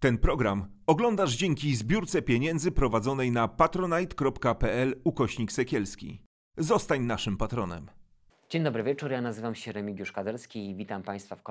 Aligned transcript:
Ten 0.00 0.18
program 0.18 0.66
oglądasz 0.86 1.36
dzięki 1.36 1.76
zbiórce 1.76 2.22
pieniędzy 2.22 2.72
prowadzonej 2.72 3.32
na 3.32 3.48
patronite.pl 3.48 5.00
ukośnik 5.04 5.52
sekielski. 5.52 6.22
Zostań 6.58 7.04
naszym 7.04 7.36
patronem. 7.36 7.97
Dzień 8.50 8.62
dobry 8.62 8.82
wieczór, 8.82 9.10
ja 9.10 9.20
nazywam 9.20 9.54
się 9.54 9.72
Remigiusz 9.72 10.12
Kaderski 10.12 10.70
i 10.70 10.74
witam 10.74 11.02
Państwa 11.02 11.36
w, 11.36 11.42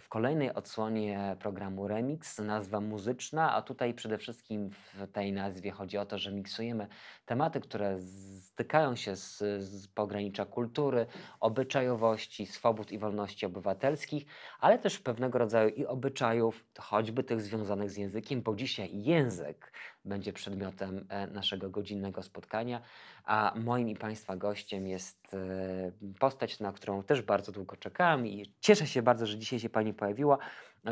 w 0.00 0.08
kolejnej 0.08 0.54
odsłonie 0.54 1.36
programu 1.40 1.88
Remix. 1.88 2.38
Nazwa 2.38 2.80
muzyczna, 2.80 3.54
a 3.54 3.62
tutaj 3.62 3.94
przede 3.94 4.18
wszystkim 4.18 4.70
w 4.70 5.12
tej 5.12 5.32
nazwie 5.32 5.70
chodzi 5.70 5.98
o 5.98 6.06
to, 6.06 6.18
że 6.18 6.32
miksujemy 6.32 6.86
tematy, 7.26 7.60
które 7.60 7.98
stykają 8.40 8.96
się 8.96 9.16
z, 9.16 9.38
z 9.62 9.88
pogranicza 9.88 10.46
kultury, 10.46 11.06
obyczajowości, 11.40 12.46
swobód 12.46 12.92
i 12.92 12.98
wolności 12.98 13.46
obywatelskich, 13.46 14.26
ale 14.60 14.78
też 14.78 14.98
pewnego 14.98 15.38
rodzaju 15.38 15.68
i 15.68 15.86
obyczajów, 15.86 16.64
choćby 16.78 17.24
tych 17.24 17.40
związanych 17.40 17.90
z 17.90 17.96
językiem, 17.96 18.42
bo 18.42 18.54
dzisiaj 18.54 18.90
język 18.92 19.72
będzie 20.04 20.32
przedmiotem 20.32 21.06
e, 21.08 21.26
naszego 21.26 21.70
godzinnego 21.70 22.22
spotkania, 22.22 22.80
a 23.24 23.52
moim 23.56 23.88
i 23.88 23.96
Państwa 23.96 24.36
gościem 24.36 24.86
jest 24.86 25.34
e, 25.34 26.18
postać, 26.18 26.60
na 26.60 26.72
którą 26.72 27.02
też 27.02 27.22
bardzo 27.22 27.52
długo 27.52 27.76
czekałam 27.76 28.26
i 28.26 28.52
cieszę 28.60 28.86
się 28.86 29.02
bardzo, 29.02 29.26
że 29.26 29.38
dzisiaj 29.38 29.60
się 29.60 29.68
Pani 29.68 29.94
pojawiła 29.94 30.38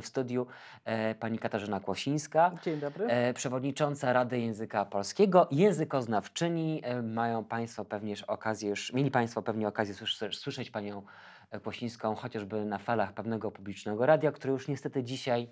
w 0.03 0.07
studiu, 0.07 0.47
e, 0.85 1.15
Pani 1.15 1.39
Katarzyna 1.39 1.81
Kłosińska. 1.81 2.53
Dzień 2.63 2.81
dobry. 2.81 3.09
Przewodnicząca 3.35 4.13
Rady 4.13 4.41
Języka 4.41 4.85
Polskiego, 4.85 5.49
językoznawczyni. 5.51 6.83
Mają 7.03 7.45
Państwo 7.45 7.85
pewnie 7.85 8.15
okazję 8.27 8.71
już, 8.71 8.93
mieli 8.93 9.11
Państwo 9.11 9.43
pewnie 9.43 9.69
okazję 9.69 9.95
słyszeć 10.33 10.71
Panią 10.71 11.03
Kłosińską 11.63 12.15
chociażby 12.15 12.65
na 12.65 12.79
falach 12.79 13.13
pewnego 13.13 13.51
publicznego 13.51 14.07
radia, 14.07 14.33
które 14.33 14.53
już 14.53 14.69
niestety 14.69 15.05
dzisiaj 15.05 15.49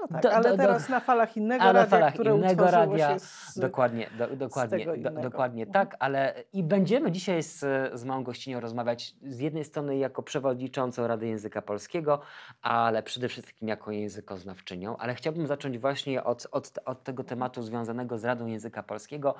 no 0.00 0.06
tak, 0.08 0.22
do, 0.22 0.32
ale 0.32 0.50
do, 0.50 0.56
teraz 0.56 0.86
do, 0.86 0.90
na 0.90 1.00
falach 1.00 1.36
innego 1.36 1.64
radia, 1.64 1.86
falach 1.86 2.14
które 2.14 2.36
innego 2.36 2.70
radia, 2.70 3.18
z, 3.18 3.58
dokładnie, 3.58 4.10
do, 4.18 4.36
dokładnie, 4.36 4.86
dokładnie 5.22 5.62
mhm. 5.66 5.72
tak, 5.72 5.96
ale 5.98 6.34
i 6.52 6.62
będziemy 6.62 7.12
dzisiaj 7.12 7.42
z, 7.42 7.60
z 7.92 8.04
małą 8.04 8.24
gościnią 8.24 8.60
rozmawiać 8.60 9.14
z 9.22 9.38
jednej 9.38 9.64
strony 9.64 9.96
jako 9.96 10.22
przewodniczącą 10.22 11.06
Rady 11.06 11.26
Języka 11.26 11.62
Polskiego, 11.62 12.20
ale 12.62 13.02
przede 13.02 13.28
wszystkim 13.28 13.68
jako 13.68 13.90
językoznawczynią, 13.90 14.96
ale 14.96 15.14
chciałbym 15.14 15.46
zacząć 15.46 15.78
właśnie 15.78 16.24
od, 16.24 16.46
od, 16.52 16.78
od 16.84 17.04
tego 17.04 17.24
tematu 17.24 17.62
związanego 17.62 18.18
z 18.18 18.24
Radą 18.24 18.46
Języka 18.46 18.82
Polskiego, 18.82 19.34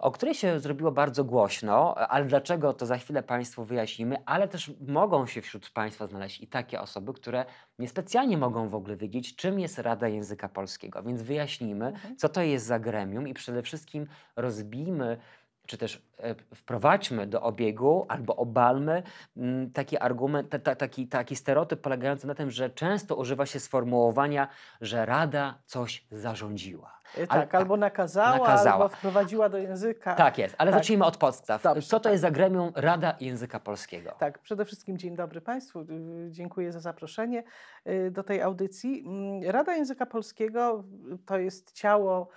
o 0.00 0.10
której 0.10 0.34
się 0.34 0.60
zrobiło 0.60 0.92
bardzo 0.92 1.24
głośno, 1.24 1.94
ale 1.94 2.24
dlaczego 2.24 2.72
to 2.72 2.86
za 2.86 2.98
chwilę 2.98 3.22
Państwu 3.22 3.64
wyjaśnimy, 3.64 4.16
ale 4.26 4.48
też 4.48 4.72
mogą 4.86 5.26
się 5.26 5.42
wśród 5.42 5.70
Państwa 5.70 6.06
znaleźć 6.06 6.40
i 6.40 6.46
takie 6.46 6.80
osoby, 6.80 7.12
które 7.12 7.44
niespecjalnie 7.78 8.38
mogą 8.38 8.68
w 8.68 8.74
ogóle 8.74 8.96
wiedzieć, 8.96 9.36
czym 9.36 9.60
jest 9.60 9.78
Rada 9.78 10.08
Języka 10.08 10.48
Polskiego. 10.48 11.02
Więc 11.02 11.22
wyjaśnijmy, 11.22 11.86
mhm. 11.86 12.16
co 12.16 12.28
to 12.28 12.42
jest 12.42 12.66
za 12.66 12.78
gremium 12.78 13.28
i 13.28 13.34
przede 13.34 13.62
wszystkim 13.62 14.06
rozbijmy 14.36 15.18
czy 15.66 15.78
też 15.78 16.02
e, 16.18 16.34
wprowadźmy 16.54 17.26
do 17.26 17.42
obiegu 17.42 18.06
albo 18.08 18.36
obalmy 18.36 19.02
mm, 19.36 19.70
taki 19.70 19.98
argument, 19.98 20.54
taki, 20.78 21.06
taki 21.06 21.36
stereotyp 21.36 21.80
polegający 21.80 22.26
na 22.26 22.34
tym, 22.34 22.50
że 22.50 22.70
często 22.70 23.16
używa 23.16 23.46
się 23.46 23.60
sformułowania, 23.60 24.48
że 24.80 25.06
Rada 25.06 25.58
coś 25.66 26.04
zarządziła. 26.10 26.95
E, 27.14 27.26
tak, 27.26 27.54
ale, 27.54 27.62
albo 27.62 27.76
nakazała, 27.76 28.38
nakazała, 28.38 28.72
albo 28.72 28.88
wprowadziła 28.88 29.48
do 29.48 29.58
języka. 29.58 30.14
Tak 30.14 30.38
jest, 30.38 30.54
ale 30.58 30.70
tak. 30.70 30.80
zacznijmy 30.80 31.04
od 31.04 31.16
podstaw. 31.16 31.62
Dobrze, 31.62 31.82
Co 31.82 32.00
to 32.00 32.04
tak. 32.04 32.12
jest 32.12 32.22
za 32.22 32.30
gremium 32.30 32.72
Rada 32.74 33.16
Języka 33.20 33.60
Polskiego? 33.60 34.12
Tak, 34.18 34.38
przede 34.38 34.64
wszystkim 34.64 34.98
dzień 34.98 35.16
dobry 35.16 35.40
Państwu. 35.40 35.80
Y, 35.80 36.28
dziękuję 36.30 36.72
za 36.72 36.80
zaproszenie 36.80 37.44
y, 37.86 38.10
do 38.10 38.22
tej 38.22 38.42
audycji. 38.42 39.04
Mm, 39.06 39.50
Rada 39.50 39.74
Języka 39.74 40.06
Polskiego 40.06 40.84
to 41.26 41.38
jest 41.38 41.72
ciało 41.72 42.28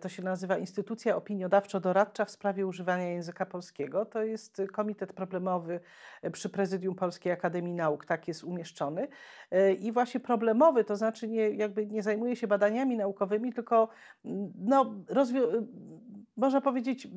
to 0.00 0.08
się 0.08 0.22
nazywa 0.22 0.58
Instytucja 0.58 1.16
Opiniodawczo-Doradcza 1.16 2.24
w 2.24 2.30
sprawie 2.30 2.66
używania 2.66 3.08
języka 3.08 3.46
polskiego. 3.46 4.06
To 4.06 4.22
jest 4.22 4.62
komitet 4.72 5.12
problemowy 5.12 5.80
e, 6.22 6.30
przy 6.30 6.48
Prezydium 6.48 6.94
Polskiej 6.94 7.32
Akademii 7.32 7.74
Nauk, 7.74 8.04
tak 8.04 8.28
jest 8.28 8.44
umieszczony. 8.44 9.08
E, 9.50 9.72
I 9.72 9.92
właśnie 9.92 10.20
problemowy, 10.20 10.84
to 10.84 10.96
znaczy 10.96 11.28
nie, 11.28 11.50
jakby 11.50 11.86
nie 11.86 12.02
zajmuje 12.02 12.36
się 12.36 12.46
badaniami 12.46 12.96
naukowymi, 12.96 13.52
tylko 13.52 13.88
mm, 14.24 14.52
no, 14.58 14.94
można 16.36 16.60
powiedzieć, 16.60 17.08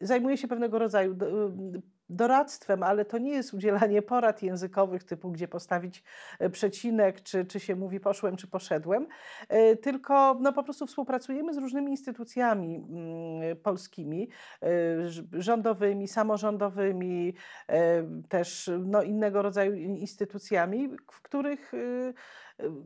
zajmuje 0.00 0.36
się 0.36 0.48
pewnego 0.48 0.78
rodzaju 0.78 1.16
doradztwem, 2.08 2.82
ale 2.82 3.04
to 3.04 3.18
nie 3.18 3.32
jest 3.32 3.54
udzielanie 3.54 4.02
porad 4.02 4.42
językowych 4.42 5.04
typu, 5.04 5.30
gdzie 5.30 5.48
postawić 5.48 6.02
e, 6.38 6.50
przecinek, 6.50 7.22
czy, 7.22 7.44
czy 7.44 7.60
się 7.60 7.76
mówi 7.76 8.00
poszłem, 8.00 8.36
czy 8.36 8.46
poszedłem, 8.46 9.06
tylko 9.82 10.38
no, 10.40 10.52
po 10.52 10.62
prostu 10.62 10.86
współpracujemy 10.86 11.54
z 11.54 11.58
różnymi 11.58 11.90
instytucjami 11.90 12.76
mm, 12.76 13.56
polskimi, 13.56 14.28
rządowymi, 15.32 16.08
samorządowymi, 16.08 17.34
też 18.28 18.70
no, 18.86 19.02
innego 19.02 19.42
rodzaju 19.42 19.74
instytucjami, 19.74 20.88
w 21.12 21.22
których 21.22 21.72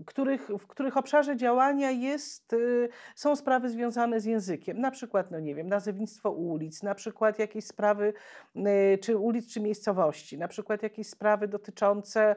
których, 0.06 0.48
w 0.58 0.66
których 0.66 0.96
obszarze 0.96 1.36
działania 1.36 1.90
jest, 1.90 2.52
y, 2.52 2.88
są 3.14 3.36
sprawy 3.36 3.70
związane 3.70 4.20
z 4.20 4.24
językiem. 4.24 4.80
Na 4.80 4.90
przykład, 4.90 5.30
no 5.30 5.40
nie 5.40 5.54
wiem, 5.54 5.68
nazewnictwo 5.68 6.30
ulic, 6.30 6.82
na 6.82 6.94
przykład 6.94 7.38
jakieś 7.38 7.64
sprawy, 7.64 8.12
y, 8.56 8.98
czy 8.98 9.16
ulic, 9.16 9.52
czy 9.52 9.60
miejscowości, 9.60 10.38
na 10.38 10.48
przykład 10.48 10.82
jakieś 10.82 11.06
sprawy 11.06 11.48
dotyczące 11.48 12.36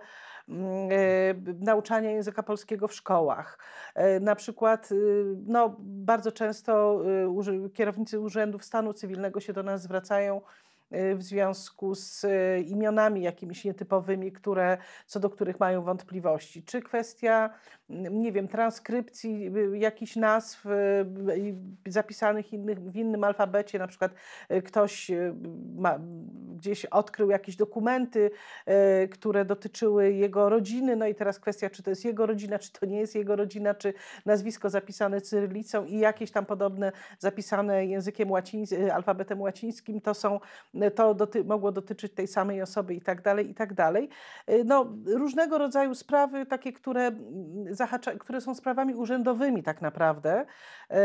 mm, 0.49 0.91
y, 0.91 1.55
nauczania 1.59 2.11
języka 2.11 2.43
polskiego 2.43 2.87
w 2.87 2.93
szkołach. 2.93 3.59
Na 4.21 4.35
przykład, 4.35 4.89
no, 5.47 5.75
bardzo 5.79 6.31
często 6.31 7.03
kierownicy 7.73 8.19
urzędów 8.19 8.65
stanu 8.65 8.93
cywilnego 8.93 9.39
się 9.39 9.53
do 9.53 9.63
nas 9.63 9.81
zwracają 9.81 10.41
w 10.91 11.23
związku 11.23 11.95
z 11.95 12.23
y, 12.23 12.61
imionami 12.67 13.21
jakimiś 13.21 13.65
nietypowymi, 13.65 14.31
które, 14.31 14.77
co 15.05 15.19
do 15.19 15.29
których 15.29 15.59
mają 15.59 15.81
wątpliwości. 15.81 16.63
Czy 16.63 16.81
kwestia, 16.81 17.49
nie 18.11 18.31
wiem, 18.31 18.47
transkrypcji 18.47 19.51
y, 19.57 19.77
jakichś 19.77 20.15
nazw 20.15 20.65
zapisanych 21.85 22.53
innych, 22.53 22.79
w 22.79 22.95
innym 22.95 23.23
alfabecie, 23.23 23.79
na 23.79 23.87
przykład 23.87 24.11
ktoś 24.65 25.11
ma, 25.75 25.99
gdzieś 26.57 26.85
odkrył 26.85 27.29
jakieś 27.29 27.55
dokumenty, 27.55 28.31
które 29.11 29.45
dotyczyły 29.45 30.11
jego 30.13 30.49
rodziny, 30.49 30.95
no 30.95 31.07
i 31.07 31.15
teraz 31.15 31.39
kwestia, 31.39 31.69
czy 31.69 31.83
to 31.83 31.89
jest 31.89 32.05
jego 32.05 32.25
rodzina, 32.25 32.59
czy 32.59 32.71
to 32.71 32.85
nie 32.85 32.99
jest 32.99 33.15
jego 33.15 33.35
rodzina, 33.35 33.73
czy 33.73 33.93
nazwisko 34.25 34.69
zapisane 34.69 35.21
cyrylicą 35.21 35.85
i 35.85 35.99
jakieś 35.99 36.31
tam 36.31 36.45
podobne 36.45 36.91
zapisane 37.19 37.85
językiem 37.85 38.31
łacińskim, 38.31 38.91
alfabetem 38.91 39.41
łacińskim, 39.41 40.01
to 40.01 40.13
są 40.13 40.39
to 40.95 41.13
doty 41.13 41.43
mogło 41.43 41.71
dotyczyć 41.71 42.13
tej 42.13 42.27
samej 42.27 42.61
osoby 42.61 42.93
i 42.93 43.01
tak 43.01 43.21
dalej, 43.21 43.49
i 43.49 43.53
tak 43.53 43.73
dalej. 43.73 44.09
Y, 44.49 44.63
no, 44.65 44.93
różnego 45.05 45.57
rodzaju 45.57 45.95
sprawy, 45.95 46.45
takie, 46.45 46.73
które, 46.73 47.07
mm, 47.07 47.75
zahacza, 47.81 48.11
które 48.15 48.41
są 48.41 48.55
sprawami 48.55 48.95
urzędowymi 48.95 49.63
tak 49.63 49.81
naprawdę. 49.81 50.45
Y, 50.91 50.95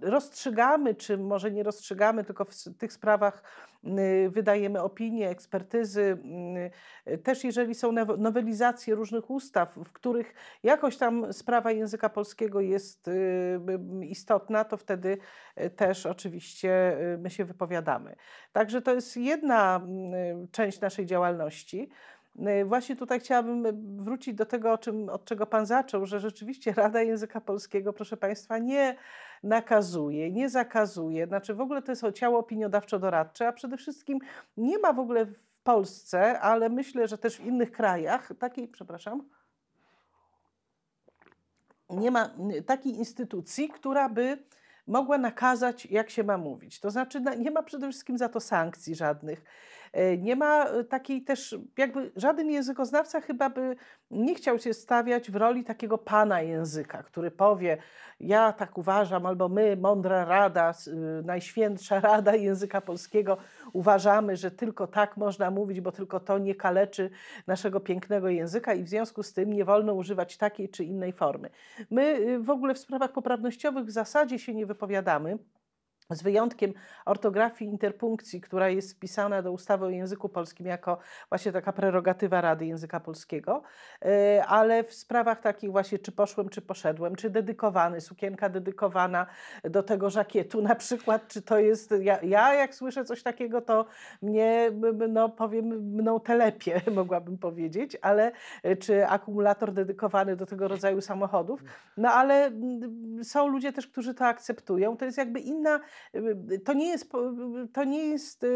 rozstrzygamy, 0.00 0.94
czy 0.94 1.18
może 1.18 1.50
nie 1.50 1.62
rozstrzygamy, 1.62 2.24
tylko 2.24 2.44
w 2.44 2.78
tych 2.78 2.92
sprawach 2.92 3.42
y, 3.84 4.30
wydajemy 4.30 4.82
opinie, 4.82 5.28
ekspertyzy. 5.28 6.18
Y, 7.08 7.18
też 7.18 7.44
jeżeli 7.44 7.74
są 7.74 7.92
nowelizacje 8.18 8.94
różnych 8.94 9.30
ustaw, 9.30 9.74
w 9.76 9.92
których 9.92 10.34
jakoś 10.62 10.96
tam 10.96 11.32
sprawa 11.32 11.70
języka 11.72 12.08
polskiego 12.08 12.60
jest 12.60 13.08
y, 13.08 13.60
istotna, 14.02 14.64
to 14.64 14.76
wtedy 14.76 15.18
też 15.76 16.06
oczywiście 16.06 16.96
my 17.18 17.30
się 17.30 17.44
wypowiadamy. 17.44 18.16
Także 18.52 18.82
to 18.82 18.94
jest 18.94 19.16
jedna 19.16 19.80
część 20.50 20.80
naszej 20.80 21.06
działalności. 21.06 21.88
Właśnie 22.64 22.96
tutaj 22.96 23.20
chciałabym 23.20 23.66
wrócić 23.96 24.34
do 24.34 24.46
tego, 24.46 24.72
o 24.72 24.78
czym, 24.78 25.08
od 25.08 25.24
czego 25.24 25.46
Pan 25.46 25.66
zaczął, 25.66 26.06
że 26.06 26.20
rzeczywiście 26.20 26.72
Rada 26.72 27.02
Języka 27.02 27.40
Polskiego, 27.40 27.92
proszę 27.92 28.16
Państwa, 28.16 28.58
nie 28.58 28.96
nakazuje, 29.42 30.30
nie 30.30 30.48
zakazuje. 30.48 31.26
Znaczy 31.26 31.54
w 31.54 31.60
ogóle 31.60 31.82
to 31.82 31.92
jest 31.92 32.04
ciało 32.14 32.38
opiniodawczo-doradcze, 32.38 33.46
a 33.48 33.52
przede 33.52 33.76
wszystkim 33.76 34.18
nie 34.56 34.78
ma 34.78 34.92
w 34.92 34.98
ogóle 34.98 35.26
w 35.26 35.44
Polsce, 35.64 36.40
ale 36.40 36.68
myślę, 36.68 37.08
że 37.08 37.18
też 37.18 37.36
w 37.36 37.44
innych 37.44 37.72
krajach 37.72 38.32
takiej, 38.38 38.68
przepraszam, 38.68 39.28
nie 41.90 42.10
ma 42.10 42.30
takiej 42.66 42.92
instytucji, 42.94 43.68
która 43.68 44.08
by 44.08 44.38
mogła 44.86 45.18
nakazać, 45.18 45.86
jak 45.86 46.10
się 46.10 46.24
ma 46.24 46.38
mówić. 46.38 46.80
To 46.80 46.90
znaczy, 46.90 47.22
nie 47.38 47.50
ma 47.50 47.62
przede 47.62 47.88
wszystkim 47.88 48.18
za 48.18 48.28
to 48.28 48.40
sankcji 48.40 48.94
żadnych. 48.94 49.44
E, 49.92 50.18
nie 50.18 50.36
ma 50.36 50.66
takiej 50.88 51.22
też, 51.22 51.56
jakby 51.78 52.12
żaden 52.16 52.50
językoznawca 52.50 53.20
chyba 53.20 53.50
by 53.50 53.76
nie 54.10 54.34
chciał 54.34 54.58
się 54.58 54.74
stawiać 54.74 55.30
w 55.30 55.36
roli 55.36 55.64
takiego 55.64 55.98
pana 55.98 56.42
języka, 56.42 57.02
który 57.02 57.30
powie, 57.30 57.78
ja 58.20 58.52
tak 58.52 58.78
uważam, 58.78 59.26
albo 59.26 59.48
my, 59.48 59.76
mądra 59.76 60.24
rada, 60.24 60.74
najświętsza 61.24 62.00
rada 62.10 62.34
języka 62.34 62.80
polskiego, 62.80 63.36
uważamy, 63.72 64.36
że 64.36 64.50
tylko 64.50 64.86
tak 64.86 65.16
można 65.16 65.50
mówić, 65.50 65.80
bo 65.80 65.92
tylko 65.92 66.20
to 66.20 66.38
nie 66.38 66.54
kaleczy 66.54 67.10
naszego 67.46 67.80
pięknego 67.80 68.28
języka 68.28 68.74
i 68.74 68.82
w 68.82 68.88
związku 68.88 69.22
z 69.22 69.32
tym 69.32 69.52
nie 69.52 69.64
wolno 69.64 69.94
używać 69.94 70.36
takiej 70.36 70.68
czy 70.68 70.84
innej 70.84 71.12
formy. 71.12 71.50
My 71.90 72.02
y, 72.02 72.38
w 72.38 72.50
ogóle 72.50 72.74
w 72.74 72.78
sprawach 72.78 73.12
poprawnościowych 73.12 73.84
w 73.84 73.90
zasadzie 73.90 74.38
się 74.38 74.54
nie 74.54 74.66
wypowiadamy 74.66 75.38
z 76.14 76.22
wyjątkiem 76.22 76.72
ortografii 77.04 77.70
interpunkcji, 77.70 78.40
która 78.40 78.68
jest 78.68 78.92
wpisana 78.92 79.42
do 79.42 79.52
ustawy 79.52 79.84
o 79.84 79.90
języku 79.90 80.28
polskim 80.28 80.66
jako 80.66 80.98
właśnie 81.28 81.52
taka 81.52 81.72
prerogatywa 81.72 82.40
Rady 82.40 82.66
Języka 82.66 83.00
Polskiego, 83.00 83.62
e, 84.04 84.44
ale 84.46 84.84
w 84.84 84.94
sprawach 84.94 85.40
takich 85.40 85.70
właśnie 85.70 85.98
czy 85.98 86.12
poszłem, 86.12 86.48
czy 86.48 86.62
poszedłem, 86.62 87.16
czy 87.16 87.30
dedykowany, 87.30 88.00
sukienka 88.00 88.48
dedykowana 88.48 89.26
do 89.64 89.82
tego 89.82 90.10
żakietu 90.10 90.62
na 90.62 90.74
przykład, 90.74 91.28
czy 91.28 91.42
to 91.42 91.58
jest, 91.58 91.94
ja, 92.00 92.18
ja 92.22 92.54
jak 92.54 92.74
słyszę 92.74 93.04
coś 93.04 93.22
takiego, 93.22 93.60
to 93.60 93.86
mnie, 94.22 94.70
no 95.08 95.28
powiem, 95.28 95.66
mną 95.94 96.20
telepie, 96.20 96.80
mogłabym 96.94 97.38
powiedzieć, 97.38 97.96
ale 98.02 98.32
e, 98.62 98.76
czy 98.76 99.06
akumulator 99.06 99.72
dedykowany 99.72 100.36
do 100.36 100.46
tego 100.46 100.68
rodzaju 100.68 101.00
samochodów, 101.00 101.64
no 101.96 102.10
ale 102.10 102.50
są 103.22 103.48
ludzie 103.48 103.72
też, 103.72 103.86
którzy 103.86 104.14
to 104.14 104.26
akceptują, 104.26 104.96
to 104.96 105.04
jest 105.04 105.18
jakby 105.18 105.40
inna 105.40 105.80
to 106.64 106.72
nie 106.72 106.86
jest, 106.86 107.12
to 107.72 107.84
nie 107.84 108.04
jest 108.04 108.46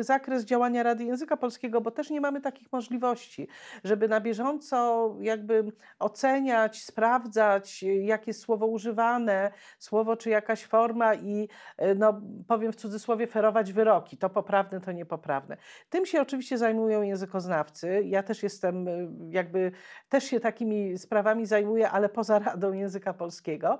zakres 0.00 0.44
działania 0.44 0.82
Rady 0.82 1.04
Języka 1.04 1.36
Polskiego, 1.36 1.80
bo 1.80 1.90
też 1.90 2.10
nie 2.10 2.20
mamy 2.20 2.40
takich 2.40 2.72
możliwości, 2.72 3.48
żeby 3.84 4.08
na 4.08 4.20
bieżąco 4.20 5.14
jakby 5.20 5.72
oceniać, 5.98 6.84
sprawdzać, 6.84 7.82
jakie 7.82 8.32
słowo 8.32 8.66
używane, 8.66 9.52
słowo 9.78 10.16
czy 10.16 10.30
jakaś 10.30 10.64
forma 10.64 11.14
i 11.14 11.48
no, 11.96 12.20
powiem 12.48 12.72
w 12.72 12.76
cudzysłowie 12.76 13.26
ferować 13.26 13.72
wyroki, 13.72 14.16
to 14.16 14.30
poprawne, 14.30 14.80
to 14.80 14.92
niepoprawne. 14.92 15.56
Tym 15.90 16.06
się 16.06 16.20
oczywiście 16.20 16.58
zajmują 16.58 17.02
językoznawcy. 17.02 18.02
Ja 18.04 18.22
też 18.22 18.42
jestem 18.42 18.86
jakby, 19.30 19.72
też 20.08 20.24
się 20.24 20.40
takimi 20.40 20.98
sprawami 20.98 21.46
zajmuję, 21.46 21.90
ale 21.90 22.08
poza 22.08 22.38
Radą 22.38 22.72
Języka 22.72 23.14
Polskiego. 23.14 23.78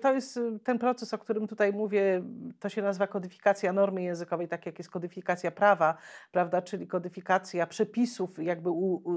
To 0.00 0.12
jest 0.12 0.36
y, 0.36 0.58
ten 0.64 0.78
proces, 0.78 1.14
o 1.14 1.18
którym 1.18 1.46
tutaj 1.46 1.72
mówię, 1.72 2.22
to 2.60 2.68
się 2.68 2.82
nazywa 2.82 3.06
kodyfikacja 3.06 3.72
normy 3.72 4.02
językowej, 4.02 4.48
tak 4.48 4.66
jak 4.66 4.78
jest 4.78 4.90
kodyfikacja 4.90 5.50
prawa, 5.50 5.96
prawda, 6.32 6.62
czyli 6.62 6.86
kodyfikacja 6.86 7.66
przepisów, 7.66 8.38
jakby 8.38 8.70
u, 8.70 8.94
u, 8.94 9.12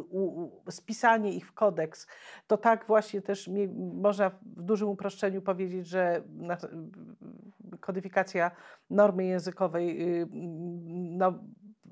u, 0.65 0.71
spisanie 0.71 1.33
ich 1.33 1.47
w 1.47 1.53
kodeks. 1.53 2.07
To 2.47 2.57
tak 2.57 2.85
właśnie 2.87 3.21
też 3.21 3.49
można 3.93 4.29
w 4.29 4.61
dużym 4.63 4.89
uproszczeniu 4.89 5.41
powiedzieć, 5.41 5.87
że 5.87 6.23
kodyfikacja 7.79 8.51
normy 8.89 9.25
językowej 9.25 10.19
y, 10.21 10.27
no, 11.17 11.39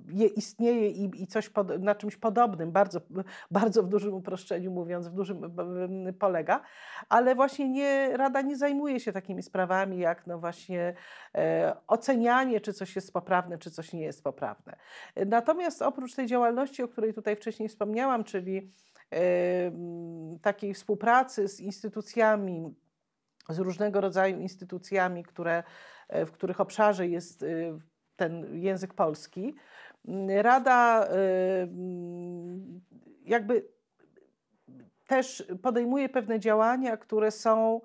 je, 0.08 0.28
istnieje 0.28 0.90
i, 0.90 1.24
i 1.24 1.28
coś 1.28 1.50
pod, 1.50 1.80
na 1.80 1.96
czymś 1.96 2.16
podobnym, 2.16 2.72
bardzo, 2.72 3.02
bardzo 3.52 3.84
w 3.84 3.88
dużym 3.88 4.14
uproszczeniu 4.14 4.72
mówiąc, 4.72 5.08
w 5.08 5.14
dużym 5.14 5.42
polega, 6.20 6.62
ale 7.10 7.36
właśnie 7.36 7.70
nie, 7.70 8.18
Rada 8.18 8.42
nie 8.42 8.58
zajmuje 8.58 9.00
się 9.00 9.12
takimi 9.12 9.44
sprawami 9.44 10.00
jak 10.00 10.28
no 10.28 10.40
właśnie 10.40 10.94
e, 11.36 11.76
ocenianie, 11.88 12.62
czy 12.62 12.74
coś 12.74 12.96
jest 12.96 13.14
poprawne, 13.14 13.58
czy 13.58 13.72
coś 13.72 13.94
nie 13.94 14.04
jest 14.04 14.24
poprawne. 14.24 14.78
Natomiast 15.26 15.82
oprócz 15.82 16.16
tej 16.16 16.28
działalności, 16.28 16.84
o 16.84 16.88
której 16.88 17.14
tutaj 17.14 17.36
wcześniej 17.36 17.70
wspomniałam, 17.70 18.24
czyli 18.24 18.72
e, 19.14 19.22
takiej 20.42 20.74
współpracy 20.74 21.48
z 21.48 21.60
instytucjami, 21.60 22.76
z 23.50 23.60
różnego 23.60 24.02
rodzaju 24.02 24.40
instytucjami, 24.40 25.24
które, 25.24 25.64
e, 26.10 26.26
w 26.26 26.32
których 26.32 26.62
obszarze 26.62 27.08
jest 27.08 27.44
e, 27.44 27.48
ten 28.16 28.62
język 28.62 28.94
polski, 28.94 29.56
Rada 30.42 31.08
jakby 33.26 33.68
też 35.08 35.44
podejmuje 35.62 36.10
pewne 36.10 36.40
działania, 36.40 36.98
które 36.98 37.32
są 37.32 37.82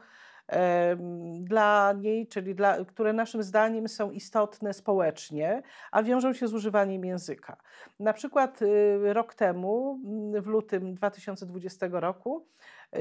dla 1.40 1.92
niej, 1.92 2.26
czyli 2.26 2.54
dla, 2.54 2.84
które 2.84 3.12
naszym 3.12 3.42
zdaniem 3.42 3.88
są 3.88 4.10
istotne 4.10 4.72
społecznie, 4.72 5.62
a 5.90 6.02
wiążą 6.02 6.32
się 6.32 6.48
z 6.48 6.54
używaniem 6.54 7.04
języka. 7.04 7.56
Na 8.00 8.12
przykład 8.12 8.62
y, 8.62 9.12
rok 9.12 9.34
temu, 9.34 10.00
w 10.40 10.46
lutym 10.46 10.94
2020 10.94 11.86
roku, 11.90 12.46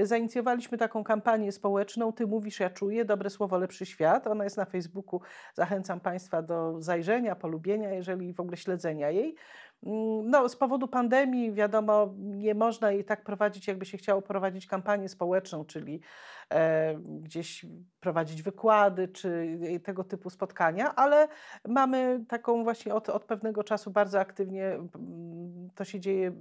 Zainicjowaliśmy 0.02 0.78
taką 0.78 1.04
kampanię 1.04 1.52
społeczną 1.52 2.14
Ty 2.14 2.28
mówisz, 2.28 2.60
ja 2.60 2.70
czuję, 2.70 3.06
dobre 3.06 3.30
słowo, 3.30 3.58
lepszy 3.58 3.86
świat. 3.86 4.28
Ona 4.28 4.44
jest 4.44 4.58
na 4.58 4.66
Facebooku. 4.66 5.22
Zachęcam 5.54 6.00
Państwa 6.00 6.42
do 6.42 6.82
zajrzenia, 6.82 7.36
polubienia, 7.36 7.94
jeżeli 7.94 8.34
w 8.34 8.40
ogóle 8.40 8.58
śledzenia 8.58 9.10
jej. 9.10 9.36
Mm, 9.84 10.30
no, 10.30 10.50
z 10.50 10.56
powodu 10.56 10.88
pandemii, 10.88 11.54
wiadomo, 11.54 12.14
nie 12.18 12.56
można 12.56 12.92
jej 12.92 13.06
tak 13.06 13.24
prowadzić, 13.24 13.68
jakby 13.68 13.86
się 13.86 13.98
chciało 13.98 14.22
prowadzić 14.22 14.68
kampanię 14.68 15.10
społeczną, 15.10 15.66
czyli 15.66 16.02
e, 16.50 16.96
gdzieś 17.00 17.66
prowadzić 18.00 18.42
wykłady 18.42 19.08
czy 19.08 19.60
tego 19.84 20.04
typu 20.04 20.30
spotkania, 20.30 20.96
ale 20.96 21.28
mamy 21.68 22.26
taką 22.28 22.64
właśnie 22.64 22.94
od, 22.94 23.10
od 23.10 23.26
pewnego 23.26 23.64
czasu 23.64 23.92
bardzo 23.92 24.20
aktywnie 24.20 24.78
to 25.76 25.86
się 25.86 26.00
dzieje 26.00 26.32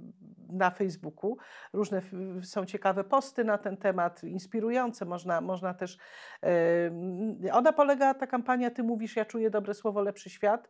na 0.49 0.69
Facebooku. 0.69 1.37
Różne 1.73 2.01
są 2.41 2.65
ciekawe 2.65 3.03
posty 3.03 3.43
na 3.43 3.57
ten 3.57 3.77
temat, 3.77 4.23
inspirujące, 4.23 5.05
można, 5.05 5.41
można 5.41 5.73
też. 5.73 5.97
E, 6.43 7.51
ona 7.51 7.73
polega, 7.73 8.13
ta 8.13 8.27
kampania 8.27 8.71
Ty 8.71 8.83
mówisz, 8.83 9.15
ja 9.15 9.25
czuję 9.25 9.49
dobre 9.49 9.73
słowo, 9.73 10.01
lepszy 10.01 10.29
świat 10.29 10.69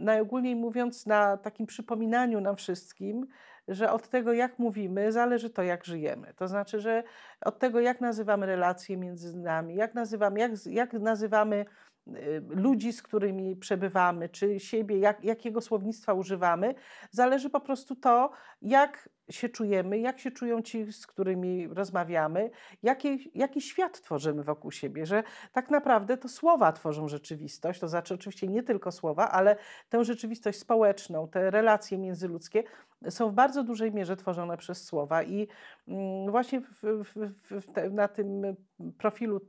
najogólniej 0.00 0.56
mówiąc, 0.56 1.06
na 1.06 1.36
takim 1.36 1.66
przypominaniu 1.66 2.40
nam 2.40 2.56
wszystkim, 2.56 3.26
że 3.68 3.92
od 3.92 4.08
tego, 4.08 4.32
jak 4.32 4.58
mówimy, 4.58 5.12
zależy 5.12 5.50
to, 5.50 5.62
jak 5.62 5.84
żyjemy. 5.84 6.34
To 6.36 6.48
znaczy, 6.48 6.80
że 6.80 7.02
od 7.44 7.58
tego, 7.58 7.80
jak 7.80 8.00
nazywamy 8.00 8.46
relacje 8.46 8.96
między 8.96 9.38
nami, 9.38 9.74
jak 9.74 9.94
nazywamy, 9.94 10.40
jak, 10.40 10.52
jak 10.66 10.92
nazywamy 10.92 11.64
y, 12.08 12.42
ludzi, 12.48 12.92
z 12.92 13.02
którymi 13.02 13.56
przebywamy, 13.56 14.28
czy 14.28 14.60
siebie, 14.60 14.98
jak, 14.98 15.24
jakiego 15.24 15.60
słownictwa 15.60 16.14
używamy, 16.14 16.74
zależy 17.10 17.50
po 17.50 17.60
prostu 17.60 17.96
to, 17.96 18.30
jak 18.62 19.08
się 19.30 19.48
czujemy, 19.48 19.98
jak 19.98 20.18
się 20.18 20.30
czują 20.30 20.62
ci, 20.62 20.92
z 20.92 21.06
którymi 21.06 21.68
rozmawiamy, 21.68 22.50
jaki, 22.82 23.30
jaki 23.34 23.60
świat 23.60 24.00
tworzymy 24.00 24.42
wokół 24.42 24.70
siebie, 24.70 25.06
że 25.06 25.22
tak 25.52 25.70
naprawdę 25.70 26.16
to 26.16 26.28
słowa 26.28 26.72
tworzą 26.72 27.08
rzeczywistość, 27.08 27.80
to 27.80 27.88
znaczy 27.88 28.14
oczywiście 28.14 28.48
nie 28.48 28.62
tylko 28.62 28.92
słowa, 28.92 29.30
ale 29.30 29.56
tę 29.88 30.04
rzeczywistość 30.04 30.58
społeczną, 30.58 31.28
te 31.28 31.50
relacje 31.50 31.98
międzyludzkie 31.98 32.62
są 33.08 33.30
w 33.30 33.32
bardzo 33.32 33.64
dużej 33.64 33.92
mierze 33.92 34.16
tworzone 34.16 34.56
przez 34.56 34.84
słowa. 34.84 35.22
I 35.22 35.48
mm, 35.88 36.30
właśnie 36.30 36.60
w, 36.60 36.82
w, 36.82 37.30
w 37.50 37.72
te, 37.72 37.90
na 37.90 38.08
tym 38.08 38.56
profilu 38.98 39.40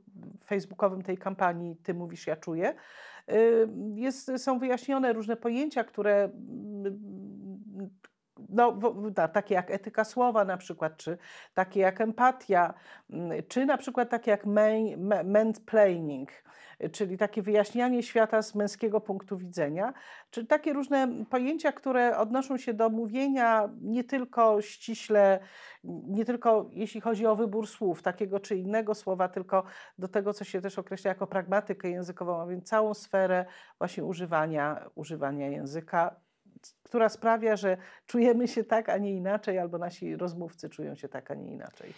facebookowym 0.44 1.02
tej 1.02 1.18
kampanii 1.18 1.76
Ty 1.76 1.94
mówisz, 1.94 2.26
ja 2.26 2.36
czuję, 2.36 2.74
y, 3.32 3.68
jest, 3.94 4.30
są 4.36 4.58
wyjaśnione 4.58 5.12
różne 5.12 5.36
pojęcia, 5.36 5.84
które 5.84 6.30
no, 8.48 8.78
takie 9.32 9.54
jak 9.54 9.70
etyka 9.70 10.04
słowa 10.04 10.44
na 10.44 10.56
przykład, 10.56 10.96
czy 10.96 11.18
takie 11.54 11.80
jak 11.80 12.00
empatia, 12.00 12.74
mm, 13.10 13.42
czy 13.48 13.66
na 13.66 13.78
przykład 13.78 14.10
takie 14.10 14.30
jak 14.30 14.46
mansplaining, 15.24 16.30
czyli 16.92 17.18
takie 17.18 17.42
wyjaśnianie 17.42 18.02
świata 18.02 18.42
z 18.42 18.54
męskiego 18.54 19.00
punktu 19.00 19.36
widzenia, 19.36 19.92
czy 20.30 20.46
takie 20.46 20.72
różne 20.72 21.24
pojęcia, 21.30 21.72
które 21.72 22.18
odnoszą 22.18 22.58
się 22.58 22.74
do 22.74 22.90
mówienia 22.90 23.68
nie 23.80 24.04
tylko 24.04 24.62
ściśle, 24.62 25.40
nie 25.84 26.24
tylko 26.24 26.68
jeśli 26.70 27.00
chodzi 27.00 27.26
o 27.26 27.36
wybór 27.36 27.68
słów, 27.68 28.02
takiego 28.02 28.40
czy 28.40 28.56
innego 28.56 28.94
słowa, 28.94 29.28
tylko 29.28 29.64
do 29.98 30.08
tego, 30.08 30.32
co 30.32 30.44
się 30.44 30.60
też 30.60 30.78
określa 30.78 31.08
jako 31.08 31.26
pragmatykę 31.26 31.90
językową, 31.90 32.40
a 32.40 32.46
więc 32.46 32.68
całą 32.68 32.94
sferę 32.94 33.44
właśnie 33.78 34.04
używania, 34.04 34.90
używania 34.94 35.48
języka 35.48 36.16
która 36.82 37.08
sprawia, 37.08 37.56
że 37.56 37.76
czujemy 38.06 38.48
się 38.48 38.64
tak, 38.64 38.88
a 38.88 38.98
nie 38.98 39.12
inaczej, 39.12 39.58
albo 39.58 39.78
nasi 39.78 40.16
rozmówcy 40.16 40.68
czują 40.68 40.94
się 40.94 41.08
tak, 41.08 41.30
a 41.30 41.34
nie 41.34 41.52
inaczej. 41.52 41.94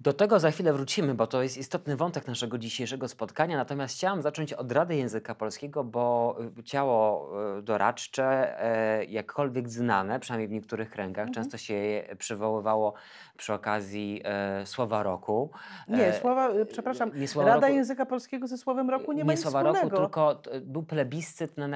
Do 0.00 0.12
tego 0.12 0.40
za 0.40 0.50
chwilę 0.50 0.72
wrócimy, 0.72 1.14
bo 1.14 1.26
to 1.26 1.42
jest 1.42 1.58
istotny 1.58 1.96
wątek 1.96 2.26
naszego 2.26 2.58
dzisiejszego 2.58 3.08
spotkania. 3.08 3.56
Natomiast 3.56 3.94
chciałam 3.94 4.22
zacząć 4.22 4.52
od 4.52 4.72
Rady 4.72 4.96
Języka 4.96 5.34
Polskiego, 5.34 5.84
bo 5.84 6.36
y, 6.58 6.62
ciało 6.62 7.30
y, 7.58 7.62
doradcze, 7.62 8.60
e, 8.62 9.04
jakkolwiek 9.04 9.68
znane, 9.68 10.20
przynajmniej 10.20 10.48
w 10.48 10.52
niektórych 10.52 10.90
kręgach, 10.90 11.26
mhm. 11.28 11.34
często 11.34 11.58
się 11.58 11.74
je 11.74 12.16
przywoływało 12.18 12.94
przy 13.36 13.52
okazji 13.52 14.22
e, 14.24 14.66
Słowa 14.66 15.02
Roku. 15.02 15.50
Nie, 15.88 16.06
e, 16.06 16.20
słowa, 16.20 16.48
przepraszam, 16.70 17.10
nie 17.14 17.28
słowa 17.28 17.48
Rada 17.48 17.66
roku, 17.66 17.76
Języka 17.76 18.06
Polskiego 18.06 18.46
ze 18.46 18.58
Słowem 18.58 18.90
Roku 18.90 19.12
nie 19.12 19.24
ma 19.24 19.32
Nie 19.32 19.36
Słowa 19.36 19.58
wspólnego. 19.58 19.88
Roku, 19.88 19.96
tylko 19.96 20.42
był 20.60 20.82
plebiscyt 20.82 21.56
na 21.56 21.68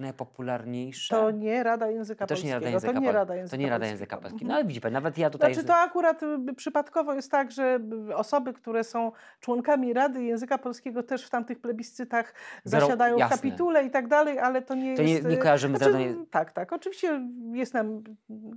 najpopularniejsze. 0.00 1.16
To 1.16 1.30
nie 1.30 1.62
Rada 1.62 1.90
Języka 1.90 2.26
to 2.26 2.34
Polskiego. 2.34 2.48
Nie 2.48 2.54
Rada 2.54 2.70
Języka 2.70 2.92
to 2.92 3.00
nie 3.00 3.12
Rada 3.12 3.34
Języka, 3.34 3.56
to 3.56 3.62
nie 3.62 3.70
Rada 3.70 3.86
Języka 3.86 4.16
Polskiego. 4.16 4.48
No 4.48 4.54
ale 4.54 4.64
widzi 4.64 4.80
Pan, 4.80 4.92
nawet 4.92 5.18
ja 5.18 5.30
tutaj... 5.30 5.54
Znaczy 5.54 5.68
to 5.68 5.76
akurat 5.76 6.20
przypadkowo 6.56 7.14
jest 7.14 7.30
tak, 7.36 7.52
że 7.52 7.80
osoby, 8.14 8.52
które 8.52 8.84
są 8.84 9.12
członkami 9.40 9.92
Rady 9.92 10.24
Języka 10.24 10.58
Polskiego 10.58 11.02
też 11.02 11.26
w 11.26 11.30
tamtych 11.30 11.60
plebiscytach 11.60 12.34
zasiadają 12.64 13.16
Jasne. 13.16 13.36
w 13.36 13.40
kapitule 13.40 13.84
i 13.84 13.90
tak 13.90 14.08
dalej, 14.08 14.38
ale 14.38 14.62
to 14.62 14.74
nie 14.74 14.96
to 14.96 15.02
jest... 15.02 15.24
Nie, 15.24 15.30
nie 15.30 15.36
kojarzymy 15.36 15.78
znaczy, 15.78 15.92
zadań... 15.92 16.26
Tak, 16.30 16.52
tak. 16.52 16.72
Oczywiście 16.72 17.20
jest 17.52 17.74
nam, 17.74 18.04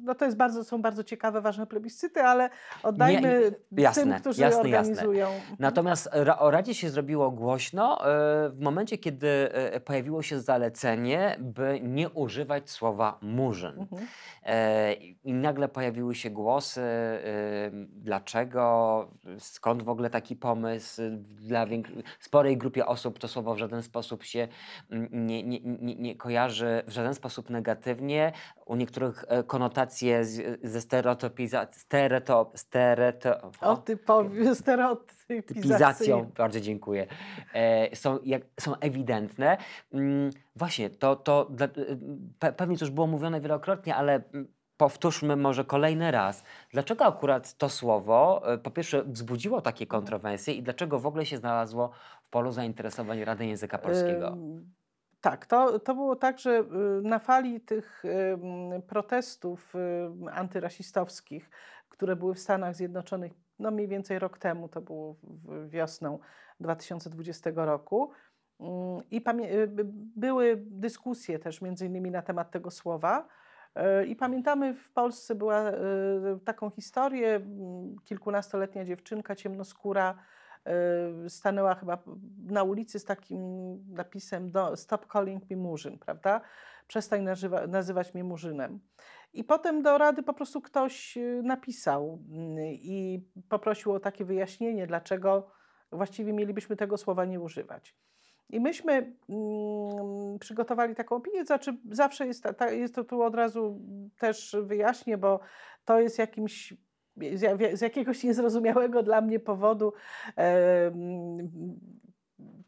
no 0.04 0.16
to 0.16 0.26
jest 0.26 0.38
bardzo, 0.38 0.64
są 0.64 0.82
bardzo 0.82 1.04
ciekawe, 1.04 1.42
ważne 1.42 1.68
plebiscyty, 1.68 2.22
ale 2.22 2.50
oddajmy 2.84 3.52
nie, 3.72 3.84
jasne, 3.84 4.04
tym, 4.04 4.14
którzy 4.14 4.42
jasne, 4.42 4.62
organizują. 4.62 5.30
Jasne. 5.30 5.56
Natomiast 5.60 6.10
o 6.40 6.52
Radzie 6.52 6.74
się 6.74 6.90
zrobiło 6.90 7.32
głośno 7.32 8.02
e, 8.02 8.50
w 8.50 8.60
momencie, 8.60 8.98
kiedy 8.98 9.28
e, 9.28 9.80
pojawiło 9.80 10.22
się 10.22 10.40
zalecenie, 10.40 11.38
by 11.40 11.80
nie 11.84 12.10
używać 12.10 12.70
słowa 12.70 13.18
murzyn. 13.22 13.80
Mhm. 13.80 14.08
E, 14.44 14.94
I 15.24 15.34
nagle 15.34 15.68
pojawiły 15.68 16.16
się 16.16 16.30
głosy, 16.30 16.82
dlaczego 17.88 18.69
skąd 19.38 19.84
w 19.84 19.90
ogóle 19.90 20.10
taki 20.10 20.36
pomysł? 20.36 21.02
Dla 21.22 21.66
sporej 22.20 22.58
grupie 22.58 22.86
osób 22.86 23.20
to 23.20 23.28
słowo 23.28 23.56
w 23.56 23.58
żaden 23.58 23.84
sposób 23.84 24.24
się 24.24 24.48
mm, 24.92 25.28
nie, 25.28 25.44
nie, 25.44 25.60
nie, 25.60 25.96
nie 25.96 26.16
kojarzy, 26.16 26.84
w 26.88 26.92
żaden 26.92 27.14
sposób 27.14 27.50
negatywnie. 27.50 28.32
U 28.66 28.76
niektórych 28.76 29.26
e, 29.28 29.44
konotacje 29.44 30.26
z, 30.26 30.60
ze 30.64 30.82
stereotypizacją, 30.82 31.80
stereotyp, 31.80 32.60
stereotyp, 32.60 34.06
stereotypizacją, 34.62 36.32
bardzo 36.38 36.60
dziękuję, 36.60 37.08
e, 37.54 37.96
są, 37.96 38.20
jak, 38.24 38.42
są 38.60 38.76
ewidentne. 38.76 39.58
Mm, 39.94 40.30
właśnie, 40.56 40.90
to, 40.90 41.16
to 41.16 41.52
e, 42.42 42.52
pewnie 42.52 42.78
to 42.78 42.86
już 42.86 42.94
było 42.94 43.08
mówione 43.08 43.42
wielokrotnie, 43.42 43.96
ale 43.96 44.24
mm, 44.34 44.59
powtórzmy 44.80 45.36
może 45.36 45.66
kolejny 45.66 46.12
raz, 46.12 46.44
dlaczego 46.72 47.06
akurat 47.06 47.54
to 47.54 47.70
słowo 47.70 48.42
e, 48.54 48.58
po 48.58 48.72
pierwsze 48.72 49.04
wzbudziło 49.04 49.62
takie 49.62 49.86
mhm. 49.86 50.02
kontrowersje 50.02 50.54
i 50.54 50.64
dlaczego 50.64 51.00
w 51.00 51.06
ogóle 51.06 51.26
się 51.26 51.38
znalazło 51.38 51.92
w 52.24 52.30
polu 52.30 52.52
zainteresowań 52.52 53.24
Rady 53.24 53.46
Języka 53.46 53.78
Polskiego? 53.78 54.38
Tak, 55.22 55.46
to, 55.46 55.80
to 55.80 55.96
było 55.96 56.16
tak, 56.16 56.40
że 56.40 56.60
y, 56.60 56.64
na 57.02 57.20
fali 57.20 57.62
tych 57.62 58.04
protestów 58.88 59.74
antyrasistowskich, 60.32 61.50
które 61.90 62.16
były 62.16 62.34
w 62.36 62.40
Stanach 62.40 62.76
Zjednoczonych 62.76 63.34
no 63.60 63.72
mniej 63.72 63.88
więcej 63.88 64.20
rok 64.20 64.38
temu, 64.38 64.70
to 64.70 64.82
było 64.82 65.16
wiosną 65.68 66.20
2020 66.60 67.52
roku, 67.56 68.12
mm, 68.60 69.02
i 69.12 69.18
y, 69.18 69.70
były 70.16 70.64
dyskusje 70.66 71.40
też 71.40 71.62
między 71.62 71.86
innymi 71.86 72.12
na 72.12 72.22
temat 72.22 72.52
tego 72.52 72.72
słowa. 72.72 73.28
E, 73.76 74.06
I 74.06 74.16
pamiętamy, 74.16 74.74
w 74.74 74.92
Polsce 74.92 75.36
była 75.36 75.60
e, 75.62 75.76
taką 76.46 76.70
historię, 76.70 77.42
kilkunastoletnia 78.06 78.86
dziewczynka 78.86 79.36
ciemnoskóra 79.36 80.16
e, 80.66 81.30
stanęła 81.30 81.76
chyba 81.76 82.04
na 82.46 82.64
ulicy 82.64 83.00
z 83.00 83.06
takim 83.06 83.42
napisem 83.94 84.52
Stop 84.76 85.12
calling 85.12 85.50
me 85.50 85.56
murzyn, 85.56 86.00
prawda? 86.00 86.42
Przestań 86.88 87.22
nazywa, 87.22 87.68
nazywać 87.68 88.14
mnie 88.14 88.24
murzynem. 88.24 88.80
I 89.34 89.44
potem 89.44 89.82
do 89.82 89.98
rady 89.98 90.24
po 90.24 90.34
prostu 90.34 90.62
ktoś 90.62 91.18
napisał 91.44 92.20
i 92.72 93.28
poprosił 93.50 93.92
o 93.92 94.00
takie 94.00 94.26
wyjaśnienie, 94.26 94.88
dlaczego 94.88 95.52
właściwie 95.92 96.34
mielibyśmy 96.34 96.76
tego 96.76 96.98
słowa 96.98 97.26
nie 97.26 97.40
używać. 97.40 97.96
I 98.50 98.60
myśmy 98.60 98.94
mm, 99.30 100.40
przygotowali 100.40 100.96
taką 100.96 101.16
opinię, 101.16 101.46
znaczy 101.46 101.78
zawsze 101.92 102.28
jest, 102.28 102.44
ta, 102.58 102.72
jest 102.72 102.96
to 102.96 103.04
tu 103.04 103.22
od 103.22 103.36
razu 103.36 103.80
też 104.18 104.56
wyjaśnię, 104.64 105.18
bo 105.18 105.40
to 105.86 106.00
jest 106.00 106.20
jakimś 106.20 106.74
z, 107.74 107.82
jakiegoś 107.82 108.24
niezrozumiałego 108.24 109.04
dla 109.04 109.22
mnie 109.22 109.40
powodu 109.40 109.94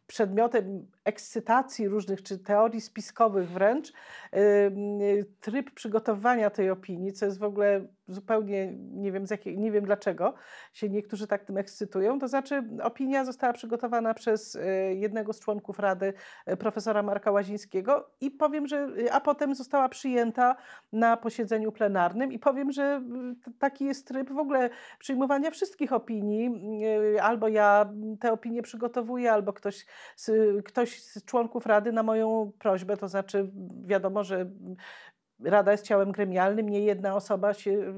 przedmiotem 0.08 0.88
ekscytacji 1.04 1.88
różnych, 1.88 2.24
czy 2.24 2.40
teorii 2.40 2.82
spiskowych 2.82 3.50
wręcz, 3.50 3.94
tryb 5.42 5.72
przygotowania 5.72 6.50
tej 6.50 6.70
opinii, 6.70 7.14
co 7.14 7.26
jest 7.26 7.40
w 7.40 7.44
ogóle 7.44 7.88
zupełnie, 8.08 8.74
nie 8.78 9.12
wiem, 9.12 9.28
z 9.28 9.32
jakiej, 9.32 9.58
nie 9.58 9.72
wiem 9.72 9.86
dlaczego 9.86 10.34
się 10.74 10.90
niektórzy 10.90 11.28
tak 11.28 11.44
tym 11.44 11.58
ekscytują, 11.58 12.20
to 12.20 12.28
znaczy 12.28 12.64
opinia 12.84 13.26
została 13.26 13.54
przygotowana 13.54 14.14
przez 14.14 14.56
e, 14.56 14.96
jednego 14.96 15.34
z 15.34 15.40
członków 15.40 15.80
Rady, 15.80 16.14
profesora 16.60 17.04
Marka 17.04 17.32
Łazińskiego 17.32 18.10
i 18.22 18.32
powiem, 18.32 18.68
że, 18.68 18.90
a 19.12 19.22
potem 19.22 19.56
została 19.56 19.90
przyjęta 19.90 20.56
na 20.94 21.18
posiedzeniu 21.18 21.72
plenarnym 21.72 22.32
i 22.32 22.40
powiem, 22.40 22.72
że 22.72 23.02
taki 23.60 23.86
jest 23.86 24.08
tryb 24.08 24.32
w 24.32 24.38
ogóle 24.38 24.70
przyjmowania 25.00 25.52
wszystkich 25.52 25.94
opinii, 25.94 26.52
albo 27.22 27.48
ja 27.48 27.90
te 28.20 28.32
opinie 28.32 28.62
przygotowuję, 28.62 29.32
albo 29.32 29.54
ktoś, 29.54 29.86
ktoś 30.66 30.91
z 31.00 31.26
członków 31.26 31.66
Rady 31.66 31.92
na 31.92 32.04
moją 32.04 32.52
prośbę, 32.60 32.98
to 32.98 33.08
znaczy 33.08 33.52
wiadomo, 33.86 34.24
że 34.24 34.50
Rada 35.44 35.72
jest 35.72 35.86
ciałem 35.86 36.12
gremialnym, 36.12 36.70
nie 36.70 36.80
jedna 36.80 37.16
osoba 37.16 37.54
się 37.54 37.94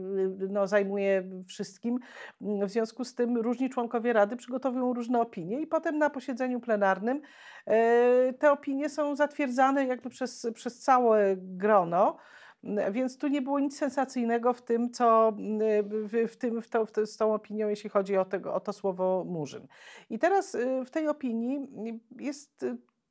no, 0.50 0.68
zajmuje 0.68 1.24
wszystkim. 1.48 2.00
W 2.42 2.70
związku 2.70 3.04
z 3.04 3.16
tym 3.16 3.38
różni 3.38 3.70
członkowie 3.70 4.14
Rady 4.14 4.36
przygotowują 4.36 4.94
różne 4.94 5.22
opinie 5.22 5.62
i 5.62 5.68
potem 5.68 5.98
na 5.98 6.10
posiedzeniu 6.10 6.60
plenarnym 6.60 7.22
e, 7.66 8.34
te 8.34 8.52
opinie 8.52 8.90
są 8.90 9.16
zatwierdzane 9.16 9.86
jakby 9.86 10.10
przez, 10.10 10.48
przez 10.54 10.80
całe 10.80 11.36
grono. 11.38 12.18
Więc 12.92 13.18
tu 13.18 13.28
nie 13.28 13.42
było 13.42 13.60
nic 13.60 13.78
sensacyjnego 13.78 14.54
w 14.54 14.62
tym, 14.62 14.92
co 14.92 15.34
w, 16.28 16.36
tym, 16.38 16.62
w 16.62 16.70
to, 16.70 16.86
w 16.86 16.92
to, 16.92 17.06
z 17.06 17.18
tą 17.18 17.34
opinią, 17.34 17.70
jeśli 17.70 17.90
chodzi 17.90 18.18
o, 18.18 18.26
tego, 18.26 18.54
o 18.54 18.60
to 18.60 18.74
słowo 18.74 19.24
murzyn. 19.28 19.68
I 20.10 20.20
teraz 20.20 20.56
y, 20.56 20.86
w 20.86 20.90
tej 20.90 21.08
opinii 21.08 21.70
jest 22.20 22.66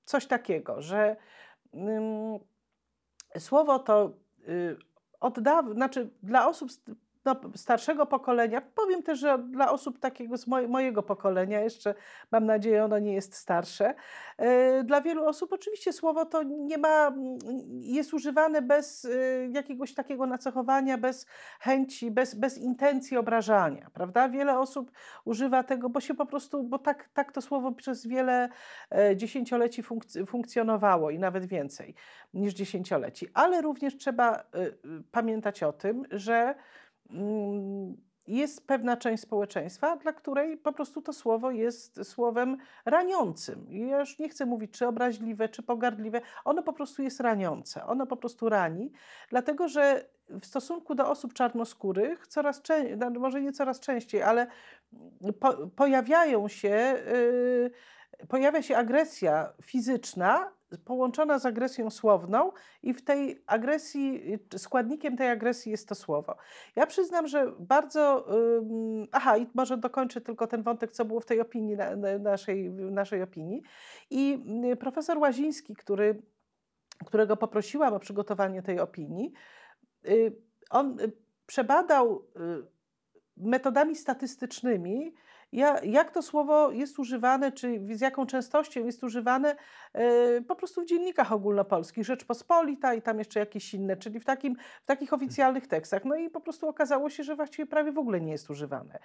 coś 0.04 0.26
takiego, 0.26 0.82
że 0.82 1.16
słowo 3.38 3.78
to 3.78 4.12
y, 4.48 4.76
od 5.20 5.40
dawna, 5.40 5.74
znaczy 5.74 6.10
dla 6.22 6.48
osób 6.48 6.70
no, 7.24 7.40
starszego 7.56 8.06
pokolenia, 8.06 8.60
powiem 8.60 9.02
też, 9.02 9.18
że 9.18 9.38
dla 9.38 9.72
osób 9.72 9.98
takiego 9.98 10.36
z 10.36 10.46
mojego 10.46 11.02
pokolenia, 11.02 11.60
jeszcze 11.60 11.94
mam 12.30 12.46
nadzieję, 12.46 12.84
ono 12.84 12.98
nie 12.98 13.14
jest 13.14 13.34
starsze, 13.34 13.94
e, 14.38 14.84
dla 14.84 15.00
wielu 15.00 15.24
osób 15.24 15.52
oczywiście 15.52 15.92
słowo 15.92 16.26
to 16.26 16.42
nie 16.42 16.78
ma, 16.78 17.14
jest 17.70 18.14
używane 18.14 18.62
bez 18.62 19.04
e, 19.04 19.08
jakiegoś 19.48 19.94
takiego 19.94 20.26
nacechowania, 20.26 20.98
bez 20.98 21.26
chęci, 21.60 22.10
bez, 22.10 22.34
bez 22.34 22.58
intencji 22.58 23.16
obrażania, 23.16 23.90
prawda? 23.94 24.28
Wiele 24.28 24.58
osób 24.58 24.92
używa 25.24 25.62
tego, 25.62 25.88
bo 25.88 26.00
się 26.00 26.14
po 26.14 26.26
prostu, 26.26 26.62
bo 26.62 26.78
tak, 26.78 27.08
tak 27.14 27.32
to 27.32 27.42
słowo 27.42 27.72
przez 27.72 28.06
wiele 28.06 28.48
e, 28.90 29.16
dziesięcioleci 29.16 29.82
funkc 29.82 30.18
funkcjonowało 30.26 31.10
i 31.10 31.18
nawet 31.18 31.46
więcej 31.46 31.94
niż 32.34 32.54
dziesięcioleci. 32.54 33.28
Ale 33.34 33.62
również 33.62 33.96
trzeba 33.96 34.42
pamiętać 35.12 35.62
o 35.62 35.72
tym, 35.72 36.04
że 36.10 36.54
Mm, 36.54 36.54
jest 38.26 38.66
pewna 38.66 38.96
część 38.96 39.22
społeczeństwa, 39.22 39.96
dla 39.96 40.12
której 40.12 40.56
po 40.56 40.72
prostu 40.72 41.02
to 41.02 41.12
słowo 41.12 41.50
jest 41.50 42.04
słowem 42.04 42.56
raniącym. 42.84 43.66
Ja 43.70 44.00
już 44.00 44.18
nie 44.18 44.28
chcę 44.28 44.46
mówić, 44.46 44.70
czy 44.70 44.86
obraźliwe, 44.86 45.48
czy 45.48 45.62
pogardliwe. 45.62 46.20
Ono 46.44 46.62
po 46.62 46.72
prostu 46.72 47.02
jest 47.02 47.20
raniące. 47.20 47.86
Ono 47.86 48.06
po 48.06 48.16
prostu 48.16 48.48
rani, 48.48 48.92
dlatego 49.30 49.68
że 49.68 50.04
w 50.28 50.46
stosunku 50.46 50.94
do 50.94 51.10
osób 51.10 51.32
czarnoskórych 51.32 52.26
coraz 52.26 52.62
częściej, 52.62 52.96
no, 52.98 53.10
może 53.10 53.42
nie 53.42 53.52
coraz 53.52 53.80
częściej, 53.80 54.22
ale 54.22 54.46
po, 55.40 55.66
pojawiają 55.68 56.48
się, 56.48 56.94
yy, 58.18 58.26
pojawia 58.28 58.62
się 58.62 58.76
agresja 58.76 59.52
fizyczna 59.62 60.52
połączona 60.78 61.38
z 61.38 61.46
agresją 61.46 61.90
słowną 61.90 62.52
i 62.82 62.94
w 62.94 63.04
tej 63.04 63.42
agresji, 63.46 64.22
składnikiem 64.56 65.16
tej 65.16 65.28
agresji 65.28 65.70
jest 65.70 65.88
to 65.88 65.94
słowo. 65.94 66.36
Ja 66.76 66.86
przyznam, 66.86 67.26
że 67.26 67.52
bardzo, 67.58 68.26
aha 69.12 69.36
i 69.36 69.46
może 69.54 69.76
dokończę 69.76 70.20
tylko 70.20 70.46
ten 70.46 70.62
wątek, 70.62 70.92
co 70.92 71.04
było 71.04 71.20
w 71.20 71.26
tej 71.26 71.40
opinii, 71.40 71.76
naszej, 72.20 72.70
naszej 72.70 73.22
opinii 73.22 73.62
i 74.10 74.44
y, 74.72 74.76
profesor 74.76 75.18
Łaziński, 75.18 75.76
który, 75.76 76.22
którego 77.06 77.36
poprosiłam 77.36 77.94
o 77.94 78.00
przygotowanie 78.00 78.62
tej 78.62 78.80
opinii, 78.80 79.32
y, 80.08 80.36
on 80.70 81.00
y, 81.00 81.12
przebadał 81.46 82.24
metodami 83.36 83.96
statystycznymi, 83.96 85.14
ja, 85.52 85.80
jak 85.84 86.10
to 86.10 86.22
słowo 86.22 86.70
jest 86.70 86.98
używane, 86.98 87.52
czy 87.52 87.96
z 87.96 88.00
jaką 88.00 88.26
częstością 88.26 88.84
jest 88.84 89.04
używane 89.04 89.56
yy, 89.94 90.44
po 90.48 90.56
prostu 90.56 90.82
w 90.82 90.86
dziennikach 90.86 91.32
ogólnopolskich, 91.32 92.04
Rzeczpospolita 92.04 92.94
i 92.94 93.02
tam 93.02 93.18
jeszcze 93.18 93.40
jakieś 93.40 93.74
inne, 93.74 93.96
czyli 93.96 94.20
w, 94.20 94.24
takim, 94.24 94.56
w 94.82 94.86
takich 94.86 95.12
oficjalnych 95.12 95.66
tekstach. 95.66 96.04
No 96.04 96.16
i 96.16 96.30
po 96.30 96.40
prostu 96.40 96.68
okazało 96.68 97.10
się, 97.10 97.24
że 97.24 97.36
właściwie 97.36 97.66
prawie 97.66 97.92
w 97.92 97.98
ogóle 97.98 98.20
nie 98.20 98.32
jest 98.32 98.50
używane. 98.50 98.98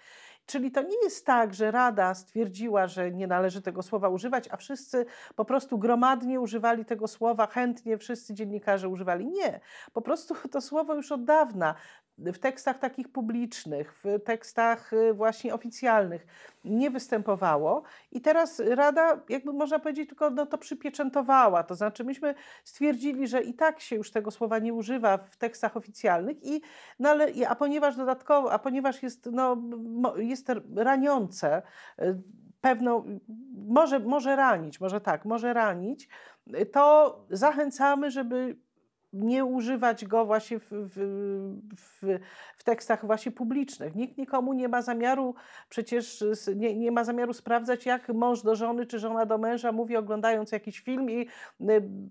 Czyli 0.46 0.72
to 0.72 0.82
nie 0.82 1.04
jest 1.04 1.26
tak, 1.26 1.54
że 1.54 1.72
Rada 1.72 2.14
stwierdziła, 2.14 2.88
że 2.88 3.12
nie 3.12 3.28
należy 3.28 3.62
tego 3.62 3.84
słowa 3.84 4.10
używać, 4.10 4.50
a 4.52 4.58
wszyscy 4.58 5.06
po 5.36 5.46
prostu 5.46 5.78
gromadnie 5.78 6.40
używali 6.40 6.86
tego 6.86 7.08
słowa, 7.08 7.48
chętnie 7.48 7.98
wszyscy 7.98 8.34
dziennikarze 8.34 8.90
używali. 8.90 9.28
Nie, 9.28 9.60
po 9.94 10.02
prostu 10.02 10.36
to 10.52 10.62
słowo 10.62 10.96
już 10.96 11.12
od 11.12 11.26
dawna 11.26 11.76
w 12.18 12.38
tekstach 12.38 12.80
takich 12.80 13.10
publicznych, 13.10 13.94
w 14.04 14.24
tekstach 14.24 14.94
y, 14.94 15.14
właśnie 15.14 15.54
oficjalnych 15.54 16.28
nie 16.66 16.92
występowało 16.92 17.84
i 18.12 18.22
teraz 18.22 18.60
Rada, 18.60 19.22
jakby 19.30 19.54
można 19.54 19.80
powiedzieć, 19.80 20.10
tylko 20.10 20.30
no, 20.30 20.46
to 20.46 20.58
przypieczętowała. 20.58 21.64
To 21.64 21.76
znaczy 21.76 22.04
myśmy 22.04 22.36
stwierdzili, 22.64 23.28
że 23.28 23.42
i 23.42 23.54
tak 23.54 23.80
się 23.80 23.96
już 23.96 24.12
tego 24.12 24.32
słowa 24.32 24.60
nie 24.60 24.74
używa 24.74 25.18
w 25.18 25.38
tekstach 25.38 25.78
oficjalnych, 25.78 26.38
i, 26.44 26.62
no, 27.00 27.10
ale, 27.10 27.28
a 27.48 27.56
ponieważ 27.56 27.96
dodatkowo, 27.96 28.52
a 28.52 28.60
ponieważ 28.60 29.04
jest, 29.04 29.30
no, 29.32 29.58
jest 30.18 30.52
raniące, 30.76 31.62
y, 32.02 32.22
pewną, 32.62 33.20
może, 33.68 34.00
może 34.00 34.36
ranić, 34.36 34.80
może 34.80 35.02
tak, 35.02 35.26
może 35.26 35.54
ranić, 35.54 36.10
to 36.72 37.16
zachęcamy, 37.30 38.12
żeby 38.12 38.56
nie 39.20 39.46
używać 39.46 40.06
go 40.06 40.26
właśnie 40.26 40.60
w, 40.60 40.68
w, 40.72 40.96
w, 41.78 42.20
w, 42.58 42.64
tekstach 42.64 43.06
właśnie 43.06 43.32
publicznych. 43.32 43.96
Nikt 43.96 44.18
nikomu 44.18 44.54
nie 44.54 44.68
ma 44.68 44.82
zamiaru, 44.82 45.36
przecież 45.70 46.24
nie, 46.56 46.76
nie, 46.76 46.92
ma 46.92 47.04
zamiaru 47.04 47.34
sprawdzać, 47.34 47.86
jak 47.86 48.10
mąż 48.10 48.42
do 48.42 48.56
żony 48.56 48.86
czy 48.86 49.00
żona 49.00 49.26
do 49.26 49.38
męża 49.38 49.72
mówi, 49.72 49.98
oglądając 49.98 50.52
jakiś 50.52 50.80
film 50.80 51.10
i 51.10 51.22
y, 51.22 51.28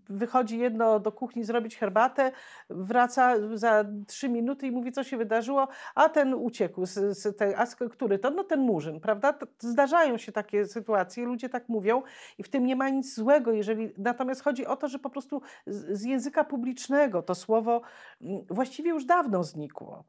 wychodzi 0.09 0.59
jedno 0.59 1.01
do 1.01 1.13
kuchni 1.13 1.45
zrobić 1.45 1.77
herbatę, 1.77 2.33
wraca 2.71 3.35
za 3.55 3.85
trzy 4.07 4.29
minuty 4.29 4.67
i 4.67 4.71
mówi, 4.71 4.93
co 4.93 5.05
się 5.05 5.17
wydarzyło, 5.17 5.69
a 5.95 6.09
ten 6.09 6.35
uciekł, 6.35 6.87
z, 6.87 7.19
z 7.19 7.37
te, 7.37 7.59
a 7.59 7.67
który 7.67 8.19
to? 8.19 8.31
No 8.31 8.45
ten 8.45 8.61
murzyn, 8.61 9.01
prawda? 9.01 9.39
Zdarzają 9.59 10.19
się 10.19 10.33
takie 10.33 10.67
sytuacje, 10.67 11.25
ludzie 11.25 11.49
tak 11.49 11.69
mówią 11.69 12.03
i 12.39 12.43
w 12.43 12.49
tym 12.49 12.67
nie 12.67 12.77
ma 12.77 12.89
nic 12.89 13.15
złego, 13.15 13.53
jeżeli 13.53 13.93
natomiast 13.99 14.43
chodzi 14.43 14.67
o 14.67 14.77
to, 14.77 14.89
że 14.89 14.99
po 14.99 15.11
prostu 15.11 15.43
z, 15.67 16.01
z 16.01 16.05
języka 16.05 16.45
publicznego 16.45 16.96
to 17.23 17.35
słowo 17.35 17.81
mm, 18.23 18.45
właściwie 18.51 18.91
już 18.91 19.05
dawno 19.05 19.45
znikło. 19.45 20.05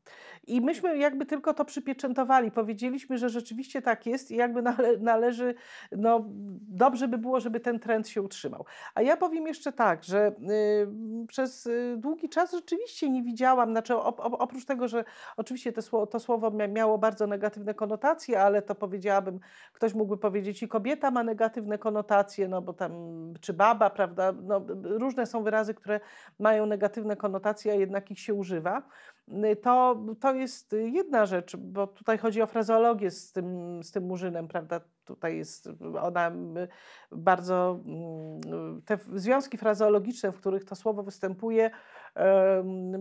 I 0.47 0.61
myśmy 0.61 0.97
jakby 0.97 1.25
tylko 1.25 1.53
to 1.53 1.65
przypieczętowali. 1.65 2.51
Powiedzieliśmy, 2.51 3.17
że 3.17 3.29
rzeczywiście 3.29 3.81
tak 3.81 4.05
jest 4.05 4.31
i 4.31 4.35
jakby 4.35 4.61
nale, 4.61 4.97
należy, 4.97 5.55
no 5.91 6.25
dobrze 6.61 7.07
by 7.07 7.17
było, 7.17 7.39
żeby 7.39 7.59
ten 7.59 7.79
trend 7.79 8.07
się 8.07 8.21
utrzymał. 8.21 8.65
A 8.95 9.01
ja 9.01 9.17
powiem 9.17 9.47
jeszcze 9.47 9.71
tak, 9.73 10.03
że 10.03 10.27
y, 10.27 11.27
przez 11.27 11.65
y, 11.65 11.95
długi 11.97 12.29
czas 12.29 12.51
rzeczywiście 12.51 13.09
nie 13.09 13.23
widziałam, 13.23 13.71
znaczy 13.71 13.95
op, 13.95 14.19
op, 14.19 14.35
oprócz 14.39 14.65
tego, 14.65 14.87
że 14.87 15.03
oczywiście 15.37 15.73
to 15.73 16.07
to 16.07 16.19
słowo 16.19 16.51
miało 16.51 16.97
bardzo 16.97 17.27
negatywne 17.27 17.73
konotacje, 17.73 18.41
ale 18.41 18.61
to 18.61 18.75
powiedziałabym, 18.75 19.39
ktoś 19.73 19.93
mógłby 19.93 20.17
powiedzieć 20.17 20.63
i 20.63 20.67
kobieta 20.67 21.11
ma 21.11 21.23
negatywne 21.23 21.77
konotacje, 21.77 22.47
no 22.47 22.61
bo 22.61 22.73
tam, 22.73 22.93
czy 23.41 23.53
baba, 23.53 23.89
prawda, 23.89 24.33
no, 24.43 24.61
różne 24.83 25.25
są 25.25 25.43
wyrazy, 25.43 25.73
które 25.73 25.99
mają 26.39 26.65
negatywne 26.67 27.15
konotacje, 27.15 27.71
a 27.71 27.75
jednak 27.75 28.11
ich 28.11 28.19
się 28.19 28.33
używa, 28.33 28.83
y, 29.27 29.55
to, 29.55 30.03
to 30.19 30.33
jest 30.33 30.75
jedna 30.93 31.25
rzecz, 31.25 31.55
bo 31.55 31.87
tutaj 31.87 32.17
chodzi 32.17 32.41
o 32.41 32.47
frazeologię 32.47 33.11
z 33.11 33.31
tym, 33.31 33.79
z 33.83 33.91
tym 33.91 34.03
murzynem, 34.03 34.47
prawda? 34.47 34.81
Tutaj 35.05 35.37
jest 35.37 35.69
ona 36.01 36.29
y, 36.29 36.67
bardzo, 37.11 37.79
mm, 37.85 38.81
te 38.85 38.97
związki 39.15 39.57
frazeologiczne, 39.57 40.31
w 40.31 40.37
których 40.37 40.65
to 40.65 40.75
słowo 40.75 41.03
występuje, 41.03 41.71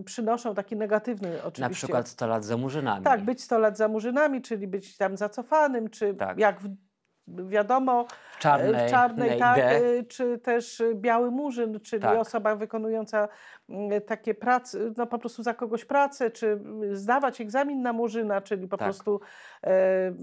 przynoszą 0.05 0.55
taki 0.55 0.75
negatywny 0.75 1.29
oczywiście. 1.37 1.61
Na 1.61 1.69
przykład 1.69 2.07
100 2.07 2.27
lat 2.27 2.45
za 2.45 2.57
murzynami. 2.57 3.03
Tak, 3.03 3.21
być 3.21 3.43
100 3.43 3.59
lat 3.59 3.77
za 3.77 3.87
murzynami, 3.87 4.41
czyli 4.41 4.67
być 4.67 4.97
tam 4.97 5.17
zacofanym, 5.17 5.89
czy 5.89 6.13
tak. 6.15 6.37
jak 6.39 6.59
w 6.61 6.69
wiadomo, 7.27 8.05
w 8.31 8.39
czarnej, 8.39 8.87
w 8.87 8.91
czarnej 8.91 9.39
tak, 9.39 9.57
y, 9.57 10.05
czy 10.09 10.37
też 10.37 10.83
biały 10.95 11.31
murzyn, 11.31 11.79
czyli 11.79 12.01
tak. 12.01 12.17
osoba 12.17 12.55
wykonująca 12.55 13.27
takie 14.05 14.33
prace, 14.33 14.79
no 14.97 15.07
po 15.07 15.19
prostu 15.19 15.43
za 15.43 15.53
kogoś 15.53 15.85
pracę, 15.85 16.31
czy 16.31 16.59
zdawać 16.91 17.41
egzamin 17.41 17.81
na 17.81 17.93
murzyna, 17.93 18.41
czyli 18.41 18.67
po 18.67 18.77
tak. 18.77 18.87
prostu 18.87 19.19
e, 19.63 20.13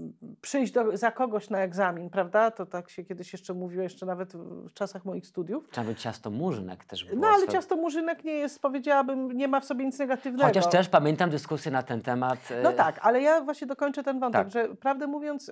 przyjść 0.41 0.73
do, 0.73 0.97
za 0.97 1.11
kogoś 1.11 1.49
na 1.49 1.59
egzamin, 1.59 2.09
prawda? 2.09 2.51
To 2.51 2.65
tak 2.65 2.89
się 2.89 3.03
kiedyś 3.03 3.33
jeszcze 3.33 3.53
mówiło, 3.53 3.83
jeszcze 3.83 4.05
nawet 4.05 4.33
w 4.69 4.73
czasach 4.73 5.05
moich 5.05 5.27
studiów. 5.27 5.69
Trzeba 5.69 5.87
być 5.87 6.01
ciasto 6.01 6.31
murzynek 6.31 6.85
też 6.85 7.05
było. 7.05 7.21
No 7.21 7.27
ale 7.27 7.47
ciasto 7.47 7.75
murzynek 7.75 8.23
nie 8.23 8.33
jest, 8.33 8.61
powiedziałabym, 8.61 9.31
nie 9.31 9.47
ma 9.47 9.59
w 9.59 9.65
sobie 9.65 9.85
nic 9.85 9.99
negatywnego. 9.99 10.47
Chociaż 10.47 10.69
też 10.69 10.89
pamiętam 10.89 11.29
dyskusję 11.29 11.71
na 11.71 11.83
ten 11.83 12.01
temat. 12.01 12.39
No 12.63 12.69
e, 12.69 12.73
tak, 12.73 12.99
ale 13.01 13.21
ja 13.21 13.41
właśnie 13.41 13.67
dokończę 13.67 14.03
ten 14.03 14.19
wątek, 14.19 14.41
tak. 14.41 14.51
że 14.51 14.75
prawdę 14.75 15.07
mówiąc 15.07 15.51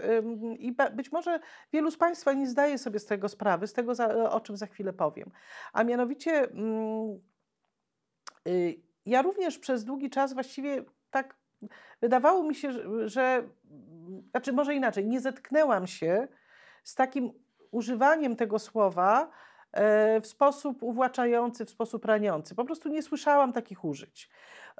i 0.58 0.76
być 0.94 1.12
może 1.12 1.39
wielu 1.74 1.91
z 1.91 1.98
Państwa 1.98 2.34
nie 2.34 2.48
zdaje 2.48 2.78
sobie 2.78 3.00
z 3.00 3.06
tego 3.06 3.30
sprawy, 3.30 3.68
z 3.68 3.74
tego, 3.74 3.94
o 4.32 4.39
czym 4.39 4.58
za 4.58 4.68
chwilę 4.68 4.94
powiem. 4.94 5.32
A 5.74 5.84
mianowicie 5.84 6.32
mm, 6.32 7.20
ja 9.06 9.22
również 9.22 9.60
przez 9.60 9.86
długi 9.86 10.10
czas 10.10 10.34
właściwie 10.34 10.84
tak 11.12 11.36
wydawało 12.02 12.44
mi 12.44 12.56
się, 12.56 12.72
że, 12.72 13.10
że 13.10 13.44
znaczy 14.32 14.54
może 14.54 14.76
inaczej, 14.76 15.06
nie 15.06 15.22
zetknęłam 15.22 15.88
się 15.88 16.28
z 16.84 16.96
takim 16.96 17.34
używaniem 17.72 18.36
tego 18.36 18.60
słowa 18.60 19.30
e, 19.72 20.22
w 20.22 20.28
sposób 20.28 20.84
uwłaczający, 20.84 21.66
w 21.66 21.70
sposób 21.70 22.06
raniący. 22.06 22.56
Po 22.56 22.66
prostu 22.66 22.90
nie 22.90 23.04
słyszałam 23.04 23.54
takich 23.54 23.86
użyć, 23.86 24.30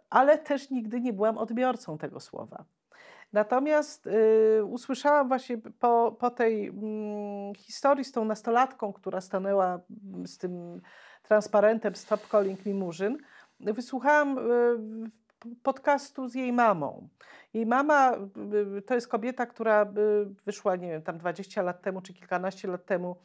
ale 0.10 0.38
też 0.38 0.70
nigdy 0.70 1.02
nie 1.02 1.14
byłam 1.14 1.38
odbiorcą 1.38 1.98
tego 1.98 2.20
słowa. 2.20 2.66
Natomiast 3.34 4.08
y, 4.08 4.64
usłyszałam 4.66 5.28
właśnie 5.28 5.58
po, 5.58 6.16
po 6.20 6.30
tej 6.30 6.68
mm, 6.68 7.56
historii 7.56 8.06
z 8.06 8.12
tą 8.12 8.26
nastolatką, 8.26 8.94
która 8.94 9.22
stanęła 9.22 9.80
mm, 10.14 10.28
z 10.28 10.38
tym 10.38 10.82
transparentem 11.24 11.96
Stop 11.96 12.28
Calling 12.28 12.66
Me 12.66 12.74
Murzyn, 12.74 13.18
wysłuchałam 13.66 14.38
y, 14.38 15.52
podcastu 15.64 16.28
z 16.28 16.36
jej 16.36 16.54
mamą. 16.54 17.08
Jej 17.54 17.66
mama 17.66 18.18
y, 18.78 18.82
to 18.82 18.96
jest 18.96 19.08
kobieta, 19.08 19.46
która 19.46 19.94
wyszła, 20.46 20.76
nie 20.76 20.90
wiem, 20.90 21.02
tam 21.02 21.18
20 21.18 21.62
lat 21.62 21.82
temu 21.82 22.02
czy 22.02 22.14
kilkanaście 22.14 22.68
lat 22.68 22.86
temu 22.86 23.16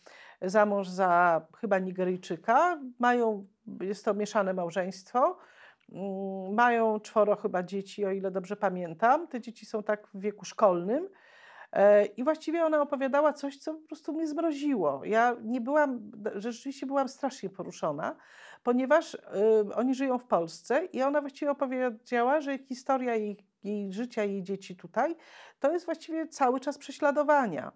za 0.42 0.66
mąż 0.66 0.88
za 0.88 1.42
chyba 1.60 1.78
Nigeryjczyka. 1.78 2.80
Mają, 2.98 3.46
jest 3.80 4.04
to 4.04 4.14
mieszane 4.14 4.54
małżeństwo. 4.54 5.38
Mm, 5.92 6.54
mają 6.54 7.00
czworo 7.00 7.36
chyba 7.36 7.62
dzieci, 7.62 8.04
o 8.04 8.10
ile 8.10 8.30
dobrze 8.30 8.56
pamiętam. 8.56 9.28
Te 9.28 9.40
dzieci 9.40 9.66
są 9.66 9.82
tak 9.82 10.08
w 10.14 10.20
wieku 10.20 10.44
szkolnym. 10.44 11.08
E, 11.72 12.04
I 12.06 12.24
właściwie 12.24 12.64
ona 12.64 12.82
opowiadała 12.82 13.32
coś, 13.32 13.56
co 13.56 13.74
po 13.74 13.86
prostu 13.86 14.12
mnie 14.12 14.26
zmroziło. 14.26 15.04
Ja 15.04 15.36
nie 15.42 15.60
byłam, 15.60 16.10
rzeczywiście 16.34 16.86
byłam 16.86 17.08
strasznie 17.08 17.50
poruszona, 17.50 18.16
ponieważ 18.68 19.14
y, 19.14 19.18
oni 19.74 19.94
żyją 19.94 20.18
w 20.18 20.24
Polsce 20.24 20.84
i 20.84 21.02
ona 21.02 21.20
właściwie 21.20 21.50
opowiedziała, 21.50 22.40
że 22.40 22.58
historia 22.58 23.14
jej, 23.14 23.36
jej 23.64 23.92
życia, 23.92 24.24
jej 24.24 24.42
dzieci 24.42 24.76
tutaj, 24.76 25.16
to 25.60 25.72
jest 25.72 25.84
właściwie 25.84 26.26
cały 26.26 26.60
czas 26.60 26.78
prześladowania 26.78 27.72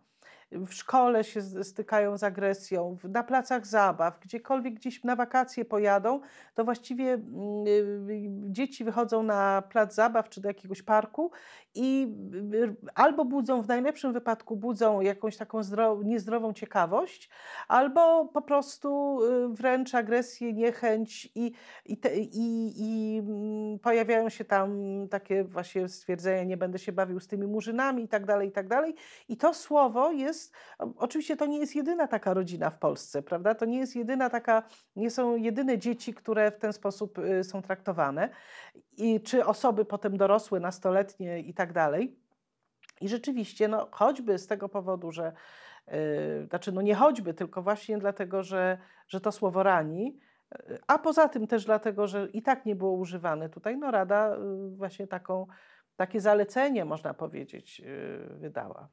w 0.52 0.74
szkole 0.74 1.24
się 1.24 1.42
stykają 1.42 2.18
z 2.18 2.22
agresją, 2.22 2.96
na 3.04 3.22
placach 3.22 3.66
zabaw, 3.66 4.20
gdziekolwiek 4.20 4.74
gdzieś 4.74 5.04
na 5.04 5.16
wakacje 5.16 5.64
pojadą, 5.64 6.20
to 6.54 6.64
właściwie 6.64 7.12
mm, 7.12 7.66
y, 7.66 8.28
dzieci 8.50 8.84
wychodzą 8.84 9.22
na 9.22 9.62
plac 9.62 9.94
zabaw 9.94 10.28
czy 10.28 10.40
do 10.40 10.48
jakiegoś 10.48 10.82
parku 10.82 11.30
i 11.74 12.14
y, 12.54 12.76
albo 12.94 13.24
budzą, 13.24 13.62
w 13.62 13.68
najlepszym 13.68 14.12
wypadku 14.12 14.56
budzą 14.56 15.00
jakąś 15.00 15.36
taką 15.36 15.60
niezdrową 16.04 16.52
ciekawość, 16.52 17.30
albo 17.68 18.24
po 18.24 18.42
prostu 18.42 19.18
y, 19.24 19.48
wręcz 19.48 19.94
agresję, 19.94 20.52
niechęć 20.52 21.28
i, 21.34 21.52
i, 21.86 21.96
te, 21.96 22.16
i, 22.18 22.72
i 22.76 23.18
mm, 23.18 23.78
pojawiają 23.78 24.28
się 24.28 24.44
tam 24.44 24.80
takie 25.10 25.44
właśnie 25.44 25.88
stwierdzenia, 25.88 26.44
nie 26.44 26.56
będę 26.56 26.78
się 26.78 26.92
bawił 26.92 27.20
z 27.20 27.26
tymi 27.26 27.46
murzynami 27.46 28.02
i 28.02 28.08
tak 28.08 28.26
dalej, 28.26 28.48
i 28.48 28.52
tak 28.52 28.68
dalej. 28.68 28.94
I 29.28 29.36
to 29.36 29.54
słowo 29.54 30.12
jest, 30.12 30.41
oczywiście 30.96 31.36
to 31.36 31.46
nie 31.46 31.58
jest 31.58 31.76
jedyna 31.76 32.06
taka 32.06 32.34
rodzina 32.34 32.70
w 32.70 32.78
Polsce, 32.78 33.22
prawda? 33.22 33.54
To 33.54 33.64
nie 33.64 33.78
jest 33.78 33.96
jedyna 33.96 34.30
taka, 34.30 34.62
nie 34.96 35.10
są 35.10 35.36
jedyne 35.36 35.78
dzieci, 35.78 36.14
które 36.14 36.50
w 36.50 36.58
ten 36.58 36.72
sposób 36.72 37.18
y, 37.18 37.44
są 37.44 37.62
traktowane. 37.62 38.28
I 38.96 39.20
czy 39.20 39.46
osoby 39.46 39.84
potem 39.84 40.16
dorosłe, 40.16 40.60
nastoletnie 40.60 41.40
i 41.40 41.54
tak 41.54 41.72
dalej. 41.72 42.16
I 43.00 43.08
rzeczywiście, 43.08 43.68
no, 43.68 43.88
choćby 43.90 44.38
z 44.38 44.46
tego 44.46 44.68
powodu, 44.68 45.12
że, 45.12 45.32
yy, 45.86 46.46
znaczy, 46.48 46.72
no 46.72 46.82
nie 46.82 46.94
choćby, 46.94 47.34
tylko 47.34 47.62
właśnie 47.62 47.98
dlatego, 47.98 48.42
że, 48.42 48.78
że 49.08 49.20
to 49.20 49.32
słowo 49.32 49.62
rani, 49.62 50.18
a 50.86 50.98
poza 50.98 51.28
tym 51.28 51.46
też 51.46 51.64
dlatego, 51.64 52.06
że 52.06 52.28
i 52.32 52.42
tak 52.42 52.66
nie 52.66 52.76
było 52.76 52.92
używane 52.92 53.48
tutaj, 53.48 53.76
no 53.76 53.90
Rada 53.90 54.36
yy, 54.36 54.76
właśnie 54.76 55.06
taką 55.06 55.46
takie 55.96 56.20
zalecenie, 56.20 56.84
można 56.84 57.14
powiedzieć, 57.14 57.82
wydała. 58.30 58.88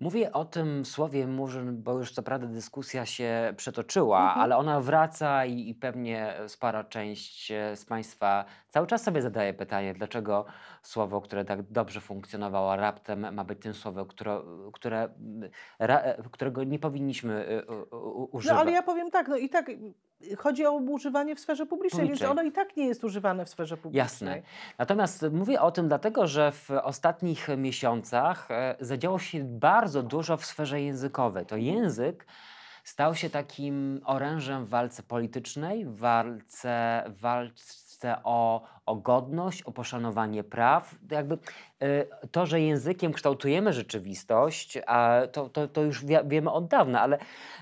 Mówię 0.00 0.32
o 0.32 0.44
tym 0.44 0.84
słowie 0.84 1.26
murzyn, 1.26 1.82
bo 1.82 1.98
już 1.98 2.12
co 2.12 2.22
prawda 2.22 2.46
dyskusja 2.46 3.06
się 3.06 3.54
przetoczyła, 3.56 4.20
mhm. 4.20 4.40
ale 4.40 4.56
ona 4.56 4.80
wraca 4.80 5.44
i, 5.46 5.68
i, 5.68 5.74
pewnie 5.74 6.34
spora 6.46 6.84
część 6.84 7.50
e, 7.50 7.76
z 7.76 7.84
Państwa 7.84 8.44
cały 8.70 8.86
czas 8.86 9.02
sobie 9.02 9.22
zadaje 9.22 9.54
pytanie, 9.54 9.94
dlaczego 9.94 10.44
słowo, 10.82 11.20
które 11.20 11.44
tak 11.44 11.62
dobrze 11.62 12.00
funkcjonowało 12.00 12.76
raptem 12.76 13.34
ma 13.34 13.44
być 13.44 13.62
tym 13.62 13.74
słowem, 13.74 14.06
które, 14.06 14.42
które, 14.72 15.08
ra, 15.78 16.00
e, 16.00 16.22
którego 16.30 16.64
nie 16.64 16.78
powinniśmy 16.78 17.62
używać. 18.30 18.56
No 18.56 18.60
ale 18.60 18.72
ja 18.72 18.82
powiem 18.82 19.10
tak, 19.10 19.28
no 19.28 19.36
i 19.36 19.48
tak 19.48 19.70
chodzi 20.38 20.66
o 20.66 20.72
używanie 20.72 21.36
w 21.36 21.40
sferze 21.40 21.66
publicznej, 21.66 22.02
publicznej, 22.02 22.28
więc 22.28 22.38
ono 22.38 22.48
i 22.48 22.52
tak 22.52 22.76
nie 22.76 22.86
jest 22.86 23.04
używane 23.04 23.44
w 23.44 23.48
sferze 23.48 23.76
publicznej. 23.76 23.98
Jasne. 23.98 24.42
Natomiast 24.78 25.26
mówię 25.32 25.60
o 25.60 25.70
tym 25.70 25.88
dlatego, 25.88 26.26
że 26.26 26.52
w 26.52 26.70
ostatnich 26.70 27.48
miesiącach 27.56 28.50
e, 28.50 28.76
zadziało 28.80 29.18
się 29.18 29.44
bardzo 29.44 30.02
dużo 30.02 30.36
w 30.36 30.46
sferze 30.46 30.80
językowej. 30.80 31.46
To 31.46 31.56
język 31.56 32.26
stał 32.84 33.14
się 33.14 33.30
takim 33.30 34.00
orężem 34.04 34.64
w 34.64 34.68
walce 34.68 35.02
politycznej, 35.02 35.86
w 35.86 35.96
walce, 35.96 37.04
w 37.08 37.20
walce 38.04 38.20
o, 38.24 38.66
o 38.90 38.96
godność, 38.96 39.62
o 39.62 39.72
poszanowanie 39.72 40.44
praw. 40.44 40.94
Jakby 41.10 41.34
y, 41.82 42.28
to, 42.32 42.46
że 42.46 42.60
językiem 42.60 43.12
kształtujemy 43.12 43.72
rzeczywistość, 43.72 44.78
a 44.86 45.20
to, 45.32 45.48
to, 45.48 45.68
to 45.68 45.82
już 45.82 46.04
wie, 46.04 46.22
wiemy 46.26 46.50
od 46.50 46.68
dawna, 46.68 47.00
ale 47.00 47.18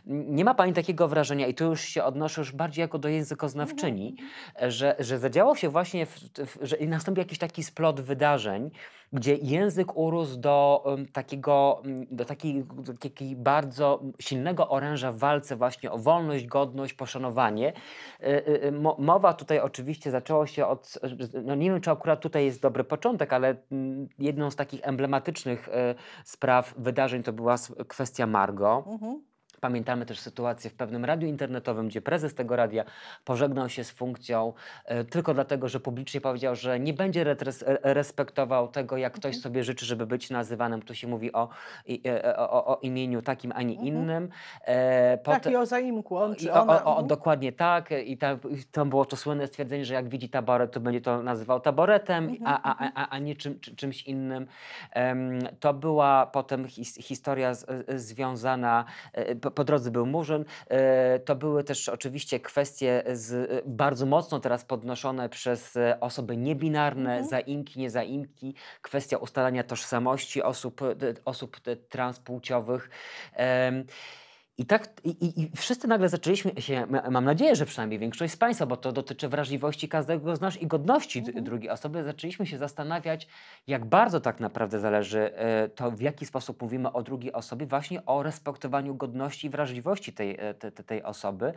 nie 0.07 0.45
ma 0.45 0.55
Pani 0.55 0.73
takiego 0.73 1.09
wrażenia, 1.09 1.47
i 1.47 1.55
tu 1.55 1.65
już 1.65 1.81
się 1.81 2.05
odnoszę 2.05 2.41
już 2.41 2.53
bardziej 2.53 2.83
jako 2.83 2.99
do 2.99 3.09
językoznawczyni, 3.09 4.17
mhm. 4.19 4.71
że, 4.71 4.97
że 4.99 5.19
zadziało 5.19 5.57
się 5.57 5.69
właśnie, 5.69 6.07
w, 6.07 6.19
w, 6.21 6.59
że 6.63 6.77
nastąpi 6.87 7.21
jakiś 7.21 7.39
taki 7.39 7.65
splot 7.65 8.01
wydarzeń, 8.01 8.71
gdzie 9.13 9.35
język 9.35 9.97
urósł 9.97 10.37
do 10.37 10.83
um, 10.85 11.07
takiego, 11.07 11.83
do 12.11 12.25
takiej, 12.25 12.65
do 12.65 12.95
takiej 12.95 13.37
bardzo 13.37 14.03
silnego 14.19 14.69
oręża 14.69 15.13
w 15.13 15.19
walce 15.19 15.57
właśnie 15.57 15.93
o 15.93 15.99
wolność, 15.99 16.47
godność, 16.47 16.95
poszanowanie. 16.95 17.73
Y, 18.23 18.27
y, 18.27 18.65
y, 18.65 18.73
mowa 18.99 19.35
tutaj 19.35 19.61
oczywiście 19.61 20.11
zaczęło 20.11 20.47
się 20.47 20.67
od, 20.67 20.99
no 21.45 21.55
nie 21.55 21.71
wiem 21.71 21.81
czy 21.81 21.91
akurat 21.91 22.21
tutaj 22.21 22.45
jest 22.45 22.63
dobry 22.63 22.85
początek, 22.85 23.33
ale 23.33 23.57
mm, 23.73 24.09
jedną 24.19 24.51
z 24.51 24.57
takich 24.57 24.81
emblematycznych 24.83 25.69
spraw, 26.25 26.75
wydarzeń 26.77 27.23
to 27.23 27.33
była 27.33 27.57
kwestia 27.89 28.27
Margo. 28.27 28.85
Mhm. 28.87 29.28
Pamiętamy 29.61 30.07
też 30.07 30.21
sytuację 30.21 30.71
w 30.71 30.75
pewnym 30.75 31.05
radiu 31.05 31.29
internetowym, 31.29 31.89
gdzie 31.89 32.03
prezes 32.03 32.35
tego 32.35 32.57
radia 32.57 32.85
pożegnał 33.25 33.69
się 33.69 33.85
z 33.85 33.91
funkcją 33.91 34.53
e, 34.85 35.05
tylko 35.05 35.35
dlatego, 35.35 35.69
że 35.69 35.81
publicznie 35.81 36.21
powiedział, 36.21 36.55
że 36.57 36.81
nie 36.81 36.95
będzie 36.95 37.25
retres, 37.25 37.65
respektował 37.83 38.69
tego, 38.69 38.97
jak 38.97 39.13
ktoś 39.13 39.35
mhm. 39.35 39.43
sobie 39.43 39.65
życzy, 39.65 39.87
żeby 39.87 40.07
być 40.07 40.31
nazywanym. 40.31 40.83
Tu 40.83 40.95
się 40.95 41.07
mówi 41.07 41.33
o, 41.33 41.49
e, 42.07 42.37
o, 42.37 42.67
o, 42.67 42.79
imieniu 42.83 43.23
takim, 43.23 43.53
a 43.55 43.63
nie 43.63 43.75
mhm. 43.75 43.89
innym. 43.89 44.29
E, 44.65 45.19
pot... 45.19 45.35
Tak, 45.35 45.53
i 45.53 45.57
o 45.57 45.67
zaimku. 45.67 46.17
On, 46.17 46.37
czy 46.37 46.53
ona. 46.53 46.85
O, 46.85 46.87
o, 46.87 46.91
mhm. 46.91 47.07
dokładnie 47.07 47.53
tak. 47.53 47.91
I 48.05 48.19
tam, 48.19 48.39
tam 48.73 48.91
było 48.91 49.05
to 49.05 49.17
słynne 49.17 49.47
stwierdzenie, 49.47 49.85
że 49.85 49.95
jak 49.95 50.09
widzi 50.09 50.29
taboret, 50.29 50.73
to 50.73 50.81
będzie 50.81 51.01
to 51.01 51.23
nazywał 51.23 51.61
taboretem, 51.61 52.25
mhm. 52.25 52.43
a, 52.47 52.63
a, 52.63 52.91
a, 52.95 53.09
a 53.09 53.19
nie 53.19 53.37
czym, 53.37 53.61
czymś 53.61 54.03
innym. 54.03 54.47
to 55.61 55.75
była 55.75 56.27
potem 56.27 56.69
his, 56.69 56.95
historia 56.95 57.55
z, 57.55 57.67
związana 58.01 58.85
e, 59.13 59.48
po, 59.51 59.55
po 59.55 59.65
drodze 59.65 59.91
był 59.91 60.07
Murzyn. 60.07 60.45
E, 60.69 61.19
to 61.19 61.37
były 61.37 61.65
też 61.65 61.89
oczywiście 61.89 62.41
kwestie 62.41 63.03
z, 63.13 63.63
bardzo 63.67 64.07
mocno 64.07 64.41
teraz 64.41 64.65
podnoszone 64.65 65.29
przez 65.29 65.77
e, 65.77 66.01
osoby 66.01 66.37
niebinarne, 66.37 67.11
mhm. 67.11 67.29
zaimki, 67.29 67.81
niezaimki, 67.81 68.55
kwestia 68.83 69.17
ustalania 69.17 69.65
tożsamości 69.65 70.43
osób, 70.43 70.81
osób 71.25 71.61
transpłciowych. 71.89 72.91
I 74.59 74.67
tak, 74.67 74.89
i, 75.05 75.43
i, 75.43 75.51
wszyscy 75.57 75.89
nagle 75.89 76.09
zaczęliśmy 76.09 76.63
się, 76.63 76.87
mam 77.11 77.25
nadzieję, 77.25 77.57
że 77.57 77.67
przynajmniej 77.67 77.99
większość 77.99 78.33
z 78.33 78.37
Państwa, 78.37 78.67
bo 78.67 78.77
to 78.77 78.93
dotyczy 78.93 79.29
wrażliwości 79.29 79.89
każdego 79.89 80.37
z 80.37 80.41
nas 80.41 80.57
i 80.57 80.67
godności 80.67 81.19
mhm. 81.19 81.45
drugiej 81.45 81.71
osoby, 81.71 82.05
zaczęliśmy 82.05 82.47
się 82.47 82.59
zastanawiać, 82.59 83.29
jak 83.67 83.85
bardzo 83.85 84.21
tak 84.21 84.41
naprawdę 84.41 84.81
zależy 84.81 85.35
e, 85.35 85.69
to, 85.69 85.91
w 85.91 86.01
jaki 86.01 86.27
sposób 86.27 86.63
mówimy 86.63 86.93
o 86.93 87.03
drugiej 87.03 87.33
osobie, 87.33 87.67
właśnie 87.67 88.07
o 88.07 88.23
respektowaniu 88.23 88.95
godności 88.95 89.47
i 89.47 89.51
wrażliwości 89.51 90.13
tej, 90.13 90.37
e, 90.39 90.55
tej, 90.55 90.73
tej 90.73 91.03
osoby. 91.03 91.53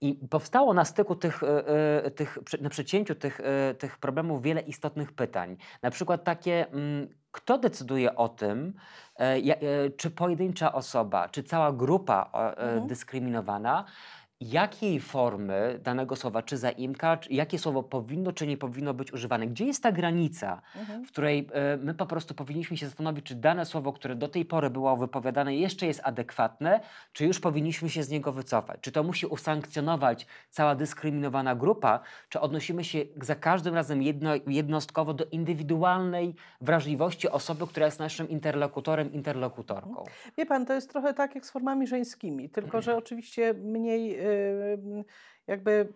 I 0.00 0.14
powstało 0.30 0.74
na 0.74 0.84
styku 0.84 1.16
tych, 1.16 1.42
e, 1.42 2.10
tych 2.10 2.38
na 2.60 2.70
przecięciu 2.70 3.14
tych, 3.14 3.40
tych 3.78 3.98
problemów 3.98 4.42
wiele 4.42 4.60
istotnych 4.60 5.12
pytań. 5.12 5.56
Na 5.82 5.90
przykład 5.90 6.24
takie, 6.24 6.66
mm, 6.68 7.08
kto 7.34 7.58
decyduje 7.58 8.16
o 8.16 8.28
tym, 8.28 8.72
e, 9.18 9.22
e, 9.22 9.90
czy 9.90 10.10
pojedyncza 10.10 10.72
osoba, 10.72 11.28
czy 11.28 11.42
cała 11.42 11.72
grupa 11.72 12.30
e, 12.32 12.56
mhm. 12.56 12.86
dyskryminowana 12.86 13.84
jakiej 14.52 15.00
formy 15.00 15.80
danego 15.82 16.16
słowa, 16.16 16.42
czy 16.42 16.56
zaimka, 16.56 17.16
czy 17.16 17.32
jakie 17.32 17.58
słowo 17.58 17.82
powinno, 17.82 18.32
czy 18.32 18.46
nie 18.46 18.56
powinno 18.56 18.94
być 18.94 19.12
używane. 19.12 19.46
Gdzie 19.46 19.64
jest 19.64 19.82
ta 19.82 19.92
granica, 19.92 20.62
mhm. 20.76 21.04
w 21.04 21.08
której 21.08 21.48
y, 21.74 21.76
my 21.76 21.94
po 21.94 22.06
prostu 22.06 22.34
powinniśmy 22.34 22.76
się 22.76 22.86
zastanowić, 22.86 23.26
czy 23.26 23.34
dane 23.34 23.66
słowo, 23.66 23.92
które 23.92 24.14
do 24.14 24.28
tej 24.28 24.44
pory 24.44 24.70
było 24.70 24.96
wypowiadane, 24.96 25.56
jeszcze 25.56 25.86
jest 25.86 26.00
adekwatne, 26.04 26.80
czy 27.12 27.26
już 27.26 27.40
powinniśmy 27.40 27.90
się 27.90 28.02
z 28.02 28.08
niego 28.08 28.32
wycofać. 28.32 28.80
Czy 28.80 28.92
to 28.92 29.02
musi 29.02 29.26
usankcjonować 29.26 30.26
cała 30.50 30.74
dyskryminowana 30.74 31.54
grupa, 31.54 32.00
czy 32.28 32.40
odnosimy 32.40 32.84
się 32.84 33.04
za 33.22 33.34
każdym 33.34 33.74
razem 33.74 34.02
jedno, 34.02 34.30
jednostkowo 34.46 35.14
do 35.14 35.24
indywidualnej 35.24 36.34
wrażliwości 36.60 37.28
osoby, 37.28 37.66
która 37.66 37.86
jest 37.86 37.98
naszym 37.98 38.28
interlokutorem, 38.28 39.12
interlokutorką. 39.12 39.88
Mhm. 39.88 40.06
Wie 40.36 40.46
pan, 40.46 40.66
to 40.66 40.74
jest 40.74 40.90
trochę 40.90 41.14
tak 41.14 41.34
jak 41.34 41.46
z 41.46 41.50
formami 41.50 41.86
żeńskimi, 41.86 42.50
tylko 42.50 42.82
że 42.82 42.96
oczywiście 43.02 43.54
mniej 43.54 44.18
jakby 45.46 45.88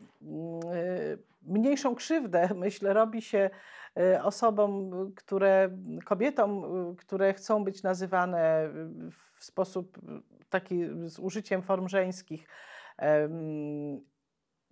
mniejszą 1.43 1.95
krzywdę, 1.95 2.49
myślę, 2.55 2.93
robi 2.93 3.23
się 3.23 3.51
y, 3.99 4.23
osobom, 4.23 4.93
które, 5.17 5.71
kobietom, 6.05 6.65
które 6.97 7.35
chcą 7.35 7.65
być 7.65 7.83
nazywane 7.83 8.71
w 9.11 9.45
sposób 9.45 9.99
taki 10.51 10.85
z 11.07 11.19
użyciem 11.19 11.63
form 11.63 11.89
żeńskich. 11.89 12.49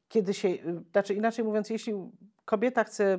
Kiedy 0.09 0.35
się, 0.35 0.49
znaczy 0.93 1.15
inaczej 1.15 1.45
mówiąc, 1.45 1.71
jeśli 1.71 1.95
kobieta 2.45 2.85
chce 2.85 3.19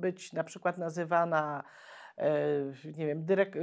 być 0.00 0.32
na 0.32 0.44
przykład 0.44 0.78
nazywana 0.78 1.64
nie 2.96 3.06
wiem, 3.06 3.24
dyrek, 3.24 3.56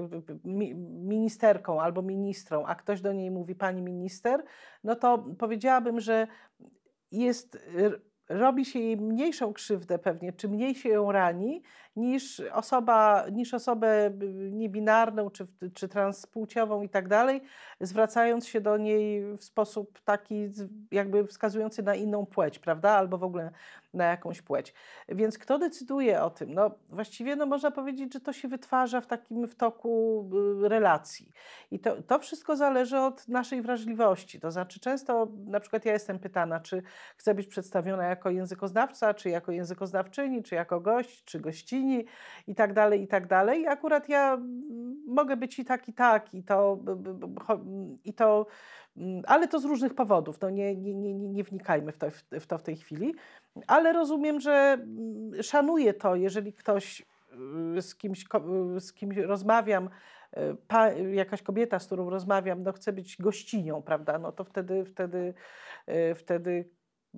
ministerką 0.85 1.81
albo 1.81 2.01
ministrą, 2.01 2.65
a 2.65 2.75
ktoś 2.75 3.01
do 3.01 3.13
niej 3.13 3.31
mówi 3.31 3.55
pani 3.55 3.81
minister, 3.81 4.43
no 4.83 4.95
to 4.95 5.25
powiedziałabym, 5.39 5.99
że 5.99 6.27
jest 7.11 7.57
robi 8.29 8.65
się 8.65 8.79
jej 8.79 8.97
mniejszą 8.97 9.53
krzywdę 9.53 9.99
pewnie, 9.99 10.33
czy 10.33 10.49
mniej 10.49 10.75
się 10.75 10.89
ją 10.89 11.11
rani, 11.11 11.63
niż, 11.95 12.39
osoba, 12.39 13.25
niż 13.31 13.53
osobę 13.53 14.11
niebinarną, 14.51 15.29
czy, 15.29 15.47
czy 15.73 15.87
transpłciową 15.87 16.81
i 16.81 16.89
tak 16.89 17.07
dalej, 17.07 17.41
zwracając 17.79 18.47
się 18.47 18.61
do 18.61 18.77
niej 18.77 19.37
w 19.37 19.43
sposób 19.43 19.99
taki 20.01 20.49
jakby 20.91 21.27
wskazujący 21.27 21.83
na 21.83 21.95
inną 21.95 22.25
płeć, 22.25 22.59
prawda? 22.59 22.91
Albo 22.91 23.17
w 23.17 23.23
ogóle 23.23 23.51
na 23.95 24.05
jakąś 24.05 24.41
płeć. 24.41 24.73
Więc 25.09 25.37
kto 25.37 25.59
decyduje 25.59 26.21
o 26.21 26.29
tym? 26.29 26.53
No 26.53 26.71
właściwie 26.89 27.35
no, 27.35 27.45
można 27.45 27.71
powiedzieć, 27.71 28.13
że 28.13 28.19
to 28.19 28.33
się 28.33 28.47
wytwarza 28.47 29.01
w 29.01 29.07
takim 29.07 29.47
w 29.47 29.55
toku 29.55 30.25
y, 30.63 30.69
relacji. 30.69 31.31
I 31.71 31.79
to, 31.79 32.01
to 32.01 32.19
wszystko 32.19 32.55
zależy 32.55 32.97
od 32.97 33.27
naszej 33.27 33.61
wrażliwości. 33.61 34.39
To 34.39 34.51
znaczy 34.51 34.79
często, 34.79 35.27
na 35.45 35.59
przykład 35.59 35.85
ja 35.85 35.93
jestem 35.93 36.19
pytana, 36.19 36.59
czy 36.59 36.83
chcę 37.17 37.35
być 37.35 37.47
przedstawiona 37.47 38.05
jako 38.05 38.29
językoznawca, 38.29 39.13
czy 39.13 39.29
jako 39.29 39.51
językoznawczyni, 39.51 40.43
czy 40.43 40.55
jako 40.55 40.79
gość, 40.79 41.23
czy 41.23 41.39
gościni 41.39 42.05
i 42.47 42.55
tak 42.55 42.73
dalej, 42.73 43.01
i 43.01 43.07
tak 43.07 43.27
dalej. 43.27 43.67
Akurat 43.67 44.09
ja 44.09 44.33
mm, 44.33 45.03
mogę 45.07 45.37
być 45.37 45.59
i 45.59 45.65
tak, 45.65 45.89
i 45.89 45.93
tak, 45.93 46.33
i 46.33 46.43
to, 46.43 46.79
i 48.03 48.13
to 48.13 48.47
ale 49.27 49.47
to 49.47 49.59
z 49.59 49.65
różnych 49.65 49.93
powodów. 49.93 50.41
No 50.41 50.49
nie, 50.49 50.75
nie, 50.75 50.93
nie, 50.93 51.13
nie 51.13 51.43
wnikajmy 51.43 51.91
w 51.91 51.97
to, 51.97 52.07
w 52.31 52.47
to 52.47 52.57
w 52.57 52.63
tej 52.63 52.75
chwili 52.75 53.15
ale 53.67 53.93
rozumiem, 53.93 54.39
że 54.39 54.51
mm, 54.51 55.43
szanuję 55.43 55.93
to, 55.93 56.15
jeżeli 56.15 56.53
ktoś 56.53 57.05
y, 57.77 57.81
z 57.81 57.95
kimś, 57.95 58.25
y, 58.75 58.79
z 58.79 58.93
kimś 58.93 59.17
rozmawiam, 59.17 59.89
y, 60.37 60.39
pa, 60.67 60.91
jakaś 60.91 61.41
kobieta, 61.41 61.79
z 61.79 61.85
którą 61.85 62.09
rozmawiam, 62.09 62.63
no 62.63 62.71
chce 62.71 62.93
być 62.93 63.17
gościnią, 63.17 63.81
prawda, 63.81 64.19
no 64.19 64.31
to 64.31 64.43
wtedy, 64.43 64.85
wtedy, 64.85 65.33
wtedy 66.15 66.69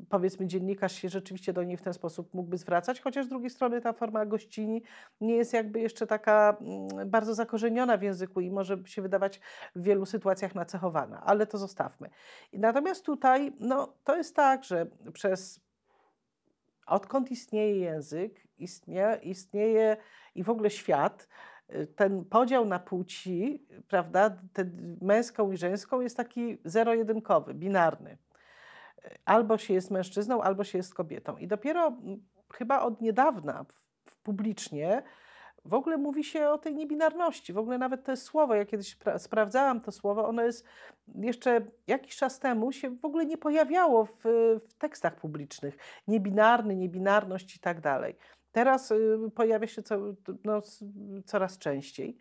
powiedzmy 0.10 0.48
dziennikarz 0.48 0.96
się 0.96 1.10
rzeczywiście 1.10 1.54
do 1.54 1.64
niej 1.64 1.78
w 1.78 1.82
ten 1.82 1.94
sposób 1.94 2.34
mógłby 2.34 2.58
zwracać, 2.58 3.02
chociaż 3.02 3.26
z 3.26 3.30
drugiej 3.30 3.50
strony 3.50 3.82
ta 3.82 3.94
forma 3.94 4.26
gościni 4.26 4.84
nie 5.22 5.36
jest 5.36 5.54
jakby 5.54 5.80
jeszcze 5.80 6.08
taka 6.08 6.58
mm, 6.62 7.10
bardzo 7.10 7.36
zakorzeniona 7.36 7.98
w 7.98 8.02
języku 8.02 8.42
i 8.42 8.52
może 8.52 8.78
się 8.86 9.02
wydawać 9.02 9.40
w 9.76 9.82
wielu 9.82 10.06
sytuacjach 10.06 10.56
nacechowana, 10.56 11.24
ale 11.26 11.48
to 11.48 11.58
zostawmy. 11.58 12.10
Natomiast 12.54 13.06
tutaj 13.06 13.54
no, 13.60 13.94
to 14.04 14.18
jest 14.18 14.36
tak, 14.36 14.64
że 14.64 14.88
przez 15.14 15.60
odkąd 16.88 17.32
istnieje 17.32 17.80
język, 17.80 18.48
istnieje, 18.58 19.20
istnieje 19.24 19.98
i 20.36 20.44
w 20.44 20.50
ogóle 20.50 20.70
świat, 20.70 21.28
y, 21.70 21.88
ten 21.88 22.26
podział 22.26 22.66
na 22.66 22.80
płci, 22.80 23.68
prawda, 23.88 24.38
ten 24.54 24.98
męską 25.02 25.52
i 25.52 25.58
żeńską 25.58 26.02
jest 26.02 26.18
taki 26.18 26.58
zero-jedynkowy, 26.66 27.54
binarny. 27.54 28.18
Albo 29.26 29.58
się 29.58 29.74
jest 29.74 29.92
mężczyzną, 29.92 30.42
albo 30.42 30.64
się 30.64 30.78
jest 30.78 30.94
kobietą. 30.94 31.38
I 31.38 31.48
dopiero 31.48 31.98
chyba 32.54 32.82
od 32.82 33.02
niedawna 33.02 33.66
publicznie 34.24 35.04
w 35.68 35.74
ogóle 35.74 35.98
mówi 35.98 36.24
się 36.24 36.50
o 36.50 36.58
tej 36.58 36.76
niebinarności. 36.76 37.54
W 37.54 37.58
ogóle 37.58 37.78
nawet 37.78 38.04
to 38.04 38.16
słowo, 38.16 38.56
ja 38.56 38.66
kiedyś 38.66 38.98
sprawdzałam 39.18 39.82
to 39.82 39.92
słowo, 39.92 40.28
ono 40.28 40.44
jest 40.44 40.66
jeszcze 41.16 41.62
jakiś 41.88 42.16
czas 42.16 42.40
temu 42.40 42.72
się 42.72 42.90
w 42.90 43.06
ogóle 43.06 43.26
nie 43.26 43.38
pojawiało 43.38 44.06
w, 44.06 44.24
w 44.68 44.74
tekstach 44.78 45.16
publicznych. 45.16 45.78
Niebinarny, 46.08 46.76
niebinarność 46.76 47.56
i 47.56 47.60
tak 47.60 47.82
dalej. 47.82 48.16
Teraz 48.52 48.92
y, 48.92 49.18
pojawia 49.36 49.68
się 49.68 49.84
co, 49.84 50.00
no, 50.44 50.62
coraz 51.26 51.58
częściej. 51.58 52.18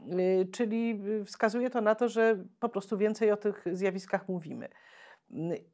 Y, 0.00 0.48
czyli 0.52 1.02
wskazuje 1.24 1.70
to 1.70 1.80
na 1.80 1.94
to, 1.94 2.08
że 2.08 2.44
po 2.60 2.68
prostu 2.68 2.98
więcej 2.98 3.30
o 3.30 3.36
tych 3.36 3.64
zjawiskach 3.72 4.28
mówimy. 4.28 4.68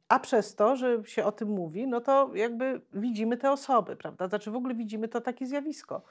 A 0.09 0.19
przez 0.19 0.55
to, 0.55 0.75
że 0.75 1.01
się 1.05 1.25
o 1.25 1.31
tym 1.31 1.49
mówi, 1.49 1.87
no 1.87 2.01
to 2.01 2.31
jakby 2.35 2.81
widzimy 2.93 3.37
te 3.37 3.51
osoby, 3.51 3.95
prawda? 3.95 4.27
Znaczy 4.27 4.51
w 4.51 4.55
ogóle 4.55 4.75
widzimy 4.75 5.07
to 5.07 5.21
takie 5.21 5.45
zjawisko. 5.45 6.03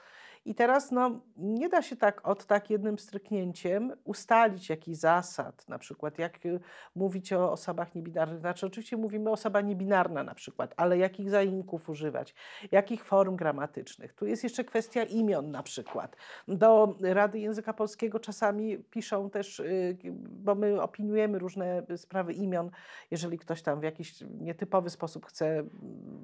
I 0.45 0.55
teraz 0.55 0.91
no, 0.91 1.19
nie 1.37 1.69
da 1.69 1.81
się 1.81 1.95
tak 1.95 2.27
od 2.27 2.45
tak 2.45 2.69
jednym 2.69 2.99
stryknięciem 2.99 3.93
ustalić 4.03 4.69
jakichś 4.69 4.97
zasad, 4.97 5.69
na 5.69 5.79
przykład 5.79 6.19
jak 6.19 6.45
y, 6.45 6.59
mówić 6.95 7.33
o 7.33 7.51
osobach 7.51 7.95
niebinarnych. 7.95 8.39
Znaczy 8.39 8.65
oczywiście 8.65 8.97
mówimy 8.97 9.29
osoba 9.29 9.61
niebinarna 9.61 10.23
na 10.23 10.35
przykład, 10.35 10.73
ale 10.77 10.97
jakich 10.97 11.29
zaimków 11.29 11.89
używać, 11.89 12.35
jakich 12.71 13.05
form 13.05 13.35
gramatycznych. 13.35 14.13
Tu 14.13 14.25
jest 14.25 14.43
jeszcze 14.43 14.63
kwestia 14.63 15.03
imion 15.03 15.51
na 15.51 15.63
przykład. 15.63 16.15
Do 16.47 16.95
Rady 17.01 17.39
Języka 17.39 17.73
Polskiego 17.73 18.19
czasami 18.19 18.77
piszą 18.77 19.29
też, 19.29 19.59
y, 19.59 19.97
bo 20.29 20.55
my 20.55 20.81
opiniujemy 20.81 21.39
różne 21.39 21.83
sprawy 21.97 22.33
imion, 22.33 22.71
jeżeli 23.11 23.37
ktoś 23.37 23.61
tam 23.61 23.79
w 23.79 23.83
jakiś 23.83 24.23
nietypowy 24.39 24.89
sposób 24.89 25.25
chce 25.25 25.63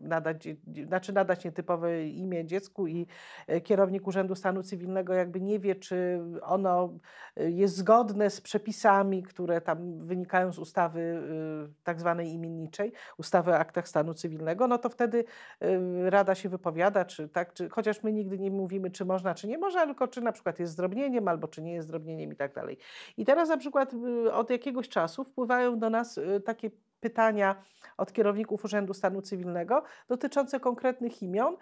nadać, 0.01 0.47
znaczy 0.87 1.13
nadać 1.13 1.45
nietypowe 1.45 2.07
imię 2.07 2.45
dziecku 2.45 2.87
i 2.87 3.07
y, 3.49 3.61
Urzędu 4.07 4.35
Stanu 4.35 4.63
Cywilnego 4.63 5.13
jakby 5.13 5.41
nie 5.41 5.59
wie, 5.59 5.75
czy 5.75 6.21
ono 6.41 6.93
y, 7.39 7.51
jest 7.51 7.75
zgodne 7.75 8.29
z 8.29 8.41
przepisami, 8.41 9.23
które 9.23 9.61
tam 9.61 10.05
wynikają 10.05 10.53
z 10.53 10.59
ustawy 10.59 10.99
y, 10.99 11.83
tak 11.83 11.99
zwanej 11.99 12.29
imienniczej, 12.29 12.93
ustawy 13.17 13.51
o 13.51 13.57
aktach 13.57 13.87
stanu 13.87 14.13
cywilnego, 14.13 14.67
no 14.67 14.77
to 14.77 14.89
wtedy 14.89 15.25
y, 15.63 16.09
Rada 16.09 16.35
się 16.35 16.49
wypowiada, 16.49 17.05
czy 17.05 17.29
tak, 17.29 17.53
czy, 17.53 17.69
chociaż 17.69 18.03
my 18.03 18.13
nigdy 18.13 18.39
nie 18.39 18.51
mówimy, 18.51 18.91
czy 18.91 19.05
można, 19.05 19.35
czy 19.35 19.47
nie 19.47 19.57
można, 19.57 19.85
tylko 19.85 20.07
czy 20.07 20.21
na 20.21 20.31
przykład 20.31 20.59
jest 20.59 20.73
zdrobnieniem, 20.73 21.27
albo 21.27 21.47
czy 21.47 21.61
nie 21.61 21.73
jest 21.73 21.87
zdrobnieniem 21.87 22.33
i 22.33 22.35
tak 22.35 22.53
dalej. 22.53 22.77
I 23.17 23.25
teraz 23.25 23.49
na 23.49 23.57
przykład 23.57 23.91
od 24.31 24.49
jakiegoś 24.49 24.89
czasu 24.89 25.23
wpływają 25.23 25.79
do 25.79 25.89
nas 25.89 26.19
takie 26.45 26.71
pytania 26.99 27.55
od 27.97 28.13
kierowników 28.13 28.65
Urzędu 28.65 28.93
Stanu 28.93 29.21
Cywilnego 29.21 29.83
dotyczące 30.07 30.59
konkretnych 30.59 31.21
imion, 31.21 31.57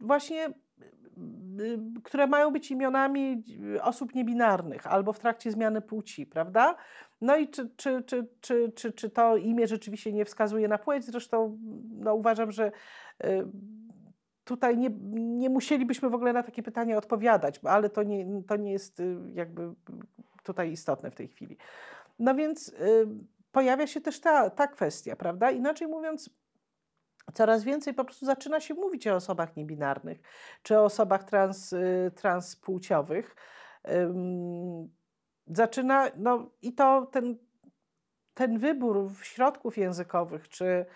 właśnie 0.00 0.52
które 2.04 2.26
mają 2.26 2.50
być 2.50 2.70
imionami 2.70 3.44
osób 3.82 4.14
niebinarnych 4.14 4.86
albo 4.86 5.12
w 5.12 5.18
trakcie 5.18 5.50
zmiany 5.50 5.80
płci, 5.80 6.26
prawda? 6.26 6.76
No 7.20 7.36
i 7.36 7.48
czy, 7.48 7.70
czy, 7.76 8.02
czy, 8.02 8.28
czy, 8.40 8.72
czy, 8.74 8.92
czy 8.92 9.10
to 9.10 9.36
imię 9.36 9.66
rzeczywiście 9.66 10.12
nie 10.12 10.24
wskazuje 10.24 10.68
na 10.68 10.78
płeć? 10.78 11.04
Zresztą 11.04 11.58
no, 11.90 12.14
uważam, 12.14 12.52
że 12.52 12.72
y, 13.24 13.46
tutaj 14.44 14.78
nie, 14.78 14.90
nie 15.12 15.50
musielibyśmy 15.50 16.10
w 16.10 16.14
ogóle 16.14 16.32
na 16.32 16.42
takie 16.42 16.62
pytania 16.62 16.96
odpowiadać, 16.96 17.60
ale 17.64 17.90
to 17.90 18.02
nie, 18.02 18.42
to 18.46 18.56
nie 18.56 18.72
jest 18.72 19.00
y, 19.00 19.16
jakby 19.34 19.74
tutaj 20.42 20.72
istotne 20.72 21.10
w 21.10 21.14
tej 21.14 21.28
chwili. 21.28 21.56
No 22.18 22.34
więc 22.34 22.74
pojawia 23.52 23.86
się 23.86 24.00
też 24.00 24.20
ta, 24.20 24.50
ta 24.50 24.66
kwestia, 24.66 25.16
prawda? 25.16 25.50
Inaczej 25.50 25.88
mówiąc, 25.88 26.30
coraz 27.34 27.64
więcej 27.64 27.94
po 27.94 28.04
prostu 28.04 28.26
zaczyna 28.26 28.60
się 28.60 28.74
mówić 28.74 29.06
o 29.06 29.14
osobach 29.14 29.56
niebinarnych 29.56 30.18
czy 30.62 30.78
o 30.78 30.84
osobach 30.84 31.24
trans, 31.24 31.72
y, 31.72 32.12
transpłciowych. 32.14 33.36
Zaczyna, 35.46 36.10
no 36.16 36.50
i 36.62 36.72
to 36.72 37.06
ten, 37.06 37.36
ten 38.34 38.58
wybór 38.58 39.10
środków 39.22 39.78
językowych 39.78 40.48
czy 40.48 40.86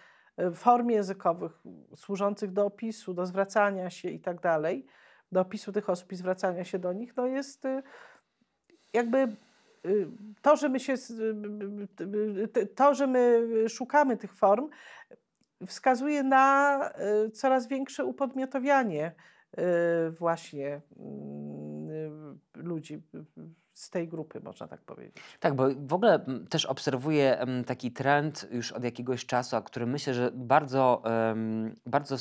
y, 0.41 0.51
form 0.55 0.91
językowych 0.91 1.53
służących 1.97 2.53
do 2.53 2.67
opisu, 2.67 3.15
do 3.15 3.27
zwracania 3.27 3.91
się 3.91 4.09
i 4.09 4.21
tak 4.21 4.41
dalej, 4.41 4.87
do 5.33 5.41
opisu 5.41 5.73
tych 5.73 5.91
osób 5.91 6.13
i 6.13 6.17
zwracania 6.17 6.65
się 6.65 6.79
do 6.79 6.93
nich, 6.93 7.17
no 7.17 7.27
jest 7.27 7.65
y, 7.65 7.83
jakby 8.93 9.37
to, 10.43 10.57
że 10.57 10.69
my 10.69 10.81
się, 10.81 10.95
to, 12.75 12.95
że 12.95 13.07
my 13.07 13.47
szukamy 13.69 14.17
tych 14.17 14.35
form, 14.35 14.69
wskazuje 15.67 16.23
na 16.23 16.81
y, 17.27 17.31
coraz 17.31 17.69
większe 17.69 18.05
upodmiotowianie 18.05 19.13
y, 19.59 20.11
właśnie 20.11 20.81
mm, 20.99 21.91
y, 21.91 22.63
ludzi 22.63 23.03
z 23.81 23.91
tej 23.91 24.09
grupy, 24.09 24.41
można 24.41 24.69
tak 24.69 24.81
powiedzieć. 24.81 25.17
Tak, 25.41 25.55
bo 25.55 25.65
w 25.87 25.93
ogóle 25.93 26.25
też 26.49 26.67
obserwuję 26.67 27.47
taki 27.67 27.93
trend 27.93 28.49
już 28.51 28.73
od 28.73 28.85
jakiegoś 28.85 29.27
czasu, 29.27 29.57
a 29.57 29.63
który 29.63 29.87
myślę, 29.87 30.15
że 30.15 30.31
bardzo, 30.35 31.03
bardzo 31.87 32.17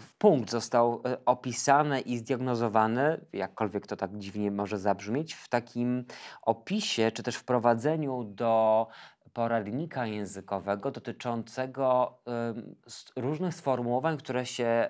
w 0.00 0.14
punkt 0.18 0.50
został 0.50 1.02
e, 1.04 1.24
opisany 1.24 2.00
i 2.00 2.18
zdiagnozowany, 2.18 3.20
jakkolwiek 3.32 3.86
to 3.86 3.96
tak 3.96 4.18
dziwnie 4.18 4.50
może 4.50 4.78
zabrzmieć, 4.78 5.34
w 5.34 5.48
takim 5.48 6.04
opisie 6.42 7.10
czy 7.14 7.22
też 7.22 7.36
wprowadzeniu 7.36 8.24
do 8.24 8.86
poradnika 9.34 10.06
językowego 10.06 10.90
dotyczącego 10.90 12.18
różnych 13.16 13.54
sformułowań, 13.54 14.16
które 14.16 14.46
się 14.46 14.88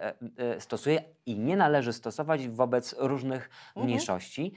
y, 0.56 0.60
stosuje 0.60 1.02
i 1.26 1.38
nie 1.38 1.56
należy 1.56 1.92
stosować 1.92 2.48
wobec 2.48 2.94
różnych 2.98 3.50
mhm. 3.68 3.86
mniejszości. 3.86 4.52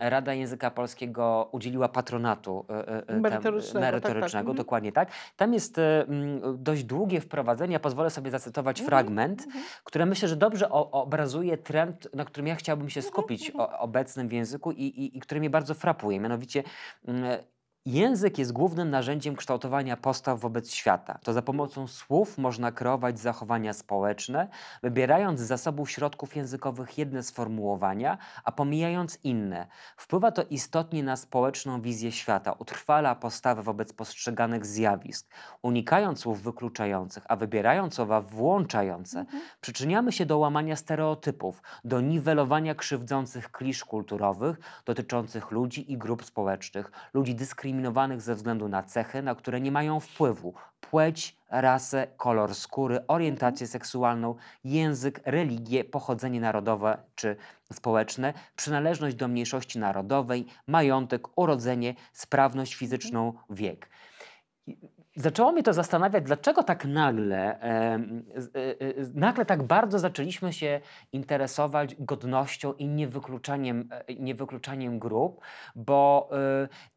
Rada 0.00 0.34
Języka 0.34 0.70
Polskiego 0.70 1.48
udzieliła 1.52 1.88
patronatu 1.88 2.66
y, 3.10 3.20
merytorycznego, 3.20 3.80
merytorycznego 3.80 4.50
tak, 4.50 4.56
tak. 4.56 4.64
dokładnie 4.64 4.92
tak. 4.92 5.10
Tam 5.36 5.54
jest 5.54 5.80
dość 6.54 6.84
długie 6.84 7.20
wprowadzenie, 7.20 7.72
ja 7.72 7.80
pozwolę 7.80 8.10
sobie 8.10 8.30
zacytować 8.30 8.80
mhm. 8.80 8.88
fragment, 8.88 9.44
mhm. 9.46 9.64
który 9.84 10.06
myślę, 10.06 10.28
że 10.28 10.36
dobrze 10.36 10.70
obrazuje 10.70 11.58
trend, 11.58 12.08
na 12.14 12.24
którym 12.24 12.46
ja 12.46 12.54
chciałbym 12.54 12.90
się 12.90 13.02
skupić 13.02 13.52
obecnym 13.78 14.28
w 14.28 14.32
języku 14.32 14.72
i, 14.72 14.82
i, 14.82 15.16
i 15.16 15.20
który 15.20 15.40
mnie 15.40 15.50
bardzo 15.50 15.74
frapuje. 15.74 16.20
Mianowicie 16.20 16.62
Język 17.86 18.38
jest 18.38 18.52
głównym 18.52 18.90
narzędziem 18.90 19.36
kształtowania 19.36 19.96
postaw 19.96 20.40
wobec 20.40 20.70
świata. 20.70 21.18
To 21.22 21.32
za 21.32 21.42
pomocą 21.42 21.86
słów 21.86 22.38
można 22.38 22.72
kreować 22.72 23.20
zachowania 23.20 23.72
społeczne, 23.72 24.48
wybierając 24.82 25.40
z 25.40 25.42
zasobów 25.42 25.90
środków 25.90 26.36
językowych 26.36 26.98
jedne 26.98 27.22
sformułowania, 27.22 28.18
a 28.44 28.52
pomijając 28.52 29.18
inne. 29.24 29.66
Wpływa 29.96 30.32
to 30.32 30.42
istotnie 30.50 31.02
na 31.02 31.16
społeczną 31.16 31.80
wizję 31.80 32.12
świata, 32.12 32.52
utrwala 32.52 33.14
postawę 33.14 33.62
wobec 33.62 33.92
postrzeganych 33.92 34.66
zjawisk. 34.66 35.28
Unikając 35.62 36.20
słów 36.20 36.42
wykluczających, 36.42 37.24
a 37.28 37.36
wybierając 37.36 37.94
słowa 37.94 38.20
włączające, 38.20 39.20
mhm. 39.20 39.42
przyczyniamy 39.60 40.12
się 40.12 40.26
do 40.26 40.38
łamania 40.38 40.76
stereotypów, 40.76 41.62
do 41.84 42.00
niwelowania 42.00 42.74
krzywdzących 42.74 43.50
klisz 43.50 43.84
kulturowych 43.84 44.56
dotyczących 44.84 45.50
ludzi 45.50 45.92
i 45.92 45.98
grup 45.98 46.24
społecznych, 46.24 46.92
ludzi 47.14 47.34
dyskryminujących 47.34 47.73
dyskryminowanych 47.74 48.20
ze 48.20 48.34
względu 48.34 48.68
na 48.68 48.82
cechy, 48.82 49.22
na 49.22 49.34
które 49.34 49.60
nie 49.60 49.72
mają 49.72 50.00
wpływu 50.00 50.54
płeć, 50.80 51.36
rasę, 51.50 52.06
kolor 52.16 52.54
skóry, 52.54 53.06
orientację 53.06 53.66
seksualną, 53.66 54.34
język, 54.64 55.20
religię, 55.24 55.84
pochodzenie 55.84 56.40
narodowe 56.40 56.98
czy 57.14 57.36
społeczne, 57.72 58.32
przynależność 58.56 59.16
do 59.16 59.28
mniejszości 59.28 59.78
narodowej, 59.78 60.46
majątek, 60.66 61.38
urodzenie, 61.38 61.94
sprawność 62.12 62.74
fizyczną, 62.74 63.32
wiek. 63.50 63.88
Zaczęło 65.16 65.52
mnie 65.52 65.62
to 65.62 65.72
zastanawiać, 65.72 66.24
dlaczego 66.24 66.62
tak 66.62 66.84
nagle, 66.84 67.60
e, 67.60 67.94
e, 67.94 67.98
nagle 69.14 69.44
tak 69.44 69.62
bardzo 69.62 69.98
zaczęliśmy 69.98 70.52
się 70.52 70.80
interesować 71.12 71.96
godnością 71.98 72.72
i 72.72 72.88
niewykluczaniem, 72.88 73.88
e, 73.90 74.14
niewykluczaniem 74.14 74.98
grup, 74.98 75.40
bo 75.76 76.30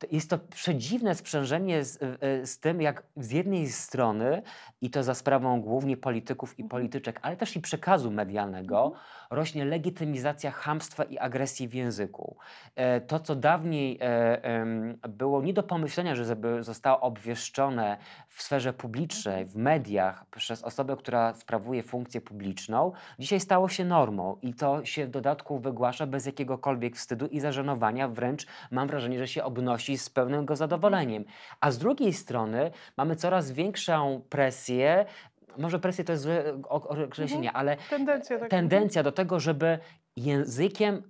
e, 0.03 0.07
jest 0.11 0.29
to 0.29 0.37
przedziwne 0.37 1.15
sprzężenie 1.15 1.83
z, 1.83 1.99
e, 2.03 2.45
z 2.45 2.59
tym, 2.59 2.81
jak 2.81 3.03
z 3.17 3.31
jednej 3.31 3.69
strony, 3.69 4.41
i 4.81 4.89
to 4.89 5.03
za 5.03 5.15
sprawą 5.15 5.61
głównie 5.61 5.97
polityków 5.97 6.59
i 6.59 6.61
mhm. 6.61 6.69
polityczek, 6.69 7.19
ale 7.21 7.37
też 7.37 7.55
i 7.55 7.61
przekazu 7.61 8.11
medialnego, 8.11 8.85
mhm. 8.85 9.01
Rośnie 9.29 9.65
legitymizacja 9.65 10.51
hamstwa 10.51 11.03
i 11.03 11.17
agresji 11.17 11.67
w 11.67 11.73
języku. 11.73 12.37
E, 12.75 13.01
to, 13.01 13.19
co 13.19 13.35
dawniej 13.35 13.99
było 15.09 15.41
nie 15.41 15.53
do 15.53 15.63
pomyślenia, 15.63 16.15
że 16.15 16.25
zostało 16.61 16.99
obwieszczone 16.99 17.97
w 18.29 18.43
sferze 18.43 18.73
publicznej, 18.73 19.45
w 19.45 19.55
mediach 19.55 20.25
przez 20.25 20.63
osobę, 20.63 20.97
która 20.97 21.33
sprawuje 21.33 21.83
funkcję 21.83 22.21
publiczną, 22.21 22.91
dzisiaj 23.19 23.39
stało 23.39 23.69
się 23.69 23.85
normą 23.85 24.37
i 24.41 24.53
to 24.53 24.85
się 24.85 25.05
w 25.05 25.09
dodatku 25.09 25.59
wygłasza 25.59 26.07
bez 26.07 26.25
jakiegokolwiek 26.25 26.95
wstydu 26.95 27.27
i 27.27 27.39
zażenowania, 27.39 28.07
wręcz 28.07 28.45
mam 28.71 28.87
wrażenie, 28.87 29.19
że 29.19 29.27
się 29.27 29.43
obnosi 29.43 29.97
z 29.97 30.09
pełnym 30.09 30.45
go 30.45 30.55
zadowoleniem. 30.55 31.25
A 31.61 31.71
z 31.71 31.77
drugiej 31.77 32.13
strony 32.13 32.71
mamy 32.97 33.15
coraz 33.15 33.51
większą 33.51 34.21
presję 34.29 35.05
może 35.57 35.79
presję 35.79 36.03
to 36.03 36.11
jest 36.11 36.23
złe 36.23 36.61
określenie, 36.69 37.47
mhm. 37.47 37.55
ale 37.55 37.77
tendencja, 37.89 38.39
tak. 38.39 38.49
tendencja 38.49 39.03
do 39.03 39.11
tego, 39.11 39.39
żeby 39.39 39.79
językiem 40.15 41.03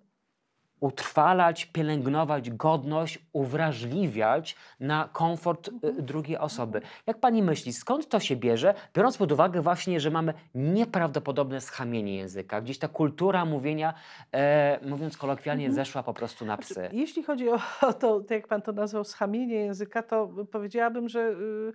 utrwalać, 0.79 1.65
pielęgnować 1.65 2.49
godność, 2.49 3.19
uwrażliwiać 3.33 4.55
na 4.79 5.09
komfort 5.13 5.67
y, 5.67 5.71
mhm. 5.71 6.05
drugiej 6.05 6.37
osoby. 6.37 6.81
Jak 7.07 7.19
pani 7.19 7.43
myśli, 7.43 7.73
skąd 7.73 8.09
to 8.09 8.19
się 8.19 8.35
bierze, 8.35 8.73
biorąc 8.95 9.17
pod 9.17 9.31
uwagę 9.31 9.61
właśnie, 9.61 9.99
że 9.99 10.11
mamy 10.11 10.33
nieprawdopodobne 10.55 11.61
schamienie 11.61 12.15
języka, 12.15 12.61
gdzieś 12.61 12.79
ta 12.79 12.87
kultura 12.87 13.45
mówienia, 13.45 13.93
e, 14.31 14.79
mówiąc 14.89 15.17
kolokwialnie, 15.17 15.65
mhm. 15.65 15.85
zeszła 15.85 16.03
po 16.03 16.13
prostu 16.13 16.45
na 16.45 16.57
psy. 16.57 16.73
Znaczy, 16.73 16.95
jeśli 16.95 17.23
chodzi 17.23 17.49
o, 17.49 17.59
to, 17.99 18.21
jak 18.29 18.47
pan 18.47 18.61
to 18.61 18.71
nazwał, 18.71 19.03
schamienie 19.03 19.55
języka, 19.55 20.03
to 20.03 20.29
powiedziałabym, 20.51 21.09
że 21.09 21.19
y, 21.19 21.73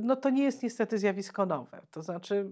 no 0.00 0.16
to 0.16 0.30
nie 0.30 0.42
jest 0.42 0.62
niestety 0.62 0.98
zjawisko 0.98 1.46
nowe. 1.46 1.82
To 1.90 2.02
znaczy, 2.02 2.50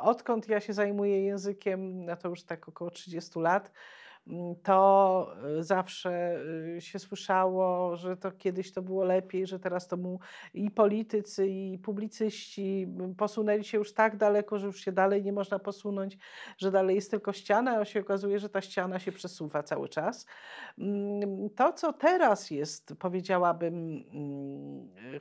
odkąd 0.00 0.48
ja 0.48 0.60
się 0.60 0.72
zajmuję 0.72 1.24
językiem, 1.24 2.04
no 2.04 2.16
to 2.16 2.28
już 2.28 2.42
tak 2.42 2.68
około 2.68 2.90
30 2.90 3.40
lat, 3.40 3.72
Mm, 3.72 3.72
to 4.62 5.32
y, 5.58 5.62
zawsze 5.62 6.40
y, 6.76 6.80
się 6.80 6.98
słyszało, 6.98 7.96
że 7.96 8.16
to 8.16 8.32
kiedyś 8.32 8.72
to 8.72 8.82
było 8.82 9.04
lepiej, 9.04 9.46
że 9.46 9.58
teraz 9.58 9.88
to 9.88 9.96
mu 9.96 10.20
i 10.54 10.70
politycy, 10.70 11.46
i 11.46 11.78
publicyści 11.78 12.86
mm, 12.88 13.14
posunęli 13.14 13.64
się 13.64 13.78
już 13.78 13.92
tak 13.92 14.16
daleko, 14.16 14.58
że 14.58 14.66
już 14.66 14.80
się 14.80 14.92
dalej 14.92 15.24
nie 15.24 15.32
można 15.32 15.58
posunąć, 15.58 16.18
że 16.58 16.70
dalej 16.70 16.96
jest 16.96 17.10
tylko 17.10 17.32
ściana, 17.32 17.78
a 17.78 17.84
się 17.84 18.00
okazuje, 18.00 18.38
że 18.38 18.48
ta 18.48 18.60
ściana 18.60 18.98
się 18.98 19.12
przesuwa 19.12 19.62
cały 19.62 19.88
czas. 19.88 20.26
Mm, 20.78 21.50
to, 21.50 21.72
co 21.72 21.92
teraz 21.92 22.50
jest, 22.50 22.94
powiedziałabym, 22.98 24.04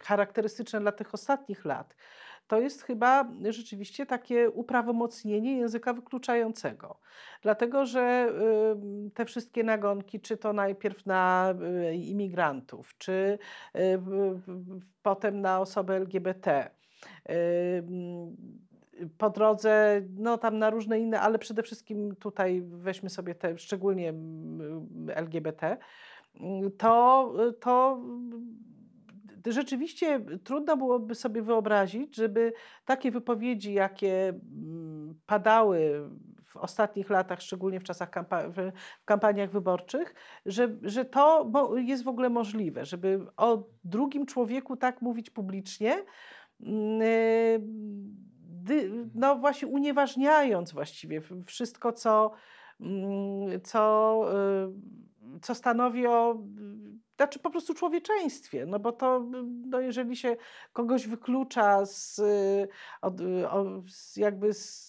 charakterystyczne 0.01 0.79
dla 0.79 0.91
tych 0.91 1.13
ostatnich 1.13 1.65
lat, 1.65 1.95
to 2.47 2.59
jest 2.59 2.83
chyba 2.83 3.31
rzeczywiście 3.49 4.05
takie 4.05 4.49
uprawomocnienie 4.49 5.57
języka 5.57 5.93
wykluczającego. 5.93 6.99
Dlatego, 7.41 7.85
że 7.85 8.33
te 9.13 9.25
wszystkie 9.25 9.63
nagonki, 9.63 10.19
czy 10.19 10.37
to 10.37 10.53
najpierw 10.53 11.05
na 11.05 11.53
y, 11.91 11.95
imigrantów, 11.95 12.97
czy 12.97 13.39
y, 13.75 13.99
potem 15.03 15.41
na 15.41 15.59
osoby 15.59 15.93
LGBT, 15.93 16.69
po 19.17 19.29
drodze, 19.29 20.01
no 20.15 20.37
tam 20.37 20.57
na 20.57 20.69
różne 20.69 20.99
inne, 20.99 21.21
ale 21.21 21.39
przede 21.39 21.63
wszystkim 21.63 22.15
tutaj 22.15 22.61
weźmy 22.65 23.09
sobie 23.09 23.35
te, 23.35 23.57
szczególnie 23.57 24.13
LGBT, 25.07 25.77
to, 26.77 27.33
to 27.59 28.01
rzeczywiście 29.47 30.21
trudno 30.43 30.77
byłoby 30.77 31.15
sobie 31.15 31.41
wyobrazić, 31.41 32.15
żeby 32.15 32.53
takie 32.85 33.11
wypowiedzi, 33.11 33.73
jakie 33.73 34.29
mm, 34.29 35.15
padały 35.25 36.09
w 36.43 36.57
ostatnich 36.57 37.09
latach, 37.09 37.41
szczególnie 37.41 37.79
w 37.79 37.83
czasach 37.83 38.09
kampa 38.09 38.49
w 38.49 38.71
kampaniach 39.05 39.51
wyborczych, 39.51 40.15
że, 40.45 40.75
że 40.81 41.05
to 41.05 41.51
jest 41.75 42.03
w 42.03 42.07
ogóle 42.07 42.29
możliwe, 42.29 42.85
żeby 42.85 43.19
o 43.37 43.63
drugim 43.83 44.25
człowieku 44.25 44.77
tak 44.77 45.01
mówić 45.01 45.29
publicznie, 45.29 46.03
mm, 46.61 47.01
no 49.15 49.35
właśnie 49.35 49.67
unieważniając 49.67 50.71
właściwie 50.71 51.21
wszystko, 51.45 51.93
co, 51.93 52.31
mm, 52.81 53.61
co, 53.61 54.23
y, 55.35 55.39
co 55.41 55.55
stanowi 55.55 56.07
o 56.07 56.37
znaczy 57.17 57.39
po 57.39 57.49
prostu 57.49 57.73
człowieczeństwie, 57.73 58.65
no 58.65 58.79
bo 58.79 58.91
to, 58.91 59.25
no 59.67 59.79
jeżeli 59.79 60.15
się 60.15 60.35
kogoś 60.73 61.07
wyklucza 61.07 61.85
z, 61.85 62.21
od, 63.01 63.17
z 63.87 64.17
jakby 64.17 64.53
z, 64.53 64.87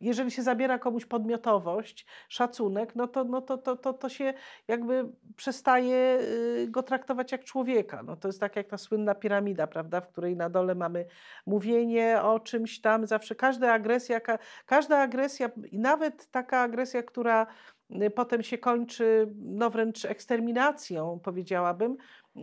jeżeli 0.00 0.30
się 0.30 0.42
zabiera 0.42 0.78
komuś 0.78 1.04
podmiotowość, 1.04 2.06
szacunek, 2.28 2.96
no 2.96 3.08
to, 3.08 3.24
no 3.24 3.40
to, 3.40 3.58
to, 3.58 3.76
to, 3.76 3.92
to 3.92 4.08
się 4.08 4.34
jakby 4.68 5.08
przestaje 5.36 6.18
y, 6.20 6.66
go 6.70 6.82
traktować 6.82 7.32
jak 7.32 7.44
człowieka. 7.44 8.02
No 8.02 8.16
to 8.16 8.28
jest 8.28 8.40
tak 8.40 8.56
jak 8.56 8.68
ta 8.68 8.78
słynna 8.78 9.14
piramida, 9.14 9.66
prawda, 9.66 10.00
w 10.00 10.08
której 10.08 10.36
na 10.36 10.50
dole 10.50 10.74
mamy 10.74 11.06
mówienie 11.46 12.22
o 12.22 12.40
czymś 12.40 12.80
tam, 12.80 13.06
zawsze 13.06 13.34
każda 13.34 13.72
agresja, 13.72 14.20
każda 14.66 14.98
agresja 14.98 15.50
i 15.70 15.78
nawet 15.78 16.30
taka 16.30 16.60
agresja, 16.60 17.02
która 17.02 17.46
Y, 17.46 17.75
potem 18.14 18.42
się 18.42 18.58
kończy 18.58 19.28
no 19.36 19.70
wręcz 19.70 20.04
eksterminacją, 20.04 21.20
powiedziałabym, 21.22 21.96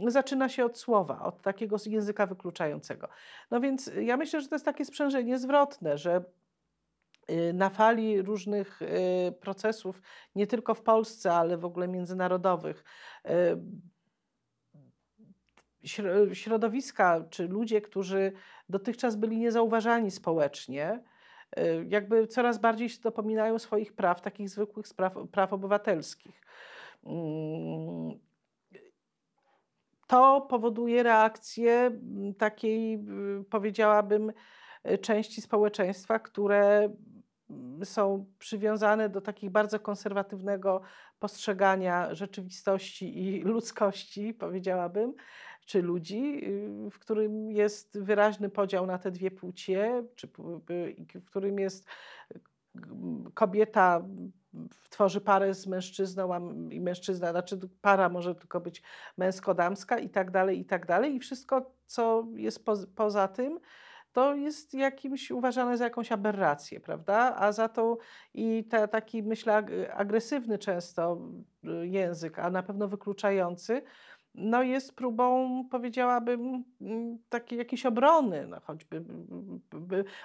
zaczyna 0.08 0.50
się 0.50 0.66
od 0.66 0.78
słowa, 0.78 1.22
od 1.24 1.42
takiego 1.42 1.78
języka 1.86 2.26
wykluczającego. 2.26 3.08
No 3.52 3.62
więc 3.62 3.92
ja 4.02 4.18
myślę, 4.18 4.42
że 4.42 4.48
to 4.48 4.56
jest 4.56 4.66
takie 4.66 4.86
sprzężenie 4.86 5.40
zwrotne, 5.40 5.98
że 5.98 6.24
y, 7.30 7.54
na 7.54 7.70
fali 7.70 8.22
różnych 8.22 8.82
y, 8.82 8.88
procesów, 9.42 10.02
nie 10.36 10.48
tylko 10.48 10.76
w 10.76 10.82
Polsce, 10.82 11.34
ale 11.34 11.58
w 11.58 11.66
ogóle 11.66 11.88
międzynarodowych, 11.88 12.84
środowiska 16.34 17.24
czy 17.30 17.48
ludzie, 17.48 17.82
którzy 17.82 18.32
dotychczas 18.70 19.16
byli 19.16 19.38
niezauważani 19.38 20.12
społecznie, 20.12 21.00
Y, 21.00 21.13
jakby 21.90 22.28
coraz 22.28 22.58
bardziej 22.58 22.90
się 22.90 23.02
dopominają 23.02 23.60
swoich 23.60 23.94
praw, 23.94 24.22
takich 24.22 24.50
zwykłych 24.50 24.88
spraw, 24.88 25.14
praw 25.32 25.54
obywatelskich. 25.54 26.42
Mm, 27.06 28.20
to 30.08 30.42
powoduje 30.42 31.04
reakcję 31.04 31.74
mm, 31.74 32.34
takiej, 32.34 32.94
y, 32.94 33.44
powiedziałabym, 33.50 34.32
y, 34.92 34.98
części 34.98 35.42
społeczeństwa, 35.42 36.20
które 36.20 36.90
mm, 37.50 37.86
są 37.86 38.26
przywiązane 38.40 39.10
do 39.10 39.22
takich 39.22 39.50
bardzo 39.50 39.80
konserwatywnego 39.80 40.82
postrzegania 41.20 42.16
rzeczywistości 42.16 43.24
i 43.24 43.42
ludzkości, 43.42 44.34
powiedziałabym, 44.34 45.14
czy 45.66 45.82
ludzi, 45.82 46.42
y, 46.88 46.90
w 46.90 47.00
którym 47.00 47.52
jest 47.52 48.00
wyraźny 48.00 48.50
podział 48.50 48.86
na 48.86 48.98
te 48.98 49.12
dwie 49.12 49.32
płcie, 49.32 50.04
czy 50.16 50.28
w 51.16 51.26
którym 51.26 51.60
jest 51.60 51.86
kobieta 53.34 54.06
tworzy 54.90 55.22
parę 55.22 55.54
z 55.54 55.68
mężczyzną, 55.68 56.54
i 56.70 56.82
mężczyzna, 56.82 57.32
znaczy 57.32 57.60
para 57.82 58.10
może 58.10 58.36
tylko 58.36 58.60
być 58.60 58.82
męsko-damska 59.18 60.00
i 60.00 60.10
tak 60.10 60.32
dalej, 60.32 60.60
i 60.60 60.66
tak 60.66 60.86
dalej. 60.86 61.16
I 61.16 61.20
wszystko, 61.20 61.72
co 61.86 62.28
jest 62.36 62.66
po, 62.66 62.74
poza 62.96 63.28
tym, 63.28 63.60
to 64.14 64.36
jest 64.36 64.74
jakimś 64.74 65.32
uważane 65.32 65.78
za 65.78 65.84
jakąś 65.84 66.12
aberrację, 66.12 66.80
prawda? 66.80 67.36
A 67.38 67.52
za 67.52 67.70
to 67.70 67.98
i 68.34 68.64
ta, 68.64 68.88
taki, 68.88 69.24
myślę, 69.24 69.64
agresywny 69.94 70.58
często 70.58 71.22
y, 71.64 71.88
język, 71.88 72.40
a 72.40 72.50
na 72.50 72.64
pewno 72.64 72.88
wykluczający, 72.88 73.82
no 74.36 74.64
jest 74.64 74.96
próbą, 74.96 75.64
powiedziałabym, 75.72 76.64
mm, 76.82 77.18
takiej 77.30 77.60
jakiejś 77.60 77.86
obrony, 77.86 78.48
no 78.48 78.60
choćby 78.60 79.04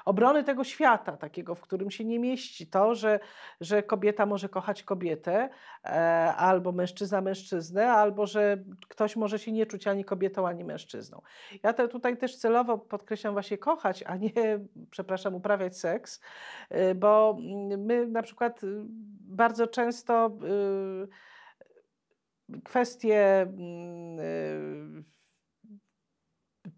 obrony 0.05 0.44
tego 0.44 0.64
świata, 0.64 1.16
takiego, 1.16 1.55
w 1.55 1.61
którym 1.61 1.90
się 1.90 2.05
nie 2.05 2.18
mieści 2.18 2.66
to, 2.66 2.94
że, 2.94 3.21
że 3.61 3.83
kobieta 3.83 4.27
może 4.27 4.49
kochać 4.49 4.83
kobietę, 4.83 5.49
e, 5.85 5.88
albo 6.37 6.73
mężczyzna 6.73 7.21
mężczyznę, 7.21 7.92
albo 7.92 8.27
że 8.27 8.64
ktoś 8.88 9.16
może 9.16 9.38
się 9.38 9.53
nie 9.53 9.66
czuć 9.66 9.87
ani 9.87 10.05
kobietą, 10.05 10.49
ani 10.49 10.64
mężczyzną. 10.64 11.23
Ja 11.62 11.73
te, 11.73 11.88
tutaj 11.88 12.16
też 12.16 12.37
celowo 12.37 12.79
podkreślam 12.79 13.33
właśnie 13.33 13.59
kochać, 13.59 14.05
a 14.07 14.16
nie, 14.16 14.31
przepraszam, 14.90 15.35
uprawiać 15.35 15.79
seks, 15.79 16.21
e, 16.71 16.94
bo 16.94 17.38
mm, 17.40 17.81
my 17.85 18.07
na 18.07 18.23
przykład 18.23 18.64
y, 18.64 18.85
bardzo 19.21 19.66
często. 19.66 20.31
Y, 21.05 21.09
kwestie 22.65 23.41
mm, 23.43 24.19
y, 24.19 25.05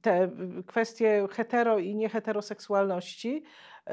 te 0.00 0.30
kwestie 0.66 1.28
hetero 1.30 1.78
i 1.78 1.96
nieheteroseksualności 1.96 3.42
y, 3.88 3.92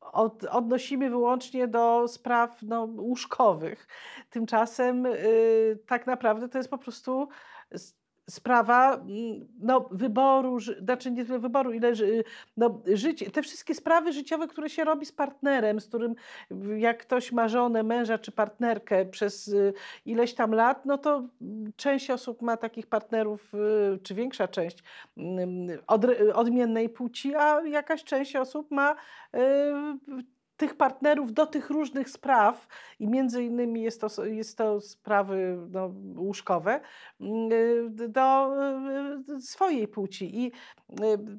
od, 0.00 0.44
odnosimy 0.44 1.10
wyłącznie 1.10 1.68
do 1.68 2.08
spraw 2.08 2.62
no, 2.62 2.84
łóżkowych. 2.84 3.88
Tymczasem 4.30 5.06
y, 5.06 5.78
tak 5.86 6.06
naprawdę 6.06 6.48
to 6.48 6.58
jest 6.58 6.70
po 6.70 6.78
prostu 6.78 7.28
sprawa 8.30 8.94
mm, 8.94 9.48
no, 9.60 9.88
wyboru, 9.90 10.60
znaczy 10.60 11.10
nie 11.10 11.24
tyle 11.24 11.38
wyboru, 11.38 11.72
ile 11.72 11.92
no, 12.56 12.82
życie, 12.86 13.30
te 13.30 13.42
wszystkie 13.42 13.74
sprawy 13.74 14.12
życiowe, 14.12 14.48
które 14.48 14.70
się 14.70 14.84
robi 14.84 15.06
z 15.06 15.12
partnerem, 15.12 15.80
z 15.80 15.86
którym 15.86 16.14
jak 16.78 16.98
ktoś 16.98 17.32
ma 17.32 17.48
żonę, 17.48 17.82
męża 17.82 18.18
czy 18.18 18.32
partnerkę 18.32 19.04
przez 19.06 19.48
y, 19.48 19.72
ileś 20.04 20.34
tam 20.34 20.54
lat, 20.54 20.86
no 20.86 20.98
to 20.98 21.22
część 21.76 22.10
osób 22.10 22.42
ma 22.42 22.56
takich 22.56 22.86
partnerów, 22.86 23.54
y, 23.54 23.98
czy 24.02 24.14
większa 24.14 24.48
część 24.48 24.78
mm, 25.16 25.78
od, 25.86 26.04
odmiennej 26.34 26.88
płci, 26.88 27.34
a 27.34 27.62
jakaś 27.62 28.04
część 28.04 28.36
osób 28.36 28.70
ma 28.70 28.94
y, 29.34 29.38
tych 30.60 30.74
partnerów 30.74 31.32
do 31.32 31.46
tych 31.46 31.70
różnych 31.70 32.10
spraw 32.10 32.68
i 32.98 33.08
między 33.08 33.44
innymi 33.44 33.82
jest 33.82 34.00
to, 34.00 34.24
jest 34.24 34.58
to 34.58 34.80
sprawy 34.80 35.58
no, 35.70 35.94
łóżkowe 36.16 36.80
mm, 37.20 37.50
do 38.12 38.50
y, 39.36 39.40
swojej 39.40 39.88
płci. 39.88 40.40
I 40.40 40.46
y, 40.46 40.52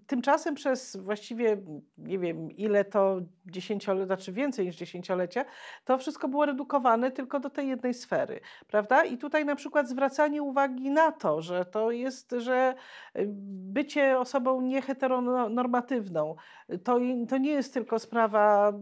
tymczasem 0.08 0.56
przez 0.56 0.96
właściwie 0.96 1.58
nie 1.98 2.20
wiem 2.20 2.52
ile 2.52 2.86
to 2.86 3.22
dziesięciolecia, 3.46 4.06
znaczy 4.06 4.32
więcej 4.32 4.66
niż 4.66 4.76
dziesięciolecia, 4.76 5.46
to 5.86 5.98
wszystko 5.98 6.28
było 6.28 6.46
redukowane 6.46 7.12
tylko 7.12 7.40
do 7.40 7.50
tej 7.50 7.68
jednej 7.68 7.94
sfery, 7.94 8.40
prawda? 8.68 9.04
I 9.04 9.18
tutaj 9.18 9.46
na 9.46 9.56
przykład 9.56 9.90
zwracanie 9.90 10.44
uwagi 10.44 10.92
na 10.92 11.12
to, 11.12 11.42
że 11.42 11.66
to 11.66 11.92
jest, 11.92 12.36
że 12.38 12.76
y, 13.16 13.26
bycie 13.74 14.20
osobą 14.20 14.62
nieheteronormatywną, 14.62 16.36
to, 16.84 17.00
to 17.30 17.38
nie 17.38 17.52
jest 17.52 17.74
tylko 17.74 18.00
sprawa 18.00 18.74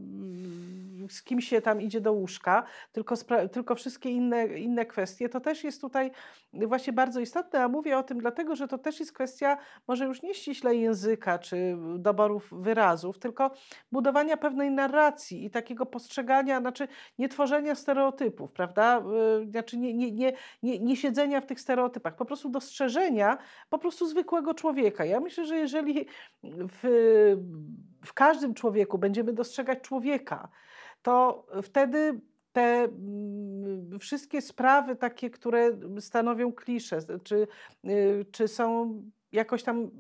z 1.10 1.24
kim 1.24 1.42
się 1.42 1.62
tam 1.62 1.82
idzie 1.82 2.02
do 2.02 2.14
łóżka, 2.14 2.64
tylko, 2.92 3.16
tylko 3.52 3.76
wszystkie 3.76 4.10
inne, 4.10 4.48
inne 4.48 4.86
kwestie, 4.86 5.30
to 5.30 5.40
też 5.40 5.64
jest 5.64 5.82
tutaj 5.82 6.12
właśnie 6.54 6.94
bardzo 6.94 7.20
istotne, 7.20 7.64
a 7.64 7.68
mówię 7.68 7.98
o 7.98 8.04
tym 8.04 8.18
dlatego, 8.18 8.56
że 8.56 8.68
to 8.68 8.78
też 8.78 9.00
jest 9.00 9.14
kwestia 9.14 9.58
może 9.88 10.06
już 10.06 10.22
nie 10.22 10.34
ściśle 10.34 10.76
języka 10.76 11.40
czy 11.40 11.78
doborów 11.98 12.50
wyrazów, 12.52 13.20
tylko 13.20 13.52
budowania 13.92 14.38
pewnej 14.38 14.72
narracji 14.72 15.46
i 15.46 15.50
takiego 15.50 15.86
postrzegania, 15.86 16.60
znaczy 16.60 16.88
nie 17.18 17.30
tworzenia 17.30 17.76
stereotypów, 17.76 18.52
prawda? 18.52 19.04
Y, 19.42 19.52
znaczy 19.52 19.78
nie, 19.78 19.94
nie, 19.94 20.12
nie, 20.12 20.34
nie, 20.64 20.80
nie 20.80 20.96
siedzenia 20.96 21.42
w 21.42 21.46
tych 21.46 21.62
stereotypach, 21.62 22.16
po 22.16 22.26
prostu 22.26 22.50
dostrzeżenia 22.50 23.38
po 23.70 23.78
prostu 23.78 24.08
zwykłego 24.08 24.54
człowieka. 24.54 25.06
Ja 25.06 25.20
myślę, 25.20 25.46
że 25.46 25.58
jeżeli 25.58 26.06
w, 26.44 26.82
w 28.10 28.14
każdym 28.14 28.54
człowieku 28.54 28.98
będziemy 28.98 29.34
dostrzegać 29.34 29.82
człowieka, 29.82 30.50
to 31.02 31.46
wtedy 31.64 32.22
te 32.52 32.62
mm, 32.62 34.00
wszystkie 34.00 34.42
sprawy 34.42 34.96
takie, 34.96 35.30
które 35.30 35.78
stanowią 36.00 36.54
klisze, 36.54 37.00
czy, 37.24 37.48
y, 37.86 38.26
czy 38.32 38.48
są 38.48 39.02
jakoś 39.32 39.64
tam 39.64 39.92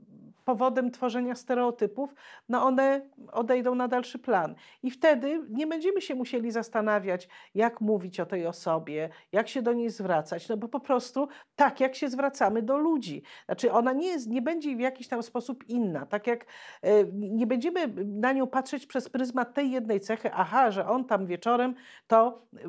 powodem 0.49 0.91
tworzenia 0.91 1.35
stereotypów, 1.35 2.15
no 2.49 2.65
one 2.65 3.01
odejdą 3.31 3.75
na 3.75 3.87
dalszy 3.87 4.19
plan. 4.19 4.55
I 4.83 4.91
wtedy 4.91 5.41
nie 5.49 5.67
będziemy 5.67 6.01
się 6.01 6.15
musieli 6.15 6.51
zastanawiać, 6.51 7.29
jak 7.55 7.81
mówić 7.81 8.19
o 8.19 8.25
tej 8.25 8.47
osobie, 8.47 9.09
jak 9.31 9.47
się 9.47 9.61
do 9.61 9.73
niej 9.73 9.89
zwracać, 9.89 10.49
no 10.49 10.57
bo 10.57 10.67
po 10.67 10.79
prostu 10.79 11.27
tak, 11.55 11.79
jak 11.79 11.95
się 11.95 12.09
zwracamy 12.09 12.61
do 12.61 12.77
ludzi. 12.77 13.23
Znaczy 13.45 13.71
ona 13.71 13.93
nie, 13.93 14.07
jest, 14.07 14.27
nie 14.27 14.41
będzie 14.41 14.75
w 14.75 14.79
jakiś 14.79 15.07
tam 15.07 15.23
sposób 15.23 15.69
inna, 15.69 16.05
tak 16.05 16.27
jak 16.27 16.45
e, 16.81 17.05
nie 17.13 17.47
będziemy 17.47 17.87
na 18.05 18.33
nią 18.33 18.47
patrzeć 18.47 18.85
przez 18.85 19.09
pryzmat 19.09 19.53
tej 19.53 19.71
jednej 19.71 19.99
cechy, 19.99 20.29
aha, 20.33 20.71
że 20.71 20.87
on 20.87 21.05
tam 21.05 21.25
wieczorem 21.25 21.75
to 22.07 22.41
e, 22.55 22.59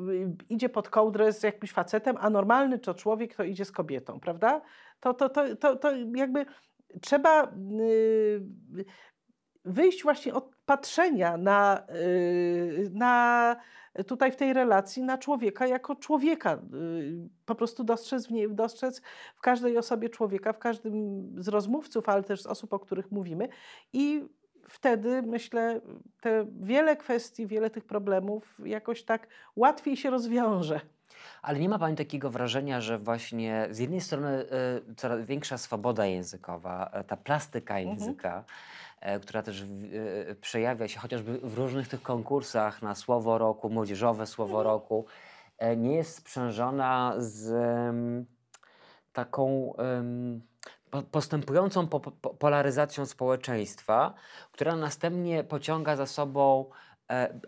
idzie 0.49 0.69
pod 0.69 0.89
kołdrę 0.89 1.33
z 1.33 1.43
jakimś 1.43 1.71
facetem, 1.71 2.17
a 2.19 2.29
normalny 2.29 2.79
to 2.79 2.93
człowiek 2.93 3.35
to 3.35 3.43
idzie 3.43 3.65
z 3.65 3.71
kobietą, 3.71 4.19
prawda? 4.19 4.61
To, 4.99 5.13
to, 5.13 5.29
to, 5.29 5.55
to, 5.55 5.75
to 5.75 5.91
jakby 6.15 6.45
trzeba 7.01 7.51
y, 7.81 8.41
wyjść 9.65 10.03
właśnie 10.03 10.33
od 10.33 10.55
patrzenia 10.65 11.37
na, 11.37 11.83
y, 11.95 12.89
na 12.93 13.55
tutaj 14.07 14.31
w 14.31 14.35
tej 14.35 14.53
relacji 14.53 15.03
na 15.03 15.17
człowieka 15.17 15.67
jako 15.67 15.95
człowieka. 15.95 16.61
Y, 16.73 17.29
po 17.45 17.55
prostu 17.55 17.83
dostrzec 17.83 18.27
w, 18.27 18.31
niej, 18.31 18.55
dostrzec 18.55 19.01
w 19.35 19.41
każdej 19.41 19.77
osobie 19.77 20.09
człowieka, 20.09 20.53
w 20.53 20.59
każdym 20.59 20.95
z 21.37 21.47
rozmówców, 21.47 22.09
ale 22.09 22.23
też 22.23 22.41
z 22.41 22.47
osób, 22.47 22.73
o 22.73 22.79
których 22.79 23.11
mówimy. 23.11 23.49
I 23.93 24.23
wtedy 24.67 25.21
myślę, 25.21 25.81
te 26.21 26.45
wiele 26.59 26.97
kwestii, 26.97 27.47
wiele 27.47 27.69
tych 27.69 27.85
problemów 27.85 28.57
jakoś 28.65 29.03
tak 29.03 29.27
łatwiej 29.55 29.97
się 29.97 30.09
rozwiąże. 30.09 30.81
Ale 31.41 31.59
nie 31.59 31.69
ma 31.69 31.79
Pani 31.79 31.95
takiego 31.95 32.29
wrażenia, 32.29 32.81
że 32.81 32.97
właśnie 32.97 33.67
z 33.71 33.79
jednej 33.79 34.01
strony 34.01 34.45
y, 34.89 34.95
coraz 34.95 35.25
większa 35.25 35.57
swoboda 35.57 36.05
językowa, 36.05 36.91
y, 37.01 37.03
ta 37.03 37.17
plastyka 37.17 37.79
mhm. 37.79 37.99
języka, 37.99 38.43
y, 39.17 39.19
która 39.19 39.43
też 39.43 39.65
przejawia 40.41 40.87
się 40.87 40.99
chociażby 40.99 41.39
w 41.43 41.57
różnych 41.57 41.87
tych 41.87 42.01
konkursach 42.01 42.81
na 42.81 42.95
słowo 42.95 43.37
roku, 43.37 43.69
młodzieżowe 43.69 44.27
słowo 44.27 44.57
mhm. 44.57 44.67
roku, 44.67 45.05
nie 45.77 45.95
jest 45.95 46.15
sprzężona 46.15 47.13
z 47.17 47.53
taką 49.13 49.73
postępującą 51.11 51.87
po, 51.87 51.99
po, 51.99 52.11
polaryzacją 52.29 53.05
społeczeństwa, 53.05 54.13
która 54.51 54.75
następnie 54.75 55.43
pociąga 55.43 55.95
za 55.95 56.05
sobą 56.05 56.65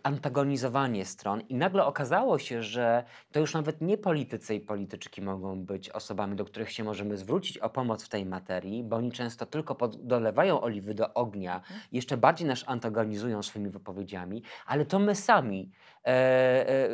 antagonizowanie 0.03 1.05
stron 1.05 1.41
i 1.41 1.55
nagle 1.55 1.85
okazało 1.85 2.39
się, 2.39 2.63
że 2.63 3.03
to 3.31 3.39
już 3.39 3.53
nawet 3.53 3.81
nie 3.81 3.97
politycy 3.97 4.55
i 4.55 4.59
polityczki 4.59 5.21
mogą 5.21 5.65
być 5.65 5.89
osobami, 5.89 6.35
do 6.35 6.45
których 6.45 6.71
się 6.71 6.83
możemy 6.83 7.17
zwrócić 7.17 7.57
o 7.57 7.69
pomoc 7.69 8.03
w 8.03 8.09
tej 8.09 8.25
materii, 8.25 8.83
bo 8.83 8.95
oni 8.95 9.11
często 9.11 9.45
tylko 9.45 9.75
pod, 9.75 10.07
dolewają 10.07 10.61
oliwy 10.61 10.93
do 10.93 11.13
ognia, 11.13 11.55
mhm. 11.55 11.79
jeszcze 11.91 12.17
bardziej 12.17 12.47
nas 12.47 12.63
antagonizują 12.67 13.43
swoimi 13.43 13.69
wypowiedziami, 13.69 14.43
ale 14.65 14.85
to 14.85 14.99
my 14.99 15.15
sami 15.15 15.71
e, 16.05 16.09
e, 16.09 16.89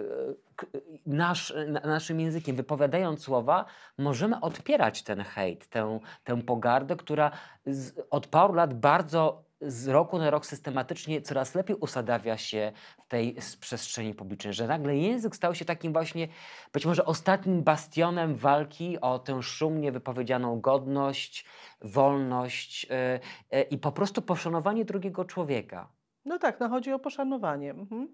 nasz, 1.05 1.53
naszym 1.83 2.19
językiem, 2.19 2.55
wypowiadając 2.55 3.23
słowa, 3.23 3.65
możemy 3.97 4.41
odpierać 4.41 5.03
ten 5.03 5.21
hejt, 5.21 5.67
tę, 5.67 5.99
tę 6.23 6.41
pogardę, 6.41 6.95
która 6.95 7.31
z, 7.65 7.93
od 8.09 8.27
paru 8.27 8.53
lat 8.53 8.73
bardzo 8.73 9.48
z 9.61 9.87
roku 9.87 10.17
na 10.17 10.29
rok 10.29 10.45
systematycznie 10.45 11.21
coraz 11.21 11.55
lepiej 11.55 11.75
usadawia 11.75 12.37
się 12.37 12.71
w 13.05 13.07
tej 13.07 13.35
przestrzeni 13.59 14.13
publicznej, 14.13 14.53
że 14.53 14.67
nagle 14.67 14.97
język 14.97 15.35
stał 15.35 15.55
się 15.55 15.65
takim 15.65 15.93
właśnie 15.93 16.27
być 16.73 16.85
może 16.85 17.05
ostatnim 17.05 17.63
bastionem 17.63 18.35
walki 18.35 19.01
o 19.01 19.19
tę 19.19 19.43
szumnie 19.43 19.91
wypowiedzianą 19.91 20.61
godność, 20.61 21.45
wolność 21.81 22.83
yy, 22.83 23.19
yy, 23.51 23.61
i 23.61 23.77
po 23.77 23.91
prostu 23.91 24.21
poszanowanie 24.21 24.85
drugiego 24.85 25.25
człowieka. 25.25 25.87
No 26.25 26.39
tak, 26.39 26.59
no 26.59 26.69
chodzi 26.69 26.93
o 26.93 26.99
poszanowanie. 26.99 27.71
Mhm. 27.71 28.13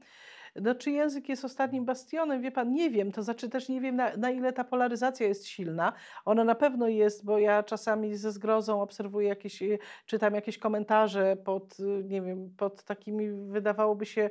No, 0.61 0.75
czy 0.75 0.91
język 0.91 1.29
jest 1.29 1.45
ostatnim 1.45 1.85
bastionem? 1.85 2.41
Wie 2.41 2.51
pan, 2.51 2.73
nie 2.73 2.89
wiem. 2.89 3.11
To 3.11 3.23
znaczy 3.23 3.49
też 3.49 3.69
nie 3.69 3.81
wiem, 3.81 3.95
na, 3.95 4.17
na, 4.17 4.31
ile 4.31 4.53
ta 4.53 4.63
polaryzacja 4.63 5.27
jest 5.27 5.47
silna. 5.47 5.93
Ona 6.25 6.43
na 6.43 6.55
pewno 6.55 6.87
jest, 6.87 7.25
bo 7.25 7.39
ja 7.39 7.63
czasami 7.63 8.15
ze 8.15 8.31
zgrozą 8.31 8.81
obserwuję 8.81 9.27
jakieś, 9.27 9.61
y, 9.61 9.79
czytam 10.05 10.35
jakieś 10.35 10.57
komentarze 10.57 11.37
pod, 11.45 11.79
y, 11.79 12.03
nie 12.03 12.21
wiem, 12.21 12.53
pod 12.57 12.83
takimi 12.83 13.31
wydawałoby 13.31 14.05
się 14.05 14.29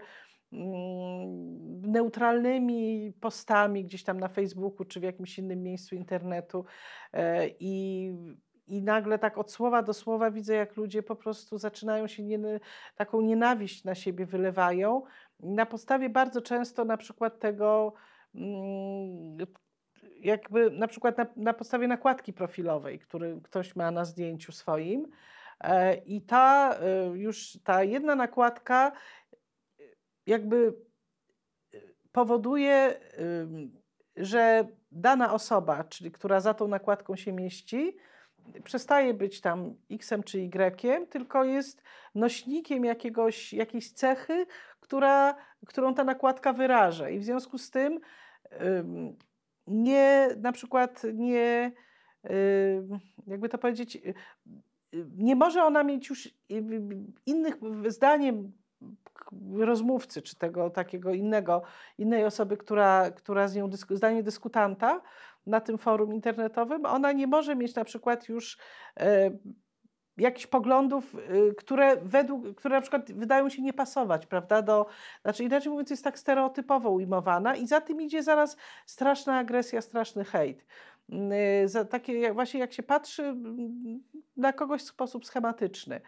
mm, 0.52 1.90
neutralnymi 1.90 3.12
postami 3.20 3.84
gdzieś 3.84 4.04
tam 4.04 4.20
na 4.20 4.28
Facebooku 4.28 4.84
czy 4.84 5.00
w 5.00 5.02
jakimś 5.02 5.38
innym 5.38 5.62
miejscu 5.62 5.94
internetu 5.94 6.64
e, 7.12 7.48
i 7.60 8.12
i 8.66 8.82
nagle 8.82 9.18
tak 9.18 9.38
od 9.38 9.52
słowa 9.52 9.82
do 9.82 9.94
słowa 9.94 10.30
widzę, 10.30 10.54
jak 10.54 10.76
ludzie 10.76 11.02
po 11.02 11.16
prostu 11.16 11.58
zaczynają 11.58 12.06
się 12.06 12.22
nie, 12.22 12.38
taką 12.96 13.20
nienawiść 13.20 13.84
na 13.84 13.94
siebie 13.94 14.26
wylewają. 14.26 15.02
Na 15.40 15.66
podstawie 15.66 16.08
bardzo 16.08 16.42
często 16.42 16.84
na 16.84 16.96
przykład 16.96 17.38
tego, 17.38 17.92
mm, 18.34 19.46
jakby 20.20 20.70
na 20.70 20.88
przykład 20.88 21.18
na, 21.18 21.26
na 21.36 21.54
podstawie 21.54 21.88
nakładki 21.88 22.32
profilowej, 22.32 22.98
który 22.98 23.40
ktoś 23.42 23.76
ma 23.76 23.90
na 23.90 24.04
zdjęciu 24.04 24.52
swoim. 24.52 25.06
E, 25.60 25.94
I 25.94 26.22
ta 26.22 26.74
e, 26.80 27.06
już 27.06 27.58
ta 27.64 27.84
jedna 27.84 28.14
nakładka 28.14 28.92
jakby 30.26 30.74
powoduje, 32.12 33.00
że 34.16 34.68
dana 34.92 35.32
osoba, 35.32 35.84
czyli 35.84 36.12
która 36.12 36.40
za 36.40 36.54
tą 36.54 36.68
nakładką 36.68 37.16
się 37.16 37.32
mieści, 37.32 37.96
przestaje 38.64 39.14
być 39.14 39.40
tam 39.40 39.74
X 39.90 40.10
czy 40.24 40.38
Y, 40.38 41.06
tylko 41.10 41.44
jest 41.44 41.82
nośnikiem 42.14 42.84
jakiegoś, 42.84 43.52
jakiejś 43.52 43.92
cechy, 43.92 44.46
która, 44.80 45.34
którą 45.66 45.94
ta 45.94 46.04
nakładka 46.04 46.52
wyraża. 46.52 47.10
I 47.10 47.18
w 47.18 47.24
związku 47.24 47.58
z 47.58 47.70
tym 47.70 48.00
nie, 49.66 50.28
na 50.40 50.52
przykład 50.52 51.02
nie, 51.14 51.72
jakby 53.26 53.48
to 53.48 53.58
powiedzieć, 53.58 53.98
nie 55.16 55.36
może 55.36 55.64
ona 55.64 55.82
mieć 55.84 56.08
już 56.08 56.34
innych, 57.26 57.54
zdaniem 57.86 58.52
rozmówcy, 59.58 60.22
czy 60.22 60.36
tego 60.36 60.70
takiego 60.70 61.12
innego, 61.12 61.62
innej 61.98 62.24
osoby, 62.24 62.56
która, 62.56 63.10
która 63.10 63.48
z 63.48 63.56
nią 63.56 63.70
dysku, 63.70 63.96
zdanie 63.96 64.22
dyskutanta 64.22 65.00
na 65.46 65.60
tym 65.60 65.78
forum 65.78 66.14
internetowym, 66.14 66.86
ona 66.86 67.12
nie 67.12 67.26
może 67.26 67.56
mieć 67.56 67.74
na 67.74 67.84
przykład 67.84 68.28
już 68.28 68.58
e, 69.00 69.30
jakichś 70.16 70.46
poglądów, 70.46 71.14
y, 71.14 71.54
które 71.54 71.96
według, 71.96 72.54
które 72.54 72.74
na 72.74 72.80
przykład 72.80 73.12
wydają 73.12 73.48
się 73.48 73.62
nie 73.62 73.72
pasować, 73.72 74.26
prawda, 74.26 74.62
do, 74.62 74.86
znaczy 75.22 75.44
inaczej 75.44 75.70
mówiąc 75.70 75.90
jest 75.90 76.04
tak 76.04 76.18
stereotypowo 76.18 76.90
ujmowana 76.90 77.56
i 77.56 77.66
za 77.66 77.80
tym 77.80 78.00
idzie 78.00 78.22
zaraz 78.22 78.56
straszna 78.86 79.38
agresja, 79.38 79.80
straszny 79.80 80.24
hejt. 80.24 80.66
Y, 81.64 81.68
za 81.68 81.84
takie 81.84 82.32
właśnie 82.32 82.60
jak 82.60 82.72
się 82.72 82.82
patrzy 82.82 83.22
mm, 83.22 84.02
na 84.36 84.52
kogoś 84.52 84.82
w 84.82 84.88
sposób 84.88 85.26
schematyczny. 85.26 86.00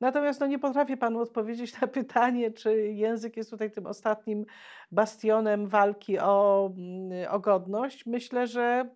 Natomiast 0.00 0.40
no, 0.40 0.46
nie 0.46 0.58
potrafię 0.58 0.96
panu 0.96 1.20
odpowiedzieć 1.20 1.80
na 1.80 1.86
pytanie, 1.98 2.50
czy 2.50 2.76
język 2.82 3.36
jest 3.36 3.50
tutaj 3.50 3.70
tym 3.70 3.86
ostatnim 3.86 4.46
bastionem 4.92 5.66
walki 5.66 6.18
o, 6.18 6.70
mm, 6.76 7.32
o 7.34 7.40
godność. 7.40 8.06
Myślę, 8.06 8.46
że 8.46 8.90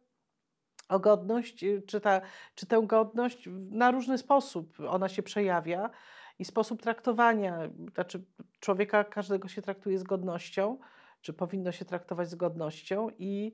o 0.88 0.98
godność, 0.98 1.64
y, 1.64 1.82
czy, 1.86 2.00
ta, 2.00 2.20
czy 2.54 2.66
tę 2.66 2.82
godność 2.86 3.48
na 3.70 3.90
różny 3.90 4.18
sposób 4.18 4.76
ona 4.88 5.08
się 5.08 5.22
przejawia 5.22 5.90
i 6.38 6.44
sposób 6.44 6.82
traktowania, 6.82 7.58
znaczy 7.94 8.24
człowieka 8.60 9.04
każdego 9.04 9.48
się 9.48 9.62
traktuje 9.62 9.98
z 9.98 10.02
godnością, 10.02 10.78
czy 11.20 11.32
powinno 11.32 11.72
się 11.72 11.84
traktować 11.84 12.30
z 12.30 12.34
godnością 12.34 13.08
i 13.18 13.52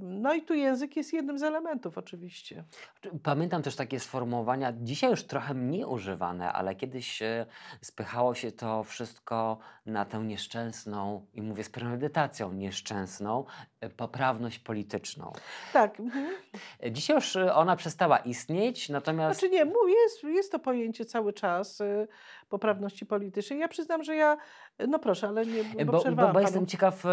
no 0.00 0.34
i 0.34 0.42
tu 0.42 0.54
język 0.54 0.96
jest 0.96 1.12
jednym 1.12 1.38
z 1.38 1.42
elementów 1.42 1.98
oczywiście. 1.98 2.64
Pamiętam 3.22 3.62
też 3.62 3.76
takie 3.76 4.00
sformułowania, 4.00 4.72
dzisiaj 4.76 5.10
już 5.10 5.24
trochę 5.24 5.54
mniej 5.54 5.84
używane, 5.84 6.52
ale 6.52 6.74
kiedyś 6.74 7.22
e, 7.22 7.46
spychało 7.80 8.34
się 8.34 8.52
to 8.52 8.84
wszystko 8.84 9.58
na 9.86 10.04
tę 10.04 10.18
nieszczęsną, 10.18 11.26
i 11.34 11.42
mówię 11.42 11.64
z 11.64 11.70
premedytacją, 11.70 12.52
nieszczęsną 12.52 13.44
e, 13.80 13.90
poprawność 13.90 14.58
polityczną. 14.58 15.32
Tak. 15.72 16.00
Mhm. 16.00 16.34
E, 16.84 16.92
dzisiaj 16.92 17.16
już 17.16 17.36
ona 17.36 17.76
przestała 17.76 18.18
istnieć, 18.18 18.88
natomiast... 18.88 19.40
Znaczy 19.40 19.52
nie, 19.52 19.72
jest, 20.04 20.24
jest 20.24 20.52
to 20.52 20.58
pojęcie 20.58 21.04
cały 21.04 21.32
czas 21.32 21.82
poprawności 22.48 23.06
politycznej. 23.06 23.58
Ja 23.58 23.68
przyznam, 23.68 24.02
że 24.02 24.16
ja, 24.16 24.36
no 24.88 24.98
proszę, 24.98 25.28
ale 25.28 25.46
nie, 25.46 25.86
bo, 25.86 25.92
bo, 25.92 26.12
bo, 26.12 26.32
bo 26.32 26.40
jestem 26.40 26.66
ciekaw, 26.66 27.04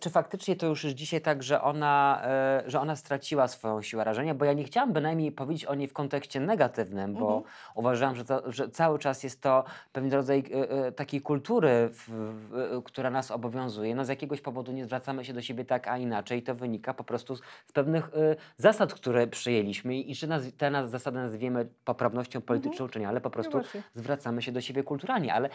czy 0.00 0.10
faktycznie 0.10 0.56
to 0.56 0.66
już 0.66 0.84
jest 0.84 0.96
dzisiaj 0.96 1.20
tak, 1.20 1.42
że 1.42 1.62
ona 1.62 1.94
E, 2.24 2.62
że 2.66 2.80
ona 2.80 2.96
straciła 2.96 3.48
swoją 3.48 3.82
siłę 3.82 4.04
rażenia, 4.04 4.34
bo 4.34 4.44
ja 4.44 4.52
nie 4.52 4.64
chciałam 4.64 4.92
bynajmniej 4.92 5.32
powiedzieć 5.32 5.64
o 5.64 5.74
niej 5.74 5.88
w 5.88 5.92
kontekście 5.92 6.40
negatywnym, 6.40 7.14
bo 7.14 7.36
mhm. 7.36 7.42
uważam, 7.74 8.14
że, 8.14 8.24
to, 8.24 8.52
że 8.52 8.68
cały 8.68 8.98
czas 8.98 9.22
jest 9.22 9.40
to 9.40 9.64
pewien 9.92 10.12
rodzaj 10.12 10.44
e, 10.54 10.70
e, 10.70 10.92
takiej 10.92 11.20
kultury, 11.20 11.88
w, 11.92 12.08
w, 12.08 12.82
która 12.84 13.10
nas 13.10 13.30
obowiązuje. 13.30 13.94
No 13.94 14.04
z 14.04 14.08
jakiegoś 14.08 14.40
powodu 14.40 14.72
nie 14.72 14.84
zwracamy 14.84 15.24
się 15.24 15.32
do 15.32 15.42
siebie 15.42 15.64
tak, 15.64 15.88
a 15.88 15.98
inaczej. 15.98 16.42
To 16.42 16.54
wynika 16.54 16.94
po 16.94 17.04
prostu 17.04 17.36
z, 17.36 17.42
pewnych 17.72 18.10
zasad, 18.56 18.94
które 18.94 19.26
przyjęliśmy 19.26 19.96
i 19.96 20.14
czy 20.14 20.26
nas, 20.26 20.42
te 20.58 20.88
zasady 20.88 21.18
nazwiemy 21.18 21.68
poprawnością 21.84 22.40
polityczną, 22.40 22.84
mhm. 22.84 22.90
czy 22.90 23.00
nie, 23.00 23.08
ale 23.08 23.20
po 23.20 23.30
prostu 23.30 23.58
no 23.58 23.64
zwracamy 23.94 24.42
się 24.42 24.52
do 24.52 24.60
siebie 24.60 24.82
kulturalnie. 24.82 25.34
Ale 25.34 25.48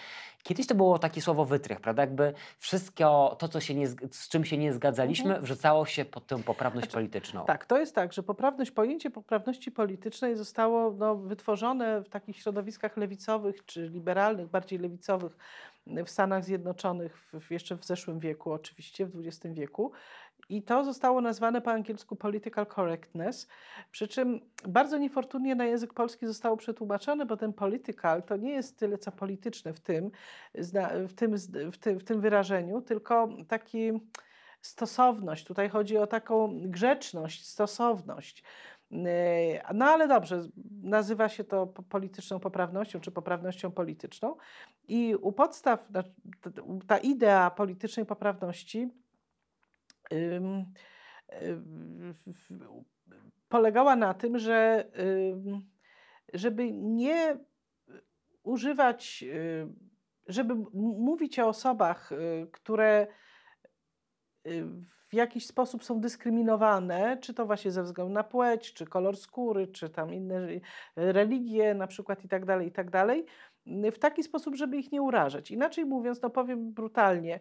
kiedyś 0.43 0.67
to 0.67 0.75
było 0.75 0.99
takie 0.99 1.21
słowo 1.21 1.45
wytrych, 1.59 1.79
prawda? 1.81 2.01
Jakby 2.01 2.33
wszystko 2.57 3.35
to, 3.39 3.47
co 3.47 3.59
się 3.59 3.75
nie, 3.75 3.87
z 4.11 4.29
czym 4.29 4.45
się 4.45 4.57
nie 4.57 4.73
zgadzaliśmy, 4.73 5.25
mhm. 5.25 5.43
wrzucało 5.45 5.85
się 5.85 6.05
pod 6.05 6.27
tę 6.27 6.43
poprawność 6.43 6.85
znaczy, 6.85 6.93
polityczną. 6.93 7.45
Tak, 7.45 7.65
to 7.65 7.77
jest 7.77 7.95
tak, 7.95 8.13
że 8.13 8.23
poprawność, 8.23 8.71
pojęcie 8.71 9.09
poprawności 9.09 9.71
politycznej 9.71 10.35
zostało 10.35 10.91
no, 10.91 11.15
wytworzone 11.15 12.01
w 12.01 12.09
takich 12.09 12.37
środowiskach 12.37 12.97
lewicowych 12.97 13.65
czy 13.65 13.87
liberalnych, 13.87 14.47
bardziej 14.47 14.79
lewicowych 14.79 15.37
w 16.05 16.09
Stanach 16.09 16.45
Zjednoczonych 16.45 17.17
w, 17.17 17.51
jeszcze 17.51 17.77
w 17.77 17.85
zeszłym 17.85 18.19
wieku, 18.19 18.51
oczywiście 18.51 19.05
w 19.05 19.19
XX 19.19 19.55
wieku. 19.55 19.91
I 20.49 20.63
to 20.63 20.83
zostało 20.83 21.21
nazwane 21.21 21.61
po 21.61 21.71
angielsku 21.71 22.15
political 22.15 22.65
correctness, 22.67 23.47
przy 23.91 24.07
czym 24.07 24.39
bardzo 24.67 24.97
niefortunnie 24.97 25.55
na 25.55 25.65
język 25.65 25.93
polski 25.93 26.27
zostało 26.27 26.57
przetłumaczone, 26.57 27.25
bo 27.25 27.37
ten 27.37 27.53
political 27.53 28.23
to 28.23 28.37
nie 28.37 28.51
jest 28.51 28.79
tyle 28.79 28.97
co 28.97 29.11
polityczne 29.11 29.73
w 29.73 29.79
tym, 29.79 30.11
w 31.07 31.13
tym, 31.13 31.35
w 31.71 31.77
tym, 31.77 31.99
w 31.99 32.03
tym 32.03 32.21
wyrażeniu, 32.21 32.81
tylko 32.81 33.29
taki 33.47 33.91
stosowność. 34.61 35.45
Tutaj 35.45 35.69
chodzi 35.69 35.97
o 35.97 36.07
taką 36.07 36.61
grzeczność, 36.61 37.47
stosowność. 37.47 38.43
Yy, 38.91 38.99
no 39.73 39.85
ale 39.85 40.07
dobrze, 40.07 40.41
nazywa 40.83 41.29
się 41.29 41.43
to 41.43 41.67
polityczną 41.67 42.39
poprawnością 42.39 42.99
czy 42.99 43.11
poprawnością 43.11 43.71
polityczną. 43.71 44.35
I 44.89 45.15
u 45.15 45.31
podstaw 45.31 45.89
ta 46.87 46.97
idea 46.97 47.51
politycznej 47.51 48.05
poprawności 48.05 48.89
polegała 53.49 53.95
na 53.95 54.13
tym, 54.13 54.39
że 54.39 54.91
żeby 56.33 56.71
nie 56.71 57.37
używać, 58.43 59.25
żeby 60.27 60.55
mówić 60.73 61.39
o 61.39 61.47
osobach, 61.47 62.11
y, 62.11 62.47
które 62.51 63.07
Y, 64.47 64.65
w 65.09 65.13
jakiś 65.13 65.45
sposób 65.45 65.83
są 65.83 66.01
dyskryminowane, 66.01 67.17
czy 67.17 67.33
to 67.33 67.45
właśnie 67.45 67.71
ze 67.71 67.83
względu 67.83 68.13
na 68.13 68.23
płeć, 68.23 68.73
czy 68.73 68.85
kolor 68.85 69.17
skóry, 69.17 69.67
czy 69.67 69.89
tam 69.89 70.13
inne 70.13 70.47
religie 70.95 71.73
na 71.73 71.87
przykład 71.87 72.25
i 72.25 72.27
tak 72.27 72.45
dalej, 72.45 72.67
i 72.67 72.71
tak 72.71 72.89
dalej, 72.89 73.19
y, 73.19 73.25
w 73.65 73.99
taki 73.99 74.23
sposób, 74.23 74.55
żeby 74.55 74.77
ich 74.77 74.91
nie 74.91 75.01
urażać. 75.01 75.51
Inaczej 75.51 75.85
mówiąc, 75.85 76.21
no 76.21 76.29
powiem 76.29 76.73
brutalnie, 76.73 77.39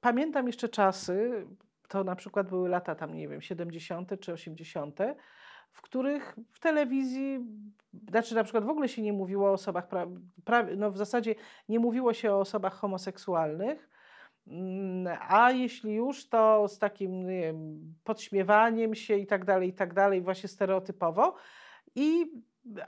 pamiętam 0.00 0.46
jeszcze 0.46 0.68
czasy, 0.68 1.46
to 1.88 2.04
na 2.04 2.16
przykład 2.16 2.48
były 2.48 2.68
lata 2.68 2.94
tam, 2.94 3.14
nie 3.14 3.28
wiem, 3.28 3.42
70. 3.42 4.20
czy 4.20 4.32
80., 4.32 4.98
w 5.70 5.82
których 5.82 6.36
w 6.50 6.60
telewizji, 6.60 7.38
znaczy 8.10 8.34
na 8.34 8.44
przykład 8.44 8.64
w 8.64 8.70
ogóle 8.70 8.88
się 8.88 9.02
nie 9.02 9.12
mówiło 9.12 9.48
o 9.48 9.52
osobach, 9.52 9.88
pra, 9.88 10.06
pra, 10.44 10.66
no 10.76 10.90
w 10.90 10.96
zasadzie 10.96 11.34
nie 11.68 11.78
mówiło 11.78 12.12
się 12.12 12.32
o 12.32 12.40
osobach 12.40 12.74
homoseksualnych, 12.74 13.90
Mm, 14.46 15.18
a 15.28 15.52
jeśli 15.52 15.94
już, 15.94 16.28
to 16.28 16.68
z 16.68 16.78
takim 16.78 17.26
wiem, 17.26 17.80
podśmiewaniem 18.04 18.94
się 18.94 19.16
i 19.16 19.26
tak 19.26 19.44
dalej, 19.44 19.68
i 19.68 19.72
tak 19.72 19.94
dalej, 19.94 20.22
właśnie 20.22 20.48
stereotypowo. 20.48 21.34
I, 21.94 22.26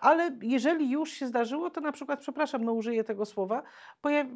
ale 0.01 0.31
jeżeli 0.43 0.91
już 0.91 1.11
się 1.11 1.27
zdarzyło, 1.27 1.71
to 1.71 1.81
na 1.81 1.93
przykład, 1.93 2.21
przepraszam, 2.21 2.65
no 2.65 2.73
użyję 2.73 3.05
tego 3.05 3.25
słowa, 3.25 3.63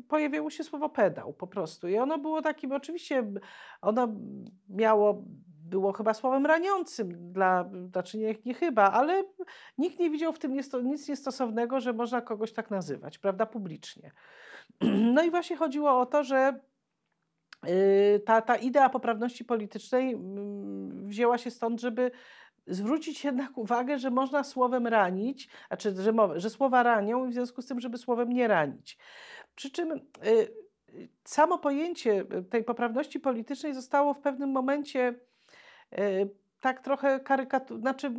pojawiało 0.09 0.51
się 0.51 0.65
słowo 0.65 0.89
pedał 0.89 1.33
po 1.33 1.47
prostu. 1.47 1.89
I 1.89 1.99
ono 1.99 2.19
było 2.19 2.43
takim, 2.43 2.73
oczywiście, 2.73 3.33
ono 3.81 4.09
miało 4.69 5.25
było 5.69 5.93
chyba 5.93 6.15
słowem 6.15 6.47
raniącym 6.47 7.33
dla, 7.33 7.71
znaczy 7.91 8.19
nie, 8.19 8.35
nie 8.45 8.55
chyba, 8.55 8.93
ale 8.93 9.25
nikt 9.79 9.99
nie 9.99 10.11
widział 10.11 10.33
w 10.33 10.39
tym 10.39 10.55
nic 10.83 11.09
niestosownego, 11.09 11.81
że 11.81 11.93
można 11.93 12.21
kogoś 12.21 12.53
tak 12.53 12.71
nazywać, 12.71 13.19
prawda, 13.19 13.47
publicznie. 13.47 14.11
No 15.15 15.23
i 15.23 15.31
właśnie 15.31 15.57
chodziło 15.57 16.01
o 16.01 16.07
to, 16.07 16.25
że 16.25 16.61
Y, 17.69 18.21
ta, 18.21 18.43
ta 18.43 18.57
idea 18.57 18.89
poprawności 18.89 19.45
politycznej 19.45 20.13
mm, 20.13 21.09
wzięła 21.09 21.39
się 21.39 21.51
stąd, 21.51 21.81
żeby 21.81 22.11
zwrócić 22.67 23.25
jednak 23.25 23.59
uwagę, 23.59 23.99
że 23.99 24.11
można 24.11 24.45
słowem 24.45 24.87
ranić, 24.87 25.49
znaczy, 25.69 25.95
że, 25.95 26.13
że 26.37 26.51
słowa 26.51 26.83
ranią 26.83 27.27
i 27.27 27.31
w 27.31 27.33
związku 27.33 27.63
z 27.63 27.67
tym, 27.67 27.81
żeby 27.81 27.99
słowem 27.99 28.33
nie 28.33 28.49
ranić. 28.49 28.99
Przy 29.55 29.71
czym 29.71 29.93
y, 29.93 30.01
samo 31.25 31.59
pojęcie 31.59 32.25
tej 32.51 32.65
poprawności 32.65 33.21
politycznej 33.21 33.75
zostało 33.75 34.15
w 34.15 34.21
pewnym 34.21 34.51
momencie 34.51 35.15
y, 35.99 36.31
tak 36.67 36.81
trochę 36.81 37.21
karykatu, 37.21 37.79
znaczy 37.79 38.13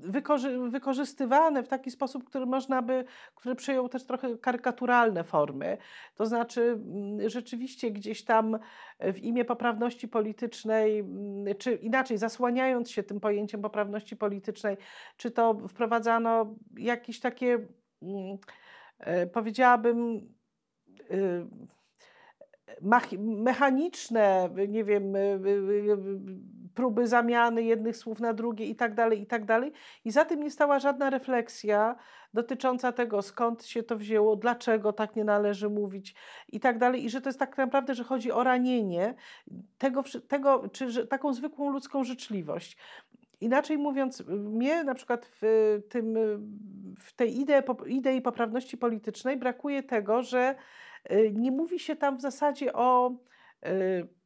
wykorzy, 0.00 0.58
wykorzystywane 0.70 1.62
w 1.62 1.68
taki 1.68 1.90
sposób, 1.90 2.24
który 2.24 2.46
można 2.46 2.82
by, 2.82 3.04
który 3.34 3.54
przyjął 3.54 3.88
też 3.88 4.04
trochę 4.04 4.38
karykaturalne 4.38 5.24
formy. 5.24 5.78
To 6.14 6.26
znaczy 6.26 6.60
mm, 6.62 7.30
rzeczywiście 7.30 7.90
gdzieś 7.90 8.24
tam 8.24 8.58
w 9.00 9.18
imię 9.18 9.44
poprawności 9.44 10.08
politycznej, 10.08 10.98
mm, 10.98 11.54
czy 11.58 11.74
inaczej 11.74 12.18
zasłaniając 12.18 12.90
się 12.90 13.02
tym 13.02 13.20
pojęciem 13.20 13.62
poprawności 13.62 14.16
politycznej, 14.16 14.76
czy 15.16 15.30
to 15.30 15.54
wprowadzano 15.68 16.54
jakieś 16.76 17.20
takie, 17.20 17.66
mm, 18.02 18.38
e, 18.98 19.26
powiedziałabym, 19.26 20.16
y, 21.10 21.46
mechaniczne, 23.18 24.50
nie 24.68 24.84
wiem, 24.84 25.16
y, 25.16 25.40
próby 26.78 27.06
zamiany 27.06 27.62
jednych 27.62 27.96
słów 27.96 28.20
na 28.20 28.32
drugie 28.32 28.66
i 28.66 28.76
tak 28.76 28.94
dalej, 28.94 29.20
i 29.20 29.26
tak 29.26 29.44
dalej. 29.44 29.72
I 30.04 30.10
za 30.10 30.24
tym 30.24 30.42
nie 30.42 30.50
stała 30.50 30.78
żadna 30.78 31.10
refleksja 31.10 31.96
dotycząca 32.34 32.92
tego, 32.92 33.22
skąd 33.22 33.64
się 33.64 33.82
to 33.82 33.96
wzięło, 33.96 34.36
dlaczego 34.36 34.92
tak 34.92 35.16
nie 35.16 35.24
należy 35.24 35.68
mówić 35.68 36.14
i 36.48 36.60
tak 36.60 36.78
dalej. 36.78 37.04
I 37.04 37.10
że 37.10 37.20
to 37.20 37.28
jest 37.28 37.38
tak 37.38 37.58
naprawdę, 37.58 37.94
że 37.94 38.04
chodzi 38.04 38.32
o 38.32 38.44
ranienie 38.44 39.14
tego, 39.78 40.04
tego 40.28 40.68
czy 40.72 40.90
że, 40.90 41.06
taką 41.06 41.32
zwykłą 41.32 41.70
ludzką 41.70 42.04
życzliwość. 42.04 42.76
Inaczej 43.40 43.78
mówiąc, 43.78 44.22
mnie 44.28 44.84
na 44.84 44.94
przykład 44.94 45.30
w, 45.40 45.42
tym, 45.88 46.14
w 46.98 47.12
tej 47.12 47.40
idei, 47.40 47.62
idei 47.86 48.22
poprawności 48.22 48.76
politycznej 48.76 49.36
brakuje 49.36 49.82
tego, 49.82 50.22
że 50.22 50.54
y, 51.10 51.32
nie 51.34 51.50
mówi 51.50 51.78
się 51.78 51.96
tam 51.96 52.16
w 52.16 52.20
zasadzie 52.20 52.72
o 52.72 53.10
y, 53.66 54.17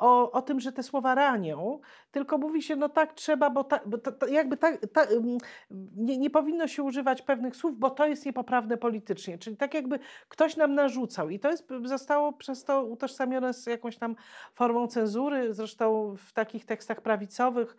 o, 0.00 0.30
o 0.32 0.42
tym, 0.42 0.60
że 0.60 0.72
te 0.72 0.82
słowa 0.82 1.14
ranią, 1.14 1.80
tylko 2.10 2.38
mówi 2.38 2.62
się, 2.62 2.76
no 2.76 2.88
tak 2.88 3.12
trzeba, 3.14 3.50
bo, 3.50 3.64
ta, 3.64 3.80
bo 3.86 3.98
ta, 3.98 4.28
jakby 4.28 4.56
ta, 4.56 4.70
nie, 5.96 6.18
nie 6.18 6.30
powinno 6.30 6.68
się 6.68 6.82
używać 6.82 7.22
pewnych 7.22 7.56
słów, 7.56 7.78
bo 7.78 7.90
to 7.90 8.06
jest 8.06 8.26
niepoprawne 8.26 8.76
politycznie. 8.76 9.38
Czyli 9.38 9.56
tak 9.56 9.74
jakby 9.74 9.98
ktoś 10.28 10.56
nam 10.56 10.74
narzucał 10.74 11.30
i 11.30 11.38
to 11.40 11.50
jest, 11.50 11.68
zostało 11.84 12.32
przez 12.32 12.64
to 12.64 12.84
utożsamione 12.84 13.54
z 13.54 13.66
jakąś 13.66 13.96
tam 13.96 14.16
formą 14.54 14.86
cenzury. 14.86 15.54
Zresztą 15.54 16.14
w 16.16 16.32
takich 16.32 16.64
tekstach 16.64 17.00
prawicowych 17.00 17.76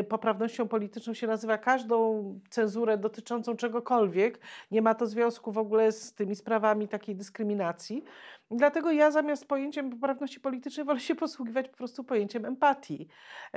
y, 0.00 0.04
poprawnością 0.04 0.68
polityczną 0.68 1.14
się 1.14 1.26
nazywa 1.26 1.58
każdą 1.58 2.40
cenzurę 2.50 2.98
dotyczącą 2.98 3.56
czegokolwiek. 3.56 4.38
Nie 4.70 4.82
ma 4.82 4.94
to 4.94 5.06
związku 5.06 5.52
w 5.52 5.58
ogóle 5.58 5.92
z 5.92 6.12
tymi 6.12 6.36
sprawami 6.36 6.88
takiej 6.88 7.16
dyskryminacji. 7.16 8.04
Dlatego 8.50 8.90
ja 8.90 9.10
zamiast 9.10 9.46
pojęciem 9.46 9.90
poprawności 9.90 10.40
politycznej 10.40 10.86
wolę 10.86 11.00
się 11.00 11.14
posługiwać 11.14 11.68
po 11.68 11.76
prostu 11.76 12.04
pojęciem 12.04 12.44
empatii. 12.44 13.08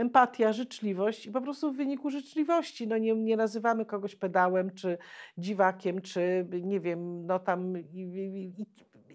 Empatia, 0.10 0.54
życzliwość 0.54 1.26
i 1.26 1.32
po 1.32 1.42
prostu 1.42 1.72
w 1.72 1.78
wyniku 1.78 2.10
życzliwości 2.10 2.88
no 2.88 2.98
nie, 2.98 3.16
nie 3.16 3.38
nazywamy 3.38 3.86
kogoś 3.86 4.16
pedałem, 4.16 4.72
czy 4.72 4.98
dziwakiem, 5.38 6.02
czy 6.02 6.48
nie 6.64 6.80
wiem, 6.80 7.26
no 7.26 7.40
tam 7.40 7.78
i, 7.78 8.00
i, 8.00 8.62
i 8.62 8.66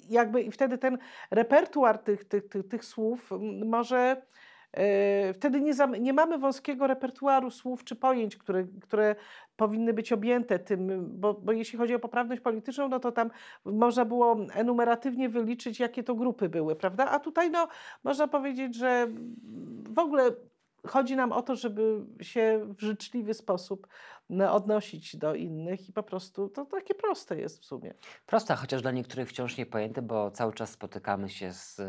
jakby 0.09 0.43
i 0.43 0.51
wtedy 0.51 0.79
ten 0.79 0.99
repertuar 1.31 1.99
tych, 1.99 2.25
tych, 2.25 2.49
tych, 2.49 2.69
tych 2.69 2.85
słów 2.85 3.31
może 3.65 4.23
E, 4.77 5.33
wtedy 5.35 5.61
nie, 5.61 5.73
nie, 6.01 6.13
mamy 6.13 6.39
wąskiego 6.39 6.87
repertuaru 6.87 7.51
słów 7.51 7.85
czy 7.85 7.97
pojęć, 7.97 8.37
które, 8.37 8.65
które 8.83 9.17
powinny 9.57 9.93
być 9.93 10.13
objęte 10.13 10.59
tym, 10.59 11.07
bo, 11.21 11.35
bo, 11.35 11.53
jeśli 11.53 11.79
chodzi 11.79 11.95
o 11.95 11.99
poprawność 11.99 12.41
polityczną, 12.41 12.89
no 12.89 13.01
to 13.01 13.13
tam 13.13 13.31
można 13.65 14.05
było 14.05 14.37
enumeratywnie 14.55 15.29
wyliczyć, 15.29 15.81
jakie 15.81 16.03
to 16.03 16.15
grupy 16.15 16.49
były, 16.49 16.77
prawda? 16.77 17.11
A 17.11 17.21
tutaj 17.21 17.51
no, 17.51 17.69
można 18.05 18.29
powiedzieć, 18.29 18.75
że 18.75 19.09
w 19.89 19.99
ogóle 19.99 20.31
chodzi 20.87 21.17
nam 21.17 21.33
o 21.33 21.43
to, 21.43 21.57
żeby 21.57 22.07
się 22.21 22.75
w 22.79 22.81
życzliwy 22.81 23.35
sposób 23.35 23.89
odnosić 24.51 25.17
do 25.17 25.35
innych 25.35 25.89
i 25.89 25.93
po 25.93 26.03
prostu 26.03 26.49
to 26.49 26.67
takie 26.67 26.95
proste 26.95 27.41
jest 27.41 27.63
w 27.63 27.65
sumie. 27.65 27.95
Proste, 28.27 28.55
chociaż 28.55 28.83
dla 28.83 28.91
niektórych 28.91 29.29
wciąż 29.29 29.57
niepojęte, 29.57 30.03
bo 30.03 30.31
cały 30.31 30.53
czas 30.53 30.71
spotykamy 30.71 31.29
się 31.29 31.53
z 31.53 31.81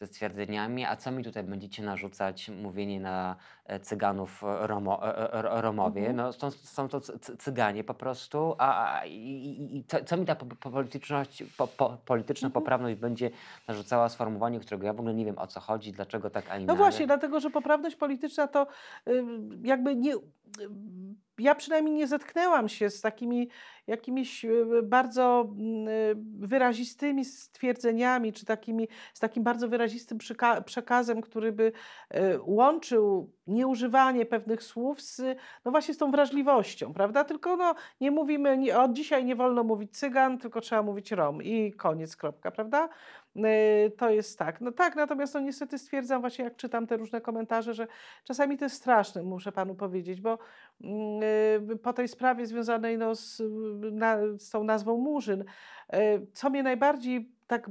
ze 0.00 0.06
stwierdzeniami, 0.06 0.84
a 0.84 0.96
co 0.96 1.10
mi 1.10 1.24
tutaj 1.24 1.44
będziecie 1.44 1.82
narzucać, 1.82 2.48
mówienie 2.48 3.00
na 3.00 3.36
cyganów 3.82 4.44
e, 4.44 4.66
Romo, 4.66 5.16
e, 5.32 5.62
Romowie, 5.62 6.00
mhm. 6.00 6.16
no 6.16 6.32
są, 6.32 6.50
są 6.50 6.88
to 6.88 7.00
cyganie 7.38 7.84
po 7.84 7.94
prostu, 7.94 8.54
a, 8.58 8.98
a 8.98 9.06
i, 9.06 9.76
i 9.76 9.84
co, 9.84 10.04
co, 10.04 10.16
mi 10.16 10.26
ta 10.26 10.36
polityczność, 10.60 11.44
po, 11.56 11.66
po, 11.66 11.96
polityczna 12.04 12.46
mhm. 12.46 12.62
poprawność 12.62 12.96
będzie 12.96 13.30
narzucała 13.68 14.08
sformułowaniu, 14.08 14.60
którego 14.60 14.86
ja 14.86 14.92
w 14.92 15.00
ogóle 15.00 15.14
nie 15.14 15.24
wiem 15.24 15.38
o 15.38 15.46
co 15.46 15.60
chodzi, 15.60 15.92
dlaczego 15.92 16.30
tak, 16.30 16.50
a 16.50 16.58
nie 16.58 16.66
No 16.66 16.76
właśnie, 16.76 17.06
dlatego, 17.06 17.40
że 17.40 17.50
poprawność 17.50 17.96
polityczna 17.96 18.46
to 18.48 18.66
jakby 19.62 19.96
nie 19.96 20.14
ja 21.38 21.54
przynajmniej 21.54 21.94
nie 21.94 22.06
zetknęłam 22.06 22.68
się 22.68 22.90
z 22.90 23.00
takimi 23.00 23.48
jakimiś 23.86 24.44
e, 24.44 24.50
bardzo 24.82 25.54
e, 25.88 26.14
wyrazistymi 26.38 27.24
stwierdzeniami, 27.24 28.32
czy 28.32 28.44
takimi, 28.44 28.88
z 29.14 29.20
takim 29.20 29.42
bardzo 29.42 29.68
wyrazistym 29.68 30.18
przekazem, 30.64 31.20
który 31.20 31.52
by 31.52 31.72
e, 32.10 32.38
łączył 32.40 33.32
nieużywanie 33.46 34.26
pewnych 34.26 34.62
słów 34.62 35.02
z, 35.02 35.38
no 35.64 35.70
właśnie 35.70 35.94
z 35.94 35.98
tą 35.98 36.10
wrażliwością, 36.10 36.92
prawda? 36.92 37.24
Tylko 37.24 37.56
no, 37.56 37.74
nie 38.00 38.10
mówimy, 38.10 38.58
nie, 38.58 38.78
od 38.78 38.92
dzisiaj 38.92 39.24
nie 39.24 39.36
wolno 39.36 39.64
mówić 39.64 39.98
cygan, 39.98 40.38
tylko 40.38 40.60
trzeba 40.60 40.82
mówić 40.82 41.12
rom 41.12 41.42
i 41.42 41.72
koniec, 41.72 42.16
kropka, 42.16 42.50
prawda? 42.50 42.88
To 43.96 44.10
jest 44.10 44.38
tak. 44.38 44.60
No 44.60 44.72
tak, 44.72 44.96
natomiast 44.96 45.34
no 45.34 45.40
niestety 45.40 45.78
stwierdzam 45.78 46.20
właśnie, 46.20 46.44
jak 46.44 46.56
czytam 46.56 46.86
te 46.86 46.96
różne 46.96 47.20
komentarze, 47.20 47.74
że 47.74 47.86
czasami 48.24 48.58
to 48.58 48.64
jest 48.64 48.76
straszne, 48.76 49.22
muszę 49.22 49.52
panu 49.52 49.74
powiedzieć, 49.74 50.20
bo 50.20 50.38
mm, 50.80 51.78
po 51.78 51.92
tej 51.92 52.08
sprawie 52.08 52.46
związanej 52.46 52.98
no, 52.98 53.14
z, 53.14 53.42
na, 53.92 54.16
z 54.38 54.50
tą 54.50 54.64
nazwą 54.64 54.98
Murzyn, 54.98 55.44
co 56.32 56.50
mnie 56.50 56.62
najbardziej 56.62 57.32
tak 57.46 57.70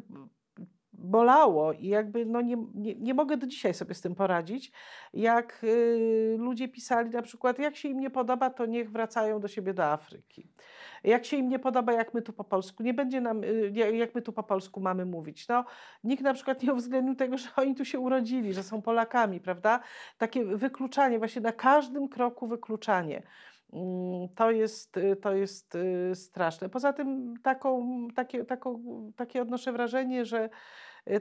bolało 1.04 1.74
i 1.74 1.88
jakby 1.88 2.26
no 2.26 2.42
nie, 2.42 2.58
nie, 2.76 2.96
nie 2.96 3.14
mogę 3.14 3.38
do 3.38 3.48
dzisiaj 3.48 3.74
sobie 3.74 3.94
z 3.94 4.02
tym 4.02 4.16
poradzić, 4.16 4.72
jak 5.14 5.64
y, 5.64 6.36
ludzie 6.40 6.68
pisali 6.68 7.10
na 7.10 7.22
przykład, 7.22 7.60
jak 7.60 7.76
się 7.76 7.90
im 7.90 8.00
nie 8.00 8.10
podoba, 8.10 8.50
to 8.50 8.66
niech 8.66 8.92
wracają 8.92 9.40
do 9.40 9.48
siebie 9.48 9.74
do 9.74 9.86
Afryki. 9.86 10.48
Jak 11.04 11.26
się 11.26 11.38
im 11.38 11.50
nie 11.50 11.60
podoba, 11.60 11.94
jak 11.94 12.14
my 12.14 12.22
tu 12.22 12.34
po 12.34 12.44
polsku, 12.44 12.84
nie 12.84 12.94
będzie 12.94 13.22
nam, 13.22 13.44
y, 13.44 13.72
jak 13.94 14.16
my 14.16 14.22
tu 14.22 14.34
po 14.34 14.44
polsku 14.44 14.80
mamy 14.80 15.06
mówić. 15.06 15.48
No, 15.48 15.66
nikt 16.04 16.24
na 16.24 16.34
przykład 16.34 16.64
nie 16.64 16.74
uwzględnił 16.74 17.16
tego, 17.16 17.38
że 17.38 17.50
oni 17.56 17.76
tu 17.76 17.86
się 17.86 18.00
urodzili, 18.00 18.54
że 18.54 18.64
są 18.64 18.82
Polakami, 18.82 19.40
prawda? 19.40 19.80
Takie 20.18 20.46
wykluczanie, 20.46 21.20
właśnie 21.20 21.42
na 21.42 21.52
każdym 21.52 22.10
kroku 22.10 22.48
wykluczanie. 22.48 23.24
Mm, 23.74 24.30
to 24.36 24.52
jest, 24.52 24.98
y, 24.98 25.16
to 25.16 25.36
jest 25.36 25.76
y, 25.76 26.16
straszne. 26.16 26.70
Poza 26.70 26.94
tym 26.94 27.34
taką, 27.44 27.88
takie, 28.16 28.46
taką, 28.46 28.84
takie 29.16 29.42
odnoszę 29.42 29.72
wrażenie, 29.72 30.26
że 30.26 30.50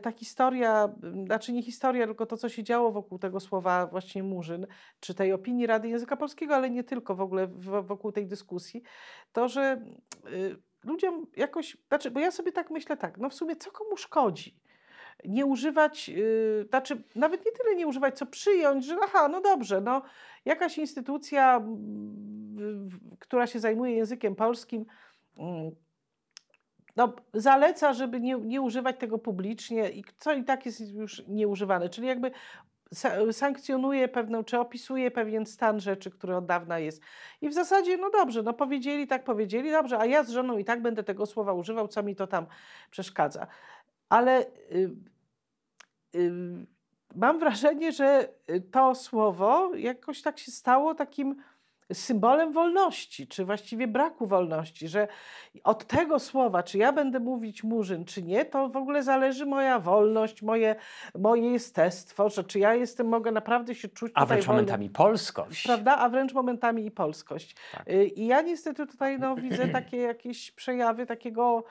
ta 0.02 0.12
historia, 0.12 0.88
znaczy 1.24 1.52
nie 1.52 1.62
historia, 1.62 2.06
tylko 2.06 2.26
to, 2.26 2.36
co 2.36 2.48
się 2.48 2.62
działo 2.62 2.92
wokół 2.92 3.18
tego 3.18 3.40
słowa 3.40 3.86
właśnie 3.86 4.22
Murzyn, 4.22 4.66
czy 5.00 5.14
tej 5.14 5.32
opinii 5.32 5.66
Rady 5.66 5.88
Języka 5.88 6.16
Polskiego, 6.16 6.54
ale 6.54 6.70
nie 6.70 6.84
tylko 6.84 7.14
w 7.14 7.20
ogóle 7.20 7.46
wokół 7.82 8.12
tej 8.12 8.26
dyskusji, 8.26 8.82
to, 9.32 9.48
że 9.48 9.84
ludziom 10.84 11.26
jakoś, 11.36 11.76
znaczy, 11.88 12.10
bo 12.10 12.20
ja 12.20 12.30
sobie 12.30 12.52
tak 12.52 12.70
myślę 12.70 12.96
tak, 12.96 13.18
no 13.18 13.28
w 13.28 13.34
sumie 13.34 13.56
co 13.56 13.70
komu 13.70 13.96
szkodzi? 13.96 14.62
nie 15.24 15.46
używać, 15.46 16.08
yy, 16.08 16.66
znaczy 16.68 17.02
nawet 17.14 17.46
nie 17.46 17.52
tyle 17.52 17.74
nie 17.74 17.86
używać, 17.86 18.18
co 18.18 18.26
przyjąć, 18.26 18.84
że 18.84 18.96
aha, 19.02 19.28
no 19.28 19.40
dobrze, 19.40 19.80
no 19.80 20.02
jakaś 20.44 20.78
instytucja, 20.78 21.62
która 23.18 23.46
się 23.46 23.60
zajmuje 23.60 23.94
językiem 23.94 24.36
polskim, 24.36 24.86
mm, 25.38 25.70
no, 26.96 27.14
zaleca, 27.34 27.92
żeby 27.92 28.20
nie, 28.20 28.34
nie 28.34 28.60
używać 28.60 28.96
tego 28.98 29.18
publicznie 29.18 29.90
i 29.90 30.04
co 30.18 30.32
i 30.32 30.44
tak 30.44 30.66
jest 30.66 30.94
już 30.94 31.22
nieużywane. 31.28 31.88
Czyli 31.88 32.06
jakby 32.06 32.30
sankcjonuje 33.32 34.08
pewną, 34.08 34.44
czy 34.44 34.58
opisuje 34.58 35.10
pewien 35.10 35.46
stan 35.46 35.80
rzeczy, 35.80 36.10
który 36.10 36.36
od 36.36 36.46
dawna 36.46 36.78
jest. 36.78 37.02
I 37.40 37.48
w 37.48 37.54
zasadzie, 37.54 37.96
no 37.96 38.10
dobrze, 38.10 38.42
no 38.42 38.52
powiedzieli, 38.52 39.06
tak 39.06 39.24
powiedzieli, 39.24 39.70
dobrze, 39.70 39.98
a 39.98 40.06
ja 40.06 40.24
z 40.24 40.30
żoną 40.30 40.58
i 40.58 40.64
tak 40.64 40.82
będę 40.82 41.02
tego 41.02 41.26
słowa 41.26 41.52
używał, 41.52 41.88
co 41.88 42.02
mi 42.02 42.16
to 42.16 42.26
tam 42.26 42.46
przeszkadza. 42.90 43.46
Ale 44.08 44.46
y, 44.72 44.90
y, 46.14 46.32
mam 47.14 47.38
wrażenie, 47.38 47.92
że 47.92 48.28
to 48.70 48.94
słowo 48.94 49.74
jakoś 49.74 50.22
tak 50.22 50.38
się 50.38 50.50
stało 50.50 50.94
takim 50.94 51.42
symbolem 51.92 52.52
wolności, 52.52 53.28
czy 53.28 53.44
właściwie 53.44 53.86
braku 53.86 54.26
wolności, 54.26 54.88
że 54.88 55.08
od 55.64 55.86
tego 55.86 56.18
słowa, 56.18 56.62
czy 56.62 56.78
ja 56.78 56.92
będę 56.92 57.20
mówić 57.20 57.64
murzyn, 57.64 58.04
czy 58.04 58.22
nie, 58.22 58.44
to 58.44 58.68
w 58.68 58.76
ogóle 58.76 59.02
zależy 59.02 59.46
moja 59.46 59.78
wolność, 59.78 60.42
moje, 60.42 60.76
moje 61.18 61.52
jestestwo, 61.52 62.28
że 62.28 62.44
czy 62.44 62.58
ja 62.58 62.74
jestem, 62.74 63.08
mogę 63.08 63.32
naprawdę 63.32 63.74
się 63.74 63.88
czuć 63.88 64.12
A 64.14 64.26
wręcz 64.26 64.46
momentami 64.46 64.90
polskość. 64.90 65.62
Prawda? 65.62 65.96
A 65.96 66.08
wręcz 66.08 66.32
momentami 66.34 66.86
i 66.86 66.90
polskość. 66.90 67.56
Tak. 67.72 67.88
Y, 67.88 68.04
I 68.04 68.26
ja 68.26 68.42
niestety 68.42 68.86
tutaj 68.86 69.18
no, 69.18 69.36
widzę 69.36 69.68
takie 69.68 69.96
jakieś 69.96 70.50
przejawy 70.50 71.06
takiego 71.06 71.64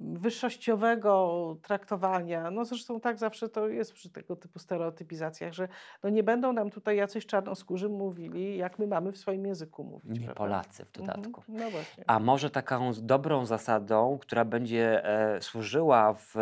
wyższościowego 0.00 1.56
traktowania. 1.62 2.50
No 2.50 2.64
zresztą 2.64 3.00
tak 3.00 3.18
zawsze 3.18 3.48
to 3.48 3.68
jest 3.68 3.92
przy 3.92 4.10
tego 4.10 4.36
typu 4.36 4.58
stereotypizacjach, 4.58 5.52
że 5.52 5.68
no 6.02 6.10
nie 6.10 6.22
będą 6.22 6.52
nam 6.52 6.70
tutaj 6.70 6.96
jacyś 6.96 7.26
czarnoskórzy 7.26 7.88
mówili, 7.88 8.56
jak 8.56 8.78
my 8.78 8.86
mamy 8.86 9.12
w 9.12 9.18
swoim 9.18 9.46
języku 9.46 9.84
mówić. 9.84 10.20
Nie 10.20 10.26
prawda? 10.26 10.34
Polacy 10.34 10.84
w 10.84 10.98
mhm. 10.98 11.06
dodatku. 11.06 11.42
No 11.48 11.70
właśnie. 11.70 12.04
A 12.06 12.18
może 12.18 12.50
taką 12.50 12.92
dobrą 13.02 13.46
zasadą, 13.46 14.18
która 14.18 14.44
będzie 14.44 15.04
e, 15.04 15.42
służyła 15.42 16.14
w 16.14 16.34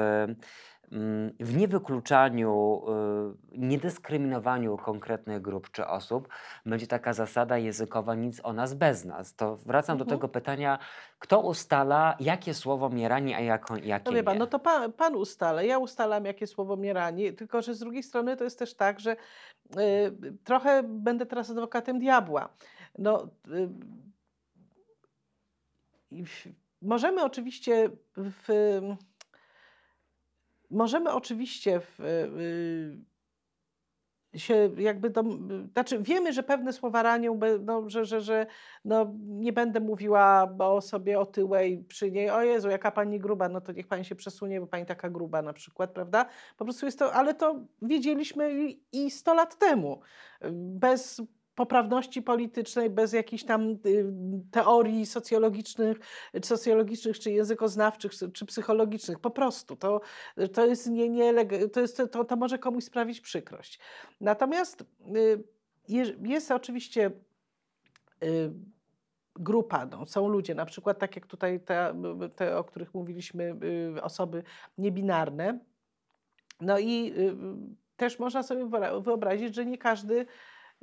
w 1.41 1.57
niewykluczaniu, 1.57 2.83
y, 3.55 3.59
niedyskryminowaniu 3.59 4.77
konkretnych 4.77 5.43
grup 5.43 5.71
czy 5.71 5.87
osób 5.87 6.29
będzie 6.67 6.87
taka 6.87 7.13
zasada 7.13 7.59
językowa 7.59 8.15
nic 8.15 8.41
o 8.45 8.53
nas 8.53 8.75
bez 8.75 9.05
nas. 9.05 9.35
To 9.35 9.57
wracam 9.57 9.99
do 9.99 10.05
mhm. 10.05 10.19
tego 10.19 10.29
pytania, 10.29 10.79
kto 11.19 11.41
ustala, 11.41 12.17
jakie 12.21 12.55
słowo 12.55 12.89
mnie 12.89 13.09
rani, 13.09 13.35
a 13.35 13.41
jako, 13.41 13.77
jakie 13.77 14.11
No 14.11 14.17
wie 14.17 14.23
pan, 14.23 14.35
nie? 14.35 14.39
no 14.39 14.47
to 14.47 14.59
pan, 14.59 14.93
pan 14.93 15.15
ustala, 15.17 15.63
ja 15.63 15.79
ustalam, 15.79 16.25
jakie 16.25 16.47
słowo 16.47 16.77
mnie 16.77 16.93
rani, 16.93 17.33
tylko 17.33 17.63
że 17.63 17.75
z 17.75 17.79
drugiej 17.79 18.03
strony 18.03 18.37
to 18.37 18.45
jest 18.45 18.59
też 18.59 18.75
tak, 18.75 19.01
że 19.01 19.13
y, 19.13 19.17
trochę 20.45 20.83
będę 20.83 21.27
teraz 21.27 21.51
adwokatem 21.51 21.99
diabła. 21.99 22.49
No, 22.99 23.29
y, 23.49 23.69
możemy 26.83 27.25
oczywiście 27.25 27.91
w 28.17 28.49
Możemy 30.71 31.12
oczywiście 31.12 31.81
w, 31.81 32.01
y, 32.01 33.15
się 34.39 34.71
jakby, 34.77 35.11
do, 35.11 35.25
znaczy 35.73 35.99
wiemy, 36.03 36.33
że 36.33 36.43
pewne 36.43 36.73
słowa 36.73 37.03
ranią, 37.03 37.41
no, 37.61 37.91
że, 37.91 38.05
że, 38.05 38.21
że 38.21 38.47
no, 38.85 39.12
nie 39.25 39.53
będę 39.53 39.81
mówiła 39.81 40.57
o 40.59 40.81
sobie 40.81 41.21
otyłej 41.21 41.85
przy 41.89 42.11
niej, 42.11 42.31
o 42.31 42.43
Jezu, 42.43 42.69
jaka 42.69 42.91
pani 42.91 43.19
gruba, 43.19 43.49
no 43.49 43.61
to 43.61 43.73
niech 43.73 43.87
pani 43.87 44.05
się 44.05 44.15
przesunie, 44.15 44.61
bo 44.61 44.67
pani 44.67 44.87
taka 44.87 45.11
gruba 45.11 45.43
na 45.43 45.53
przykład, 45.53 45.91
prawda? 45.91 46.27
Po 46.57 46.65
prostu 46.65 46.87
jest 46.87 46.99
to, 46.99 47.12
ale 47.12 47.35
to 47.35 47.61
wiedzieliśmy 47.83 48.69
i 48.93 49.11
100 49.11 49.35
lat 49.35 49.59
temu, 49.59 50.01
bez 50.53 51.23
poprawności 51.55 52.23
politycznej, 52.23 52.91
bez 52.91 53.13
jakichś 53.13 53.45
tam 53.45 53.63
y, 53.87 54.13
teorii 54.51 55.07
socjologicznych, 55.07 55.99
socjologicznych 56.43 57.19
czy 57.19 57.31
językoznawczych, 57.31 58.13
czy 58.33 58.47
psychologicznych. 58.47 59.19
Po 59.19 59.31
prostu 59.31 59.77
to, 59.77 60.01
to 60.53 60.67
jest 60.67 60.91
nie, 60.91 61.09
nie 61.09 61.47
to, 61.73 61.81
jest, 61.81 62.03
to, 62.13 62.25
to 62.25 62.37
może 62.37 62.59
komuś 62.59 62.85
sprawić 62.85 63.21
przykrość. 63.21 63.79
Natomiast 64.21 64.85
y, 65.17 65.45
jest 66.23 66.51
oczywiście 66.51 67.11
y, 68.25 68.53
grupa, 69.37 69.87
no, 69.87 70.07
są 70.07 70.29
ludzie, 70.29 70.55
na 70.55 70.67
przykład 70.67 70.99
tak 70.99 71.17
jak 71.17 71.27
tutaj 71.27 71.61
te, 71.61 71.95
te, 72.37 72.59
o 72.59 72.65
których 72.65 72.95
mówiliśmy, 72.95 73.57
osoby 74.03 74.43
niebinarne. 74.79 75.59
No 76.61 76.79
i 76.79 77.15
też 77.97 78.19
można 78.19 78.43
sobie 78.43 78.69
wyobrazić, 79.01 79.55
że 79.55 79.67
nie 79.67 79.79
każdy 79.79 80.27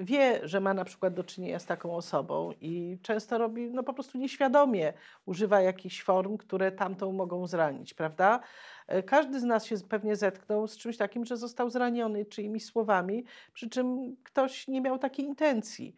wie, 0.02 0.40
że 0.44 0.60
ma 0.60 0.74
na 0.74 0.86
przykład 0.86 1.14
do 1.14 1.24
czynienia 1.24 1.60
z 1.60 1.66
taką 1.66 1.96
osobą 1.96 2.52
i 2.62 2.98
często 3.02 3.38
robi, 3.38 3.72
no 3.72 3.84
po 3.84 3.94
prostu 3.94 4.18
nieświadomie 4.18 4.94
używa 5.26 5.62
jakichś 5.62 6.04
form, 6.04 6.38
które 6.38 6.72
tamtą 6.72 7.12
mogą 7.12 7.48
zranić, 7.48 7.94
prawda? 7.94 8.40
E, 8.88 9.04
każdy 9.04 9.40
z 9.40 9.44
nas 9.44 9.66
się 9.66 9.76
pewnie 9.90 10.16
zetknął 10.16 10.68
z 10.68 10.78
czymś 10.78 10.98
takim, 10.98 11.26
że 11.26 11.38
został 11.38 11.70
zraniony 11.70 12.26
czyimiś 12.26 12.66
słowami, 12.66 13.26
przy 13.54 13.70
czym 13.70 14.16
ktoś 14.24 14.68
nie 14.68 14.82
miał 14.82 15.00
takiej 15.00 15.26
intencji. 15.26 15.96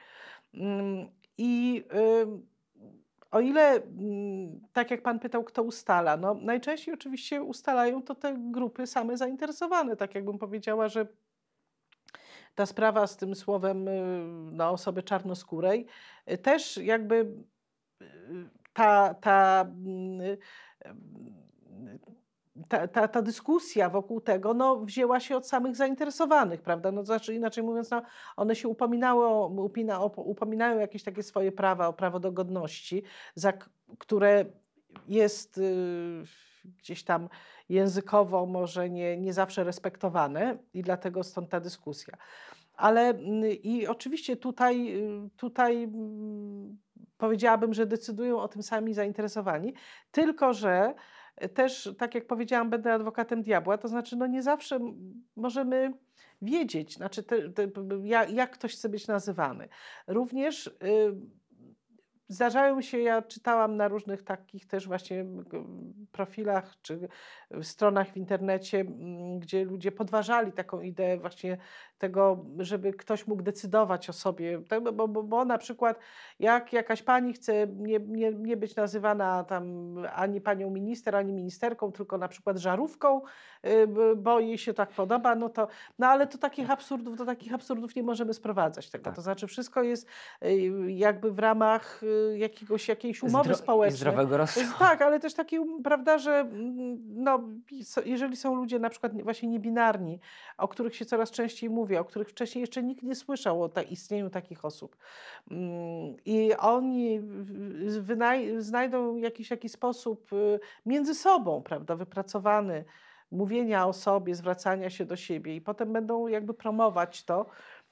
Mm, 0.54 1.08
I 1.38 1.84
o 3.34 3.40
ile, 3.40 3.76
mm, 3.76 4.62
tak 4.74 4.92
jak 4.92 5.02
Pan 5.02 5.20
pytał, 5.20 5.44
kto 5.44 5.64
ustala, 5.64 6.18
no 6.18 6.34
najczęściej 6.34 6.94
oczywiście 6.94 7.44
ustalają 7.44 8.02
to 8.02 8.16
te 8.16 8.36
grupy 8.38 8.88
same 8.88 9.18
zainteresowane, 9.18 9.96
tak 9.96 10.16
jakbym 10.16 10.38
powiedziała, 10.38 10.90
że 10.90 11.08
ta 12.56 12.66
sprawa 12.66 13.08
z 13.08 13.18
tym 13.18 13.36
słowem 13.36 13.88
y, 13.88 14.26
na 14.52 14.70
osoby 14.70 15.04
czarnoskórej, 15.04 15.86
y, 16.32 16.38
też 16.38 16.78
jakby 16.78 17.16
y, 18.02 18.06
ta, 18.74 19.14
ta, 19.14 19.62
mm, 19.62 20.38
ta, 22.68 22.88
ta, 22.88 23.08
ta, 23.08 23.22
dyskusja 23.22 23.90
wokół 23.90 24.22
tego 24.22 24.54
no, 24.54 24.80
wzięła 24.80 25.20
się 25.20 25.36
od 25.36 25.48
samych 25.48 25.76
zainteresowanych, 25.76 26.62
prawda? 26.62 26.92
No, 26.92 27.04
znaczy, 27.04 27.34
inaczej 27.34 27.64
mówiąc, 27.64 27.92
no, 27.92 28.02
one 28.36 28.56
się 28.56 28.68
upominały, 28.68 29.46
upina, 29.46 30.04
upominają 30.04 30.80
jakieś 30.80 31.04
takie 31.04 31.24
swoje 31.24 31.52
prawa, 31.52 31.88
o 31.88 31.94
prawo 31.94 32.20
do 32.20 32.32
godności, 32.32 33.04
za 33.36 33.54
które 33.98 34.46
jest 35.08 35.58
y, 35.58 36.24
gdzieś 36.66 37.04
tam 37.04 37.30
językowo 37.70 38.46
może 38.46 38.90
nie, 38.90 39.18
nie 39.18 39.34
zawsze 39.34 39.64
respektowane 39.64 40.58
i 40.74 40.82
dlatego 40.82 41.24
stąd 41.24 41.50
ta 41.50 41.60
dyskusja. 41.60 42.18
Ale 42.74 43.02
mm, 43.02 43.52
i 43.64 43.88
oczywiście 43.88 44.38
tutaj, 44.38 44.98
y, 44.98 45.30
tutaj 45.38 45.84
mm, 45.84 46.78
powiedziałabym, 47.18 47.74
że 47.74 47.86
decydują 47.86 48.40
o 48.40 48.48
tym 48.48 48.64
sami 48.64 48.94
zainteresowani, 48.94 49.74
tylko 50.12 50.54
że 50.54 50.94
też, 51.54 51.96
tak 51.98 52.16
jak 52.16 52.28
powiedziałam, 52.28 52.70
będę 52.70 52.94
adwokatem 52.94 53.42
diabła, 53.42 53.78
to 53.78 53.88
znaczy, 53.88 54.16
no 54.16 54.28
nie 54.28 54.44
zawsze 54.44 54.80
możemy 55.36 55.94
wiedzieć, 56.42 56.96
znaczy 56.96 57.24
te, 57.24 57.50
te, 57.50 57.68
jak, 58.04 58.32
jak 58.32 58.52
ktoś 58.52 58.74
chce 58.74 58.90
być 58.90 59.08
nazywany. 59.08 59.70
Również. 60.08 60.68
Y, 60.68 61.43
Zdarzają 62.34 62.82
się, 62.82 63.00
ja 63.00 63.22
czytałam 63.22 63.78
na 63.78 63.88
różnych 63.88 64.24
takich 64.24 64.68
też 64.68 64.88
właśnie 64.88 65.26
profilach 66.12 66.76
czy 66.82 67.08
stronach 67.62 68.12
w 68.12 68.18
internecie, 68.18 68.86
gdzie 69.40 69.66
ludzie 69.66 69.92
podważali 69.92 70.52
taką 70.52 70.82
ideę 70.82 71.18
właśnie 71.18 71.58
tego, 72.04 72.46
żeby 72.60 72.94
ktoś 72.94 73.28
mógł 73.28 73.44
decydować 73.44 74.10
o 74.10 74.14
sobie. 74.14 74.62
Tak, 74.70 74.84
bo, 74.84 75.08
bo, 75.08 75.24
bo 75.24 75.46
na 75.46 75.58
przykład 75.58 76.00
jak 76.40 76.74
jakaś 76.74 77.04
pani 77.04 77.34
chce 77.34 77.68
nie, 77.68 78.00
nie, 78.00 78.32
nie 78.32 78.58
być 78.58 78.76
nazywana 78.76 79.44
tam 79.44 79.96
ani 80.16 80.42
panią 80.42 80.70
minister, 80.70 81.16
ani 81.16 81.34
ministerką, 81.34 81.92
tylko 81.92 82.18
na 82.18 82.28
przykład 82.28 82.58
żarówką, 82.58 83.22
y, 83.66 83.88
bo 84.16 84.40
jej 84.40 84.58
się 84.58 84.74
tak 84.74 84.90
podoba, 84.90 85.36
no 85.36 85.50
to, 85.50 85.68
no 86.00 86.08
ale 86.08 86.28
to 86.28 86.38
takich 86.38 86.72
absurdów, 86.72 87.18
do 87.18 87.26
takich 87.26 87.54
absurdów 87.54 87.96
nie 87.96 88.04
możemy 88.04 88.34
sprowadzać 88.34 88.90
tego. 88.90 89.04
Tak. 89.04 89.16
To 89.16 89.22
znaczy 89.22 89.48
wszystko 89.48 89.84
jest 89.84 90.08
y, 90.46 90.92
jakby 90.92 91.32
w 91.32 91.40
ramach 91.40 92.04
y, 92.04 92.38
jakiegoś, 92.38 92.88
jakiejś 92.88 93.24
umowy 93.24 93.44
Zdro 93.44 93.56
społecznej. 93.56 93.98
Zdrowego 93.98 94.38
rozsądku. 94.38 94.80
Tak, 94.80 95.02
ale 95.02 95.20
też 95.20 95.34
takiej, 95.34 95.60
prawda, 95.84 96.18
że 96.18 96.50
no, 97.04 97.44
jeżeli 98.06 98.38
są 98.38 98.56
ludzie 98.56 98.80
na 98.80 98.90
przykład 98.90 99.22
właśnie 99.22 99.50
niebinarni, 99.50 100.20
o 100.58 100.68
których 100.68 100.96
się 100.96 101.06
coraz 101.06 101.32
częściej 101.32 101.70
mówi, 101.70 101.93
o 102.00 102.06
których 102.06 102.30
wcześniej 102.30 102.62
jeszcze 102.62 102.84
nikt 102.84 103.04
nie 103.04 103.16
słyszał 103.16 103.64
o 103.64 103.70
ta, 103.70 103.82
istnieniu 103.82 104.30
takich 104.30 104.66
osób. 104.66 104.98
Mm, 105.52 106.16
I 106.26 106.54
oni 106.60 107.22
znajdą 108.58 109.16
jakiś, 109.16 109.52
jakiś 109.52 109.72
sposób 109.72 110.34
y, 110.34 110.60
między 110.86 111.16
sobą, 111.16 111.62
prawda, 111.62 111.96
wypracowany 111.96 112.86
mówienia 113.32 113.88
o 113.88 113.94
sobie, 113.94 114.36
zwracania 114.36 114.90
się 114.90 115.06
do 115.06 115.16
siebie 115.16 115.56
i 115.56 115.62
potem 115.62 115.94
będą 115.94 116.28
jakby 116.28 116.54
promować 116.54 117.24
to, 117.26 117.46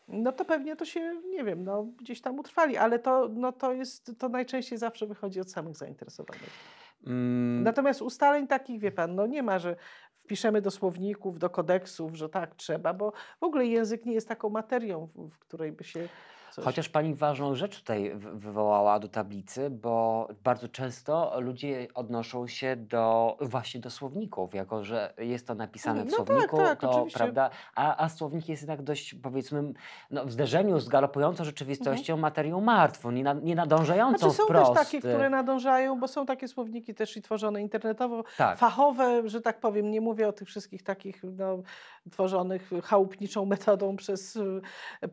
no 0.07 0.31
to 0.31 0.45
pewnie 0.45 0.75
to 0.75 0.85
się, 0.85 1.21
nie 1.29 1.43
wiem, 1.43 1.63
no, 1.63 1.83
gdzieś 1.83 2.21
tam 2.21 2.39
utrwali, 2.39 2.77
ale 2.77 2.99
to, 2.99 3.29
no, 3.33 3.51
to 3.51 3.73
jest, 3.73 4.11
to 4.17 4.29
najczęściej 4.29 4.77
zawsze 4.77 5.07
wychodzi 5.07 5.39
od 5.39 5.51
samych 5.51 5.75
zainteresowanych. 5.75 6.49
Mm. 7.07 7.63
Natomiast 7.63 8.01
ustaleń 8.01 8.47
takich, 8.47 8.79
wie 8.79 8.91
pan, 8.91 9.15
no 9.15 9.27
nie 9.27 9.43
ma, 9.43 9.59
że 9.59 9.75
wpiszemy 10.23 10.61
do 10.61 10.71
słowników, 10.71 11.39
do 11.39 11.49
kodeksów, 11.49 12.15
że 12.15 12.29
tak 12.29 12.55
trzeba, 12.55 12.93
bo 12.93 13.13
w 13.39 13.43
ogóle 13.43 13.65
język 13.65 14.05
nie 14.05 14.13
jest 14.13 14.27
taką 14.27 14.49
materią, 14.49 15.09
w, 15.15 15.37
której 15.39 15.71
by 15.71 15.83
się 15.83 16.09
Coś. 16.51 16.65
Chociaż 16.65 16.89
pani 16.89 17.15
ważną 17.15 17.55
rzecz 17.55 17.79
tutaj 17.79 18.11
wywołała 18.15 18.99
do 18.99 19.07
tablicy, 19.07 19.69
bo 19.69 20.27
bardzo 20.43 20.67
często 20.67 21.39
ludzie 21.39 21.87
odnoszą 21.93 22.47
się 22.47 22.75
do 22.75 23.37
właśnie 23.41 23.79
do 23.79 23.89
słowników, 23.89 24.53
jako 24.53 24.83
że 24.83 25.13
jest 25.17 25.47
to 25.47 25.55
napisane 25.55 26.05
w 26.05 26.05
no 26.05 26.17
tak, 26.17 26.27
słowniku, 26.27 26.57
tak, 26.57 26.67
tak, 26.67 26.79
to 26.79 26.91
oczywiście. 26.91 27.19
prawda, 27.19 27.49
a, 27.75 28.03
a 28.03 28.09
słownik 28.09 28.49
jest 28.49 28.61
jednak 28.61 28.81
dość 28.81 29.13
powiedzmy 29.13 29.73
no, 30.11 30.25
w 30.25 30.31
zderzeniu 30.31 30.79
z 30.79 30.89
galopującą 30.89 31.43
rzeczywistością 31.43 32.13
mhm. 32.13 32.19
materią 32.19 32.61
martwą, 32.61 33.11
nie, 33.11 33.23
na, 33.23 33.33
nie 33.33 33.55
nadążającą 33.55 34.17
znaczy, 34.17 34.35
są 34.35 34.43
wprost. 34.43 34.73
też 34.73 34.85
takie, 34.85 34.99
które 34.99 35.29
nadążają, 35.29 35.99
bo 35.99 36.07
są 36.07 36.25
takie 36.25 36.47
słowniki 36.47 36.93
też 36.93 37.17
i 37.17 37.21
tworzone 37.21 37.61
internetowo, 37.61 38.23
tak. 38.37 38.57
fachowe, 38.57 39.29
że 39.29 39.41
tak 39.41 39.59
powiem, 39.59 39.91
nie 39.91 40.01
mówię 40.01 40.27
o 40.27 40.33
tych 40.33 40.47
wszystkich 40.47 40.83
takich 40.83 41.23
no, 41.23 41.63
tworzonych 42.11 42.71
chałupniczą 42.83 43.45
metodą 43.45 43.95
przez 43.95 44.35
y, 44.35 44.61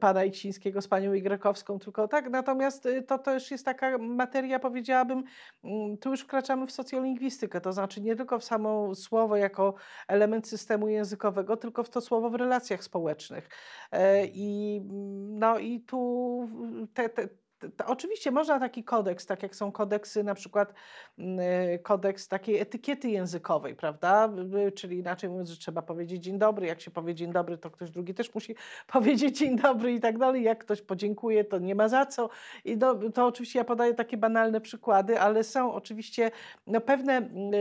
pana 0.01 0.25
Icińskiego 0.25 0.83
z 0.83 0.89
panią 0.89 1.13
Y, 1.37 1.79
tylko 1.79 2.09
tak. 2.09 2.31
Natomiast 2.31 2.87
y, 2.87 3.03
to 3.03 3.19
też 3.19 3.51
jest 3.51 3.65
taka 3.65 3.99
materia, 3.99 4.59
powiedziałabym, 4.59 5.25
mm, 5.65 5.99
tu 5.99 6.11
już 6.11 6.21
wkraczamy 6.21 6.67
w 6.67 6.73
socjolingwistykę, 6.73 7.61
to 7.61 7.73
znaczy 7.73 8.01
nie 8.01 8.17
tylko 8.17 8.39
w 8.39 8.45
samo 8.45 8.95
słowo 8.95 9.37
jako 9.37 9.75
element 10.09 10.49
systemu 10.49 10.89
językowego, 10.89 11.57
tylko 11.57 11.85
w 11.85 11.91
to 11.91 12.01
słowo 12.01 12.31
w 12.31 12.35
relacjach 12.35 12.85
społecznych. 12.85 13.49
E, 13.93 14.27
I, 14.27 14.77
mm, 14.77 15.39
no, 15.39 15.59
i 15.59 15.81
tu 15.81 16.49
te, 16.95 17.09
te 17.09 17.29
to 17.77 17.87
oczywiście 17.87 18.31
można 18.31 18.61
taki 18.61 18.85
kodeks, 18.85 19.27
tak 19.27 19.43
jak 19.43 19.57
są 19.57 19.73
kodeksy, 19.73 20.25
na 20.25 20.35
przykład 20.35 20.75
mm, 21.19 21.39
e, 21.41 21.79
kodeks 21.79 22.29
takiej 22.29 22.59
etykiety 22.59 23.09
językowej, 23.09 23.75
prawda? 23.75 24.31
Czyli 24.75 24.99
inaczej 24.99 25.31
mówiąc, 25.31 25.49
że 25.49 25.57
trzeba 25.57 25.83
powiedzieć 25.83 26.23
dzień 26.25 26.39
dobry. 26.39 26.67
Jak 26.67 26.81
się 26.81 26.91
powie 26.91 27.15
dzień 27.15 27.33
dobry, 27.33 27.59
to 27.59 27.71
ktoś 27.71 27.91
drugi 27.91 28.15
też 28.15 28.35
musi 28.35 28.55
powiedzieć 28.93 29.39
dzień 29.39 29.57
dobry 29.57 29.93
i 29.93 30.01
tak 30.01 30.19
dalej. 30.19 30.43
Jak 30.43 30.59
ktoś 30.59 30.83
podziękuje, 30.83 31.45
to 31.45 31.59
nie 31.59 31.75
ma 31.75 31.89
za 31.89 32.07
co. 32.07 32.29
I 32.65 32.79
to 33.15 33.27
oczywiście 33.27 33.59
ja 33.59 33.65
podaję 33.65 33.95
takie 33.95 34.17
banalne 34.17 34.61
przykłady, 34.61 35.21
ale 35.21 35.45
są 35.45 35.73
oczywiście 35.73 36.31
no, 36.67 36.81
pewne 36.81 37.17
mm, 37.17 37.55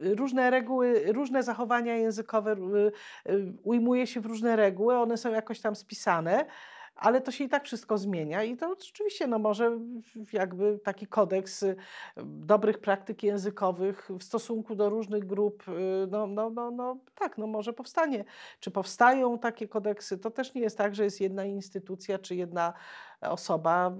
e, 0.00 0.14
różne 0.14 0.50
reguły, 0.50 1.12
różne 1.12 1.42
zachowania 1.42 1.96
językowe 1.96 2.52
e, 2.52 2.56
ujmuje 3.62 4.06
się 4.06 4.20
w 4.20 4.26
różne 4.26 4.56
reguły, 4.56 4.96
one 4.96 5.16
są 5.16 5.32
jakoś 5.32 5.60
tam 5.60 5.76
spisane 5.76 6.44
ale 6.94 7.20
to 7.20 7.30
się 7.30 7.44
i 7.44 7.48
tak 7.48 7.64
wszystko 7.64 7.98
zmienia 7.98 8.42
i 8.42 8.56
to 8.56 8.70
oczywiście 8.70 9.26
no 9.26 9.38
może 9.38 9.78
jakby 10.32 10.78
taki 10.84 11.06
kodeks 11.06 11.62
y, 11.62 11.76
dobrych 12.24 12.78
praktyk 12.78 13.22
językowych 13.22 14.10
w 14.18 14.22
stosunku 14.22 14.74
do 14.74 14.90
różnych 14.90 15.26
grup, 15.26 15.68
y, 15.68 16.06
no, 16.10 16.26
no, 16.26 16.50
no, 16.50 16.70
no 16.70 16.98
tak, 17.14 17.38
no 17.38 17.46
może 17.46 17.72
powstanie. 17.72 18.24
Czy 18.60 18.70
powstają 18.70 19.38
takie 19.38 19.68
kodeksy? 19.68 20.18
To 20.18 20.30
też 20.30 20.54
nie 20.54 20.60
jest 20.60 20.78
tak, 20.78 20.94
że 20.94 21.04
jest 21.04 21.20
jedna 21.20 21.44
instytucja 21.44 22.18
czy 22.18 22.34
jedna 22.34 22.72
osoba 23.20 23.92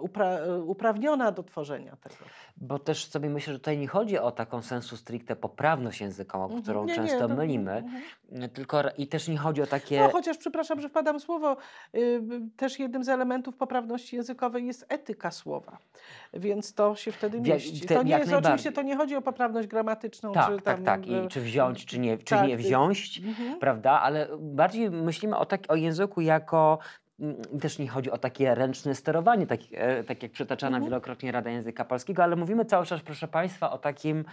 upra 0.00 0.38
uprawniona 0.66 1.32
do 1.32 1.42
tworzenia 1.42 1.96
tego. 1.96 2.16
Bo 2.56 2.78
też 2.78 3.06
sobie 3.06 3.30
myślę, 3.30 3.52
że 3.52 3.58
tutaj 3.58 3.78
nie 3.78 3.88
chodzi 3.88 4.18
o 4.18 4.30
taką 4.30 4.62
sensu 4.62 4.96
stricte 4.96 5.36
poprawność 5.36 6.00
językową, 6.00 6.44
mhm. 6.44 6.62
którą 6.62 6.84
nie, 6.84 6.94
często 6.94 7.28
nie, 7.28 7.34
mylimy, 7.34 7.72
mhm. 7.72 8.50
tylko 8.50 8.82
i 8.98 9.06
też 9.06 9.28
nie 9.28 9.38
chodzi 9.38 9.62
o 9.62 9.66
takie... 9.66 10.00
No 10.00 10.08
chociaż, 10.10 10.38
przepraszam, 10.38 10.80
że 10.80 10.88
wpadam 10.88 11.20
słowo, 11.20 11.56
yy, 11.92 12.20
też 12.56 12.78
jednym 12.78 13.04
z 13.04 13.08
elementów 13.08 13.56
poprawności 13.56 14.16
językowej 14.16 14.66
jest 14.66 14.86
etyka 14.88 15.30
słowa, 15.30 15.78
więc 16.34 16.74
to 16.74 16.96
się 16.96 17.12
wtedy 17.12 17.40
mieści. 17.40 17.86
Te, 17.86 17.94
to 17.94 18.02
nie 18.02 18.18
jest, 18.18 18.32
oczywiście 18.32 18.72
to 18.72 18.82
nie 18.82 18.96
chodzi 18.96 19.16
o 19.16 19.22
poprawność 19.22 19.68
gramatyczną. 19.68 20.32
Tak, 20.32 20.46
czy 20.46 20.56
tak, 20.56 20.76
tam, 20.76 20.84
tak, 20.84 21.06
I, 21.06 21.28
czy 21.28 21.40
wziąć, 21.40 21.86
czy 21.86 21.98
nie, 21.98 22.18
czy 22.18 22.24
tak, 22.24 22.48
nie 22.48 22.56
wziąć, 22.56 23.20
mhm. 23.24 23.58
prawda, 23.58 24.00
ale 24.00 24.28
bardziej 24.40 24.90
myślimy 24.90 25.36
o, 25.36 25.46
tak, 25.46 25.60
o 25.68 25.76
języku 25.76 26.20
jako 26.20 26.78
Mm, 26.82 27.01
też 27.60 27.78
nie 27.78 27.88
chodzi 27.88 28.10
o 28.10 28.18
takie 28.18 28.54
ręczne 28.54 28.94
sterowanie, 28.94 29.46
tak, 29.46 29.60
e, 29.72 30.04
tak 30.04 30.22
jak 30.22 30.32
przytaczana 30.32 30.76
mhm. 30.76 30.84
wielokrotnie 30.84 31.32
Rada 31.32 31.50
Języka 31.50 31.84
Polskiego, 31.84 32.22
ale 32.22 32.36
mówimy 32.36 32.64
cały 32.64 32.86
czas, 32.86 33.00
proszę 33.00 33.28
Państwa, 33.28 33.70
o 33.70 33.78
takim 33.78 34.24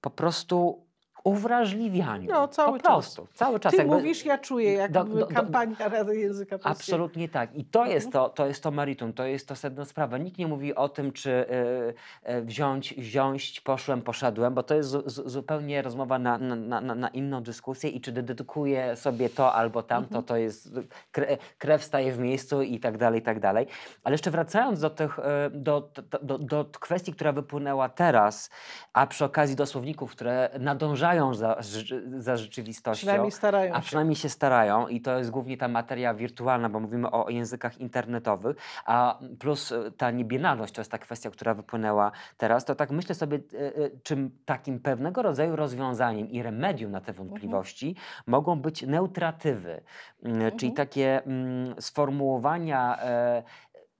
po 0.00 0.10
prostu 0.10 0.85
uwrażliwianiu. 1.26 2.30
No, 2.30 2.48
cały 2.48 2.78
po 2.78 2.84
prostu, 2.84 3.22
czas. 3.26 3.34
cały 3.34 3.60
czas. 3.60 3.72
Ty 3.72 3.78
jakby, 3.78 3.94
mówisz, 3.94 4.24
ja 4.24 4.38
czuję, 4.38 4.72
jak 4.72 4.92
do, 4.92 5.04
do, 5.04 5.26
kampania 5.26 5.88
Rady 5.88 6.16
Języka 6.16 6.58
Polskiego. 6.58 6.70
Absolutnie 6.70 7.28
tak. 7.28 7.54
I 7.54 7.64
to 7.64 7.86
jest 7.86 8.12
to, 8.12 8.28
to 8.28 8.46
jest 8.46 8.62
to 8.62 8.70
meritum, 8.70 9.12
to 9.12 9.24
jest 9.24 9.48
to 9.48 9.56
sedno 9.56 9.84
sprawa. 9.84 10.18
Nikt 10.18 10.38
nie 10.38 10.46
mówi 10.46 10.74
o 10.74 10.88
tym, 10.88 11.12
czy 11.12 11.30
y, 11.30 12.30
y, 12.32 12.42
wziąć, 12.42 12.94
wziąć, 12.94 13.60
poszłem, 13.60 14.02
poszedłem, 14.02 14.54
bo 14.54 14.62
to 14.62 14.74
jest 14.74 14.88
z, 14.88 15.12
z, 15.12 15.30
zupełnie 15.30 15.82
rozmowa 15.82 16.18
na, 16.18 16.38
na, 16.38 16.80
na, 16.80 16.94
na, 16.94 17.08
inną 17.08 17.42
dyskusję 17.42 17.90
i 17.90 18.00
czy 18.00 18.12
dedykuję 18.12 18.96
sobie 18.96 19.28
to 19.28 19.54
albo 19.54 19.82
tamto, 19.82 20.06
mhm. 20.06 20.24
to 20.24 20.36
jest 20.36 20.70
krew 21.58 21.84
staje 21.84 22.12
w 22.12 22.18
miejscu 22.18 22.62
i 22.62 22.80
tak 22.80 22.98
dalej, 22.98 23.20
i 23.20 23.22
tak 23.22 23.40
dalej. 23.40 23.66
Ale 24.04 24.14
jeszcze 24.14 24.30
wracając 24.30 24.80
do 24.80 24.90
tych, 24.90 25.18
y, 25.18 25.22
do, 25.50 25.90
do, 26.10 26.18
do, 26.18 26.38
do 26.38 26.64
kwestii, 26.64 27.12
która 27.12 27.32
wypłynęła 27.32 27.88
teraz, 27.88 28.50
a 28.92 29.06
przy 29.06 29.24
okazji 29.24 29.56
do 29.56 29.66
słowników, 29.66 30.10
które 30.10 30.50
nadążają 30.58 31.15
za, 31.34 31.56
za 32.18 32.36
rzeczywistością. 32.36 32.98
Przynajmniej 32.98 33.32
starają 33.32 33.74
a 33.74 33.80
przynajmniej 33.80 34.16
się 34.16 34.28
starają 34.28 34.88
i 34.88 35.00
to 35.00 35.18
jest 35.18 35.30
głównie 35.30 35.56
ta 35.56 35.68
materia 35.68 36.14
wirtualna, 36.14 36.68
bo 36.68 36.80
mówimy 36.80 37.10
o 37.10 37.30
językach 37.30 37.78
internetowych, 37.78 38.56
a 38.86 39.18
plus 39.38 39.72
e, 39.72 39.90
ta 39.90 40.10
niebinarność, 40.10 40.74
to 40.74 40.80
jest 40.80 40.90
ta 40.90 40.98
kwestia, 40.98 41.30
która 41.30 41.54
wypłynęła 41.54 42.12
teraz, 42.36 42.64
to 42.64 42.74
tak 42.74 42.90
myślę 42.90 43.14
sobie, 43.14 43.38
e, 43.54 43.58
e, 43.58 43.90
czym 44.02 44.30
takim 44.44 44.80
pewnego 44.80 45.22
rodzaju 45.22 45.56
rozwiązaniem 45.56 46.30
i 46.30 46.42
remedium 46.42 46.90
na 46.90 47.00
te 47.00 47.12
mhm. 47.12 47.28
wątpliwości 47.28 47.88
mhm. 47.88 48.04
mogą 48.26 48.60
być 48.60 48.82
neutratywy, 48.82 49.82
mhm. 50.22 50.56
czyli 50.58 50.72
takie 50.72 51.22
mm, 51.24 51.74
sformułowania 51.80 52.98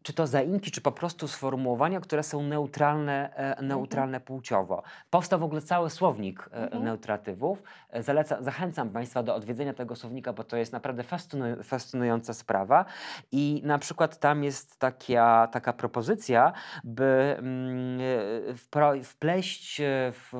czy 0.06 0.12
to 0.12 0.26
zaimki, 0.26 0.70
czy 0.70 0.80
po 0.80 0.92
prostu 0.92 1.28
sformułowania, 1.28 2.00
które 2.00 2.22
są 2.22 2.42
neutralne, 2.42 3.30
e, 3.32 3.36
mhm. 3.36 3.68
neutralne 3.68 4.20
płciowo. 4.20 4.82
Powstał 5.10 5.40
w 5.40 5.42
ogóle 5.42 5.62
cały 5.62 5.90
słownik 5.90 6.48
e, 6.52 6.56
mhm. 6.56 6.84
neutratywów. 6.84 7.62
E, 7.90 8.02
zaleca, 8.02 8.42
zachęcam 8.42 8.90
Państwa 8.90 9.22
do 9.22 9.34
odwiedzenia 9.34 9.74
tego 9.74 9.96
słownika, 9.96 10.32
bo 10.32 10.44
to 10.44 10.56
jest 10.56 10.72
naprawdę 10.72 11.02
fascynuj, 11.02 11.50
fascynująca 11.62 12.34
sprawa. 12.34 12.84
I 13.32 13.62
na 13.64 13.78
przykład 13.78 14.18
tam 14.18 14.44
jest 14.44 14.78
taka, 14.78 15.48
taka 15.52 15.72
propozycja, 15.72 16.52
by 16.84 17.36
mm, 17.38 18.00
wpleść 19.04 19.80
w, 20.12 20.32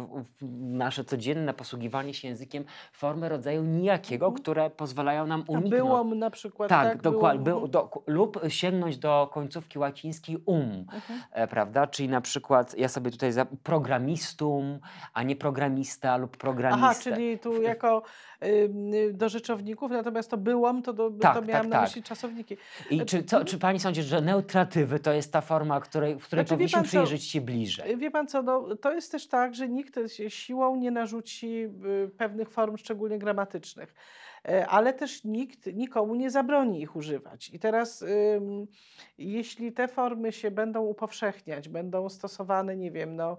nasze 0.61 1.05
codzienne 1.05 1.55
posługiwanie 1.55 2.15
się 2.15 2.29
językiem 2.29 2.65
formy 2.93 3.29
rodzaju 3.29 3.63
nijakiego, 3.63 4.27
mhm. 4.27 4.43
które 4.43 4.71
pozwalają 4.71 5.27
nam 5.27 5.41
uniknąć. 5.41 5.71
Byłom 5.71 6.19
na 6.19 6.31
przykład. 6.31 6.69
Tak, 6.69 6.89
tak 6.89 7.03
dokładnie. 7.03 7.45
Był, 7.45 7.69
do, 7.69 7.91
lub 8.07 8.41
sięgnąć 8.49 8.99
do 8.99 9.31
końca 9.33 9.56
końcówki 9.57 9.79
łacińskiej 9.79 10.37
um, 10.47 10.87
mhm. 10.93 11.21
e, 11.33 11.47
prawda? 11.47 11.87
Czyli 11.87 12.09
na 12.09 12.21
przykład 12.21 12.79
ja 12.79 12.89
sobie 12.89 13.11
tutaj 13.11 13.33
za 13.33 13.47
programistum, 13.63 14.79
a 15.15 15.23
nie 15.23 15.37
programista 15.37 16.17
lub 16.17 16.37
programista. 16.37 16.87
Aha, 16.87 17.01
czyli 17.03 17.39
tu 17.39 17.63
jako 17.63 18.03
y, 18.45 19.13
do 19.13 19.29
rzeczowników, 19.29 19.91
natomiast 19.91 20.31
to 20.31 20.37
byłam, 20.37 20.83
to, 20.83 20.93
do, 20.93 21.11
tak, 21.11 21.35
to 21.35 21.43
miałam 21.43 21.63
tak, 21.63 21.71
na 21.71 21.77
tak. 21.77 21.89
myśli 21.89 22.03
czasowniki. 22.03 22.57
I 22.91 23.01
czy, 23.01 23.25
co, 23.25 23.45
czy 23.45 23.59
pani 23.59 23.81
sądzi, 23.81 24.03
że 24.03 24.21
neutratywy 24.21 24.99
to 24.99 25.13
jest 25.13 25.33
ta 25.33 25.41
forma, 25.41 25.81
której, 25.81 26.19
w 26.19 26.27
której 26.27 26.45
znaczy, 26.45 26.55
powinniśmy 26.55 26.83
przyjrzeć 26.83 27.25
się 27.25 27.41
bliżej? 27.41 27.97
Wie 27.97 28.11
pan 28.11 28.27
co, 28.27 28.43
no, 28.43 28.77
to 28.77 28.93
jest 28.93 29.13
też 29.13 29.29
tak, 29.29 29.55
że 29.55 29.69
nikt 29.69 29.99
siłą 30.29 30.77
nie 30.77 30.91
narzuci 30.91 31.69
y, 32.05 32.11
pewnych 32.17 32.51
form, 32.51 32.77
szczególnie 32.77 33.19
gramatycznych. 33.19 33.95
E, 34.49 34.67
ale 34.67 34.93
też 34.93 35.25
nikt 35.25 35.67
nikomu 35.67 36.15
nie 36.15 36.31
zabroni 36.31 36.83
ich 36.83 36.97
używać. 36.97 37.51
I 37.53 37.59
teraz, 37.59 38.05
jeśli 39.19 39.73
te 39.73 39.89
formy 39.89 40.33
się 40.33 40.51
będą 40.51 40.83
upowszechniać, 40.83 41.69
będą 41.69 42.09
stosowane, 42.09 42.77
nie 42.77 42.91
wiem, 42.91 43.17
no, 43.17 43.37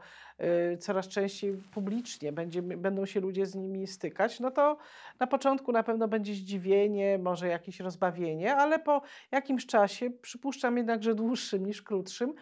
y, 0.74 0.78
coraz 0.78 1.08
częściej 1.08 1.53
publicznie, 1.74 2.32
będzie, 2.32 2.62
będą 2.62 3.05
się 3.05 3.20
ludzie 3.20 3.45
z 3.45 3.55
nimi 3.55 3.88
stykać, 3.88 4.39
no 4.39 4.51
to 4.51 4.78
na 5.20 5.28
początku 5.28 5.72
na 5.72 5.84
pewno 5.84 6.08
będzie 6.08 6.34
zdziwienie, 6.34 7.18
może 7.18 7.47
jakieś 7.47 7.80
rozbawienie, 7.80 8.55
ale 8.55 8.80
po 8.80 9.01
jakimś 9.32 9.66
czasie, 9.66 10.10
przypuszczam 10.10 10.78
jednak, 10.78 11.03
że 11.03 11.16
dłuższym 11.16 11.66
niż 11.66 11.82
krótszym, 11.82 12.34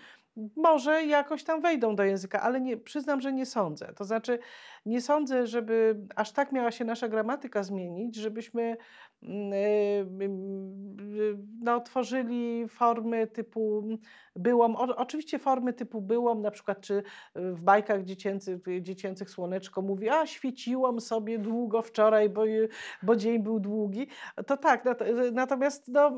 może 0.55 1.05
jakoś 1.05 1.43
tam 1.43 1.61
wejdą 1.61 1.95
do 1.95 2.03
języka, 2.03 2.41
ale 2.41 2.61
nie, 2.61 2.77
przyznam, 2.77 3.21
że 3.21 3.33
nie 3.33 3.45
sądzę. 3.45 3.93
To 3.95 4.05
znaczy, 4.05 4.39
nie 4.85 5.01
sądzę, 5.01 5.47
żeby 5.47 6.05
aż 6.15 6.31
tak 6.31 6.51
miała 6.51 6.71
się 6.71 6.85
nasza 6.85 7.09
gramatyka 7.09 7.63
zmienić, 7.63 8.15
żebyśmy 8.15 8.77
yy, 9.21 9.29
no, 11.61 11.81
tworzyli 11.81 12.67
formy 12.69 13.27
typu 13.27 13.83
byłom. 14.35 14.75
O, 14.75 14.95
oczywiście 14.95 15.39
formy 15.39 15.73
typu 15.73 16.01
byłom, 16.01 16.41
na 16.41 16.51
przykład 16.51 16.81
czy 16.81 17.03
w 17.35 17.63
bajkach 17.63 18.03
dziecięcych, 18.03 18.59
dziecięcych 18.81 19.29
Słoneczko 19.29 19.81
mówi, 19.81 20.09
a 20.09 20.25
świeciłam 20.25 21.01
sobie 21.01 21.39
długo 21.39 21.81
wczoraj, 21.81 22.29
bo, 22.29 22.43
bo 23.03 23.15
dzień 23.15 23.43
był 23.43 23.59
długi. 23.59 24.07
To 24.47 24.57
tak, 24.57 24.85
natomiast 25.31 25.87
no, 25.87 26.11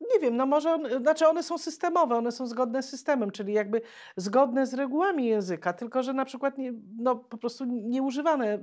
nie 0.00 0.20
wiem, 0.20 0.36
no 0.36 0.46
może, 0.46 0.72
on, 0.74 1.00
znaczy 1.00 1.28
one 1.28 1.42
są 1.42 1.58
systemowe, 1.58 2.16
one 2.16 2.32
są 2.32 2.46
zgodne 2.46 2.82
z 2.82 2.88
systemem, 2.88 3.30
czyli 3.30 3.52
jakby 3.52 3.80
zgodne 4.16 4.66
z 4.66 4.74
regułami 4.74 5.26
języka, 5.26 5.72
tylko 5.72 6.02
że 6.02 6.12
na 6.12 6.24
przykład 6.24 6.58
nie, 6.58 6.72
no, 6.98 7.16
po 7.16 7.38
prostu 7.38 7.64
nieużywane 7.64 8.58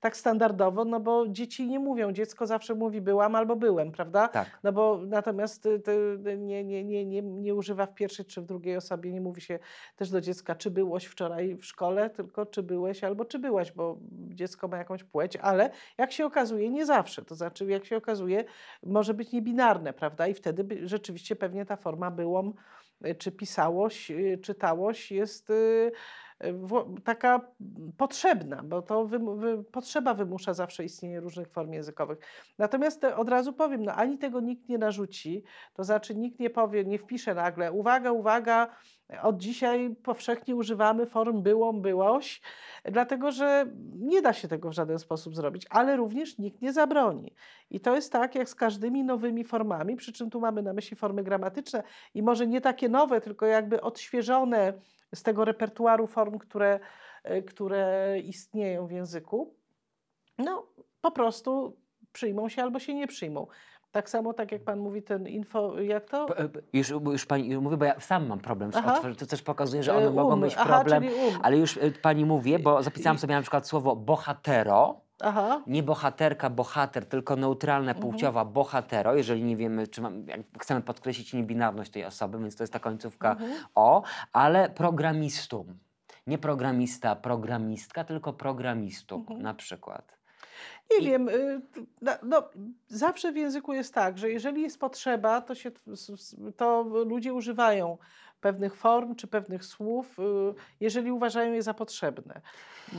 tak 0.00 0.16
standardowo, 0.16 0.84
no 0.84 1.00
bo 1.00 1.28
dzieci 1.28 1.66
nie 1.66 1.78
mówią, 1.78 2.12
dziecko 2.12 2.46
zawsze 2.46 2.74
mówi 2.74 3.00
byłam 3.00 3.34
albo 3.34 3.56
byłem, 3.56 3.92
prawda? 3.92 4.28
Tak. 4.28 4.58
No 4.62 4.72
bo 4.72 5.00
natomiast 5.06 5.68
nie, 6.38 6.64
nie, 6.64 6.84
nie, 6.84 7.04
nie, 7.06 7.22
nie 7.22 7.54
używa 7.54 7.86
w 7.86 7.94
pierwszej 7.94 8.24
czy 8.24 8.40
w 8.40 8.44
drugiej 8.44 8.76
osobie, 8.76 9.12
nie 9.12 9.20
mówi 9.20 9.40
się 9.40 9.58
też 9.96 10.10
do 10.10 10.20
dziecka, 10.20 10.54
czy 10.54 10.70
byłoś 10.70 11.04
wczoraj 11.04 11.56
w 11.56 11.64
szkole, 11.64 12.10
tylko 12.10 12.46
czy 12.46 12.62
byłeś 12.62 13.04
albo 13.04 13.24
czy 13.24 13.38
byłaś, 13.38 13.72
bo 13.72 13.98
dziecko 14.12 14.68
ma 14.68 14.76
jakąś 14.76 15.04
płeć, 15.04 15.36
ale 15.36 15.70
jak 15.98 16.12
się 16.12 16.26
okazuje, 16.26 16.70
nie 16.70 16.86
zawsze, 16.86 17.24
to 17.24 17.34
znaczy 17.34 17.66
jak 17.66 17.84
się 17.84 17.96
okazuje, 17.96 18.44
może 18.82 19.14
być 19.14 19.32
niebinarne, 19.32 19.92
prawda? 19.92 20.26
I 20.26 20.34
wtedy 20.34 20.49
wtedy 20.52 20.88
rzeczywiście 20.88 21.36
pewnie 21.36 21.66
ta 21.66 21.76
forma 21.76 22.10
byłą, 22.10 22.52
y, 23.06 23.14
czy 23.14 23.32
pisałość, 23.32 24.10
y, 24.10 24.38
czytałość 24.42 25.12
jest 25.12 25.50
y, 25.50 25.92
taka 27.04 27.40
potrzebna, 27.96 28.62
bo 28.64 28.82
to 28.82 29.04
wy, 29.04 29.18
wy, 29.18 29.64
potrzeba 29.64 30.14
wymusza 30.14 30.54
zawsze 30.54 30.84
istnienie 30.84 31.20
różnych 31.20 31.48
form 31.48 31.72
językowych. 31.72 32.18
Natomiast 32.58 33.00
te, 33.00 33.16
od 33.16 33.28
razu 33.28 33.52
powiem, 33.52 33.84
no 33.84 33.94
ani 33.94 34.18
tego 34.18 34.40
nikt 34.40 34.68
nie 34.68 34.78
narzuci, 34.78 35.42
to 35.74 35.84
znaczy 35.84 36.14
nikt 36.14 36.40
nie 36.40 36.50
powie, 36.50 36.84
nie 36.84 36.98
wpisze 36.98 37.34
nagle, 37.34 37.72
uwaga, 37.72 38.12
uwaga, 38.12 38.68
od 39.22 39.38
dzisiaj 39.38 39.96
powszechnie 40.02 40.56
używamy 40.56 41.06
form 41.06 41.42
byłą, 41.42 41.80
byłoś, 41.80 42.40
dlatego 42.84 43.32
że 43.32 43.66
nie 43.98 44.22
da 44.22 44.32
się 44.32 44.48
tego 44.48 44.68
w 44.68 44.72
żaden 44.72 44.98
sposób 44.98 45.36
zrobić, 45.36 45.66
ale 45.70 45.96
również 45.96 46.38
nikt 46.38 46.62
nie 46.62 46.72
zabroni. 46.72 47.34
I 47.70 47.80
to 47.80 47.94
jest 47.94 48.12
tak 48.12 48.34
jak 48.34 48.48
z 48.48 48.54
każdymi 48.54 49.04
nowymi 49.04 49.44
formami, 49.44 49.96
przy 49.96 50.12
czym 50.12 50.30
tu 50.30 50.40
mamy 50.40 50.62
na 50.62 50.72
myśli 50.72 50.96
formy 50.96 51.22
gramatyczne 51.22 51.82
i 52.14 52.22
może 52.22 52.46
nie 52.46 52.60
takie 52.60 52.88
nowe, 52.88 53.20
tylko 53.20 53.46
jakby 53.46 53.80
odświeżone 53.80 54.72
z 55.14 55.22
tego 55.22 55.44
repertuaru 55.44 56.06
form, 56.06 56.38
które, 56.38 56.80
e, 57.24 57.42
które 57.42 58.14
istnieją 58.24 58.86
w 58.86 58.90
języku. 58.90 59.54
No, 60.38 60.66
po 61.00 61.10
prostu 61.10 61.76
przyjmą 62.12 62.48
się 62.48 62.62
albo 62.62 62.78
się 62.78 62.94
nie 62.94 63.06
przyjmą. 63.06 63.46
Tak 63.92 64.10
samo, 64.10 64.32
tak 64.32 64.52
jak 64.52 64.64
Pan 64.64 64.78
mówi, 64.78 65.02
ten 65.02 65.28
info, 65.28 65.80
jak 65.80 66.10
to? 66.10 66.38
E, 66.38 66.48
już, 66.72 66.90
już 66.90 67.26
Pani 67.26 67.58
mówi, 67.58 67.76
bo 67.76 67.84
ja 67.84 68.00
sam 68.00 68.26
mam 68.26 68.38
problem 68.38 68.72
z 68.72 68.76
otworzeniem. 68.76 69.16
To 69.16 69.26
też 69.26 69.42
pokazuje, 69.42 69.82
że 69.82 69.96
one 69.96 70.06
um. 70.06 70.14
mogą 70.14 70.36
mieć 70.36 70.54
problem. 70.54 71.04
Aha, 71.06 71.26
um. 71.26 71.40
Ale 71.42 71.58
już 71.58 71.76
e, 71.76 71.90
Pani 71.90 72.24
mówię, 72.24 72.58
bo 72.58 72.82
zapisałam 72.82 73.18
sobie 73.18 73.34
na 73.34 73.40
przykład 73.40 73.68
słowo 73.68 73.96
bohatero. 73.96 75.00
Aha. 75.22 75.62
Nie 75.66 75.82
bohaterka, 75.82 76.50
bohater, 76.50 77.06
tylko 77.06 77.36
neutralne 77.36 77.94
mhm. 77.94 78.10
płciowa 78.10 78.40
mhm. 78.40 78.54
bohatero, 78.54 79.14
jeżeli 79.14 79.42
nie 79.42 79.56
wiemy, 79.56 79.86
czy 79.86 80.00
mam, 80.00 80.24
chcemy 80.60 80.80
podkreślić 80.80 81.32
niebinarność 81.32 81.90
tej 81.90 82.04
osoby, 82.04 82.38
więc 82.38 82.56
to 82.56 82.62
jest 82.62 82.72
ta 82.72 82.78
końcówka 82.78 83.32
mhm. 83.32 83.50
o, 83.74 84.02
ale 84.32 84.70
programistum. 84.70 85.78
Nie 86.26 86.38
programista, 86.38 87.16
programistka, 87.16 88.04
tylko 88.04 88.32
programistum 88.32 89.20
mhm. 89.20 89.42
na 89.42 89.54
przykład. 89.54 90.20
Nie 90.90 90.98
I... 90.98 91.10
wiem, 91.10 91.28
no, 92.02 92.12
no, 92.22 92.50
zawsze 92.88 93.32
w 93.32 93.36
języku 93.36 93.72
jest 93.72 93.94
tak, 93.94 94.18
że 94.18 94.30
jeżeli 94.30 94.62
jest 94.62 94.80
potrzeba, 94.80 95.40
to, 95.40 95.54
się, 95.54 95.70
to 96.56 96.82
ludzie 96.82 97.34
używają 97.34 97.98
pewnych 98.40 98.76
form 98.76 99.14
czy 99.14 99.26
pewnych 99.26 99.64
słów, 99.64 100.18
y, 100.18 100.22
jeżeli 100.80 101.12
uważają 101.12 101.52
je 101.52 101.62
za 101.62 101.74
potrzebne. 101.74 102.40
Y, 102.92 102.96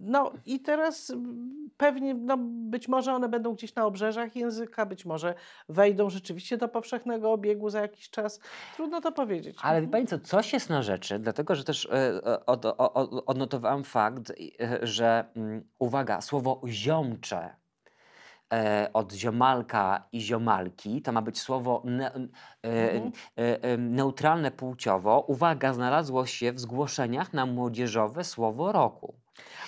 no 0.00 0.32
i 0.46 0.60
teraz 0.60 1.12
pewnie, 1.76 2.14
no, 2.14 2.36
być 2.40 2.88
może 2.88 3.14
one 3.14 3.28
będą 3.28 3.54
gdzieś 3.54 3.74
na 3.74 3.86
obrzeżach 3.86 4.36
języka, 4.36 4.86
być 4.86 5.04
może 5.04 5.34
wejdą 5.68 6.10
rzeczywiście 6.10 6.56
do 6.56 6.68
powszechnego 6.68 7.32
obiegu 7.32 7.70
za 7.70 7.80
jakiś 7.80 8.10
czas. 8.10 8.40
Trudno 8.76 9.00
to 9.00 9.12
powiedzieć. 9.12 9.56
Ale 9.62 9.80
wie 9.82 9.88
Pani 9.88 10.06
co, 10.06 10.18
coś 10.18 10.52
jest 10.52 10.70
na 10.70 10.82
rzeczy, 10.82 11.18
dlatego 11.18 11.54
że 11.54 11.64
też 11.64 11.88
e, 11.92 12.46
od, 12.46 12.64
odnotowałam 13.26 13.84
fakt, 13.84 14.30
e, 14.60 14.86
że 14.86 15.24
mm, 15.36 15.64
uwaga, 15.78 16.20
słowo 16.20 16.60
ziomcze 16.66 17.36
e, 17.36 17.63
od 18.92 19.12
ziomalka 19.12 20.04
i 20.12 20.20
ziomalki, 20.20 21.02
to 21.02 21.12
ma 21.12 21.22
być 21.22 21.40
słowo 21.40 21.82
ne, 21.84 22.14
e, 22.14 22.20
mhm. 22.92 23.12
e, 23.38 23.62
e, 23.62 23.76
neutralne 23.76 24.50
płciowo. 24.50 25.24
Uwaga, 25.28 25.72
znalazło 25.72 26.26
się 26.26 26.52
w 26.52 26.60
zgłoszeniach 26.60 27.32
na 27.32 27.46
młodzieżowe 27.46 28.24
słowo 28.24 28.72
roku. 28.72 29.14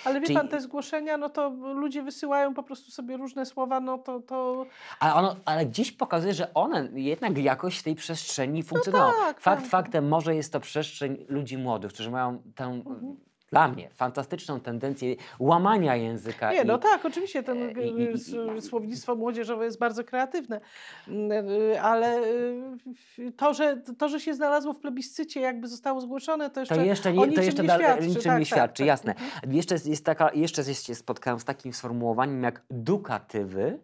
Ale 0.05 0.19
wie 0.19 0.25
Czyli... 0.25 0.39
pan, 0.39 0.47
te 0.47 0.61
zgłoszenia, 0.61 1.17
no 1.17 1.29
to 1.29 1.49
ludzie 1.73 2.03
wysyłają 2.03 2.53
po 2.53 2.63
prostu 2.63 2.91
sobie 2.91 3.17
różne 3.17 3.45
słowa, 3.45 3.79
no 3.79 3.97
to... 3.97 4.19
to... 4.19 4.65
Ale, 4.99 5.13
ono, 5.13 5.35
ale 5.45 5.65
gdzieś 5.65 5.91
pokazuje, 5.91 6.33
że 6.33 6.53
one 6.53 6.89
jednak 6.93 7.37
jakoś 7.37 7.79
w 7.79 7.83
tej 7.83 7.95
przestrzeni 7.95 8.63
funkcjonują. 8.63 9.03
No 9.03 9.11
tak, 9.11 9.41
Fakt 9.41 9.61
tak. 9.61 9.71
faktem, 9.71 10.07
może 10.07 10.35
jest 10.35 10.53
to 10.53 10.59
przestrzeń 10.59 11.25
ludzi 11.29 11.57
młodych, 11.57 11.93
którzy 11.93 12.11
mają 12.11 12.41
tę 12.55 12.65
mhm 12.65 13.26
dla 13.49 13.67
mnie 13.67 13.89
fantastyczną 13.93 14.59
tendencję 14.59 15.15
łamania 15.39 15.95
języka. 15.95 16.51
Nie, 16.51 16.57
no 16.57 16.63
i, 16.63 16.67
no 16.67 16.77
tak, 16.77 17.05
oczywiście 17.05 17.43
ten 17.43 17.63
e, 17.63 17.71
i, 17.71 18.13
i, 18.57 18.61
słownictwo 18.61 19.15
młodzieżowe 19.15 19.65
jest 19.65 19.79
bardzo 19.79 20.03
kreatywne, 20.03 20.61
e, 21.07 21.81
ale 21.81 22.17
e, 22.17 23.31
to 23.37 23.53
że, 23.53 23.77
to, 23.97 24.09
że 24.09 24.19
się 24.19 24.33
znalazło 24.33 24.73
w 24.73 24.79
plebiscycie, 24.79 25.41
jakby 25.41 25.67
zostało 25.67 26.01
zgłoszone, 26.01 26.49
to 26.49 26.59
jeszcze, 26.59 26.75
to 26.75 26.81
jeszcze 26.81 27.13
nie, 27.13 27.31
to 27.31 27.41
jeszcze 27.41 27.63
nie 27.63 27.69
świadczy. 27.69 28.07
Niczym 28.07 28.23
tak, 28.23 28.39
nie 28.39 28.45
świadczy, 28.45 28.67
tak, 28.67 28.77
tak. 28.77 28.87
jasne. 28.87 29.13
Tak. 29.41 29.53
Jeszcze 29.53 29.75
jest 29.85 30.05
taka, 30.05 30.33
jeszcze 30.33 30.63
się 30.63 30.95
spotkałem 30.95 31.39
z 31.39 31.45
takim 31.45 31.73
sformułowaniem 31.73 32.43
jak 32.43 32.61
dukatywy, 32.69 33.79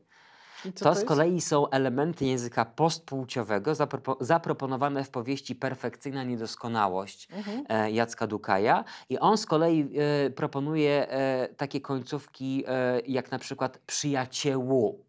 to, 0.72 0.86
to 0.86 0.96
z 0.96 1.04
kolei 1.04 1.42
są 1.42 1.70
elementy 1.70 2.26
języka 2.26 2.66
postpłciowego 2.66 3.76
zapropo 3.76 4.18
zaproponowane 4.20 5.04
w 5.04 5.10
powieści 5.10 5.56
Perfekcyjna 5.56 6.24
Niedoskonałość 6.24 7.28
mhm. 7.32 7.66
e, 7.70 7.92
Jacka 7.92 8.28
Dukaja. 8.28 8.84
I 9.10 9.20
on 9.20 9.38
z 9.38 9.46
kolei 9.46 9.90
e, 10.26 10.30
proponuje 10.30 11.10
e, 11.10 11.48
takie 11.58 11.82
końcówki 11.82 12.64
e, 12.68 13.00
jak 13.08 13.32
na 13.32 13.40
przykład 13.40 13.78
przyjaciół. 13.78 15.04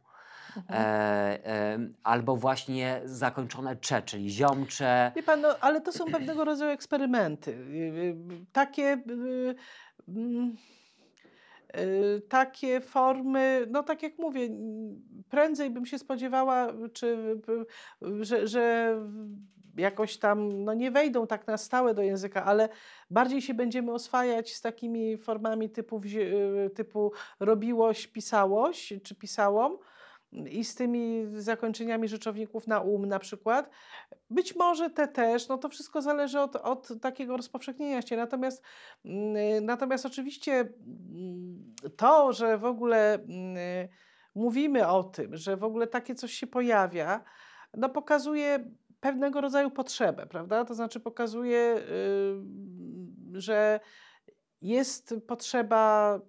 Mhm. 0.56 0.82
E, 0.82 1.46
e, 1.46 1.78
albo 2.02 2.36
właśnie 2.36 3.00
zakończone 3.04 3.76
cze, 3.76 4.02
czyli 4.02 4.30
ziomcze. 4.30 5.12
Wie 5.16 5.22
pan, 5.22 5.40
no, 5.40 5.48
ale 5.60 5.80
to 5.80 5.92
są 5.92 6.04
pewnego 6.04 6.44
rodzaju 6.44 6.70
eksperymenty. 6.70 7.50
Y, 7.50 7.54
y, 7.54 8.16
takie. 8.52 9.02
Y, 9.10 9.54
mm, 10.08 10.56
Y, 10.56 10.56
takie 12.28 12.80
formy, 12.80 13.66
no 13.70 13.82
tak 13.82 14.02
jak 14.02 14.18
mówię, 14.18 14.48
prędzej 15.28 15.70
bym 15.70 15.86
się 15.86 15.98
spodziewała, 15.98 16.72
czy, 16.92 17.40
że, 18.20 18.46
że 18.48 18.96
jakoś 19.76 20.16
tam 20.16 20.64
no 20.64 20.74
nie 20.74 20.90
wejdą 20.90 21.26
tak 21.26 21.46
na 21.46 21.56
stałe 21.56 21.94
do 21.94 22.02
języka, 22.02 22.44
ale 22.44 22.68
bardziej 23.10 23.42
się 23.42 23.54
będziemy 23.54 23.92
oswajać 23.92 24.54
z 24.54 24.60
takimi 24.60 25.16
formami 25.16 25.70
typu, 25.70 26.00
y, 26.04 26.70
typu 26.74 27.12
robiłość, 27.40 28.06
pisałość 28.06 28.94
czy 29.02 29.14
pisałom 29.14 29.78
i 30.50 30.64
z 30.64 30.74
tymi 30.74 31.26
zakończeniami 31.34 32.08
rzeczowników 32.08 32.66
na 32.66 32.80
um 32.80 33.06
na 33.06 33.18
przykład. 33.18 33.70
Być 34.30 34.56
może 34.56 34.90
te 34.90 35.08
też, 35.08 35.48
no 35.48 35.58
to 35.58 35.68
wszystko 35.68 36.02
zależy 36.02 36.40
od, 36.40 36.56
od 36.56 36.88
takiego 37.00 37.36
rozpowszechnienia 37.36 38.02
się. 38.02 38.16
Natomiast, 38.16 38.62
mm, 39.04 39.64
natomiast 39.64 40.06
oczywiście 40.06 40.52
mm, 40.52 41.74
to, 41.96 42.32
że 42.32 42.58
w 42.58 42.64
ogóle 42.64 43.14
mm, 43.14 43.88
mówimy 44.34 44.88
o 44.88 45.04
tym, 45.04 45.36
że 45.36 45.56
w 45.56 45.64
ogóle 45.64 45.86
takie 45.86 46.14
coś 46.14 46.32
się 46.32 46.46
pojawia, 46.46 47.24
no 47.74 47.88
pokazuje 47.88 48.70
pewnego 49.00 49.40
rodzaju 49.40 49.70
potrzebę, 49.70 50.26
prawda? 50.26 50.64
To 50.64 50.74
znaczy 50.74 51.00
pokazuje, 51.00 51.82
że 53.32 53.80
jest 54.62 55.14
potrzeba 55.26 56.20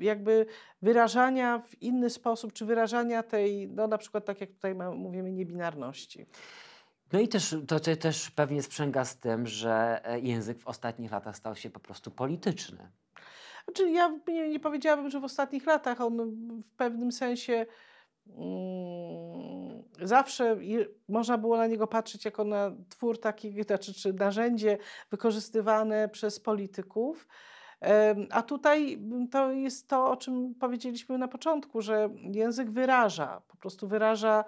jakby 0.00 0.46
wyrażania 0.82 1.58
w 1.58 1.82
inny 1.82 2.10
sposób, 2.10 2.52
czy 2.52 2.64
wyrażania 2.64 3.22
tej, 3.22 3.68
no 3.68 3.86
na 3.86 3.98
przykład 3.98 4.24
tak 4.24 4.40
jak 4.40 4.50
tutaj 4.50 4.74
mówimy, 4.74 5.32
niebinarności. 5.32 6.26
No 7.12 7.20
i 7.20 7.28
też 7.28 7.56
to 7.68 7.80
też 7.80 8.30
pewnie 8.30 8.62
sprzęga 8.62 9.04
z 9.04 9.16
tym, 9.16 9.46
że 9.46 10.00
e, 10.04 10.20
język 10.20 10.58
w 10.58 10.66
ostatnich 10.66 11.12
latach 11.12 11.36
stał 11.36 11.56
się 11.56 11.70
po 11.70 11.80
prostu 11.80 12.10
polityczny. 12.10 12.90
Znaczy 13.64 13.90
ja 13.90 14.18
nie, 14.28 14.48
nie 14.48 14.60
powiedziałabym, 14.60 15.10
że 15.10 15.20
w 15.20 15.24
ostatnich 15.24 15.66
latach 15.66 16.00
on 16.00 16.30
w 16.62 16.76
pewnym 16.76 17.12
sensie 17.12 17.66
mm, 18.26 19.82
zawsze 20.02 20.56
można 21.08 21.38
było 21.38 21.56
na 21.56 21.66
niego 21.66 21.86
patrzeć 21.86 22.24
jako 22.24 22.44
na 22.44 22.72
twór 22.88 23.20
taki, 23.20 23.62
znaczy, 23.62 23.94
czy 23.94 24.12
narzędzie 24.12 24.78
wykorzystywane 25.10 26.08
przez 26.08 26.40
polityków. 26.40 27.26
A 28.30 28.42
tutaj 28.42 28.98
to 29.30 29.52
jest 29.52 29.88
to, 29.88 30.10
o 30.10 30.16
czym 30.16 30.54
powiedzieliśmy 30.54 31.18
na 31.18 31.28
początku, 31.28 31.80
że 31.80 32.10
język 32.16 32.70
wyraża, 32.70 33.42
po 33.48 33.56
prostu 33.56 33.88
wyraża 33.88 34.44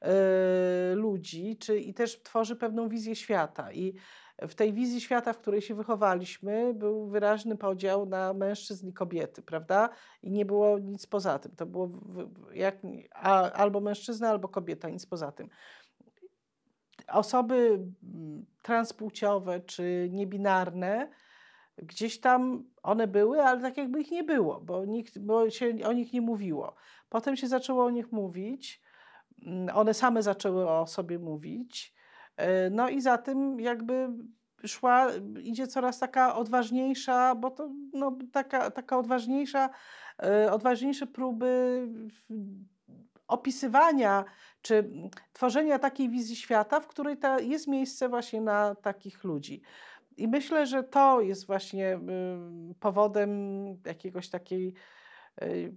e, 0.00 0.10
ludzi, 0.94 1.56
czy, 1.56 1.78
i 1.78 1.94
też 1.94 2.22
tworzy 2.22 2.56
pewną 2.56 2.88
wizję 2.88 3.16
świata. 3.16 3.72
I 3.72 3.94
w 4.48 4.54
tej 4.54 4.72
wizji 4.72 5.00
świata, 5.00 5.32
w 5.32 5.38
której 5.38 5.62
się 5.62 5.74
wychowaliśmy, 5.74 6.74
był 6.74 7.06
wyraźny 7.08 7.56
podział 7.56 8.06
na 8.06 8.34
mężczyzn 8.34 8.88
i 8.88 8.92
kobiety, 8.92 9.42
prawda? 9.42 9.88
I 10.22 10.30
nie 10.30 10.44
było 10.44 10.78
nic 10.78 11.06
poza 11.06 11.38
tym. 11.38 11.52
To 11.56 11.66
było 11.66 11.90
jak, 12.54 12.76
albo 13.54 13.80
mężczyzna, 13.80 14.28
albo 14.28 14.48
kobieta, 14.48 14.88
nic 14.88 15.06
poza 15.06 15.32
tym. 15.32 15.48
Osoby 17.08 17.86
transpłciowe 18.62 19.60
czy 19.60 20.08
niebinarne, 20.12 21.08
gdzieś 21.82 22.20
tam 22.20 22.64
one 22.82 23.06
były, 23.06 23.42
ale 23.42 23.60
tak 23.60 23.76
jakby 23.76 24.00
ich 24.00 24.10
nie 24.10 24.24
było, 24.24 24.60
bo, 24.60 24.84
nikt, 24.84 25.18
bo 25.18 25.50
się 25.50 25.74
o 25.84 25.92
nich 25.92 26.12
nie 26.12 26.20
mówiło. 26.20 26.74
Potem 27.08 27.36
się 27.36 27.48
zaczęło 27.48 27.84
o 27.84 27.90
nich 27.90 28.12
mówić, 28.12 28.82
mm, 29.46 29.76
one 29.76 29.94
same 29.94 30.22
zaczęły 30.22 30.68
o 30.70 30.86
sobie 30.86 31.18
mówić. 31.18 31.94
E, 32.36 32.70
no 32.70 32.88
i 32.88 33.00
za 33.00 33.18
tym 33.18 33.60
jakby 33.60 34.08
szła, 34.66 35.06
idzie 35.42 35.66
coraz 35.66 35.98
taka 35.98 36.36
odważniejsza, 36.36 37.34
bo 37.34 37.50
to 37.50 37.70
no, 37.92 38.18
taka, 38.32 38.70
taka 38.70 38.98
odważniejsza, 38.98 39.70
e, 40.22 40.52
odważniejsze 40.52 41.06
próby 41.06 41.82
opisywania 43.28 44.24
czy 44.62 44.90
tworzenia 45.32 45.78
takiej 45.78 46.08
wizji 46.08 46.36
świata, 46.36 46.80
w 46.80 46.86
której 46.86 47.16
ta, 47.16 47.40
jest 47.40 47.68
miejsce 47.68 48.08
właśnie 48.08 48.40
na 48.40 48.74
takich 48.74 49.24
ludzi. 49.24 49.62
I 50.18 50.28
myślę, 50.28 50.66
że 50.66 50.82
to 50.82 51.20
jest 51.20 51.46
właśnie 51.46 52.00
powodem 52.80 53.30
jakiegoś 53.86 54.28
takiej 54.28 54.74
y, 55.42 55.72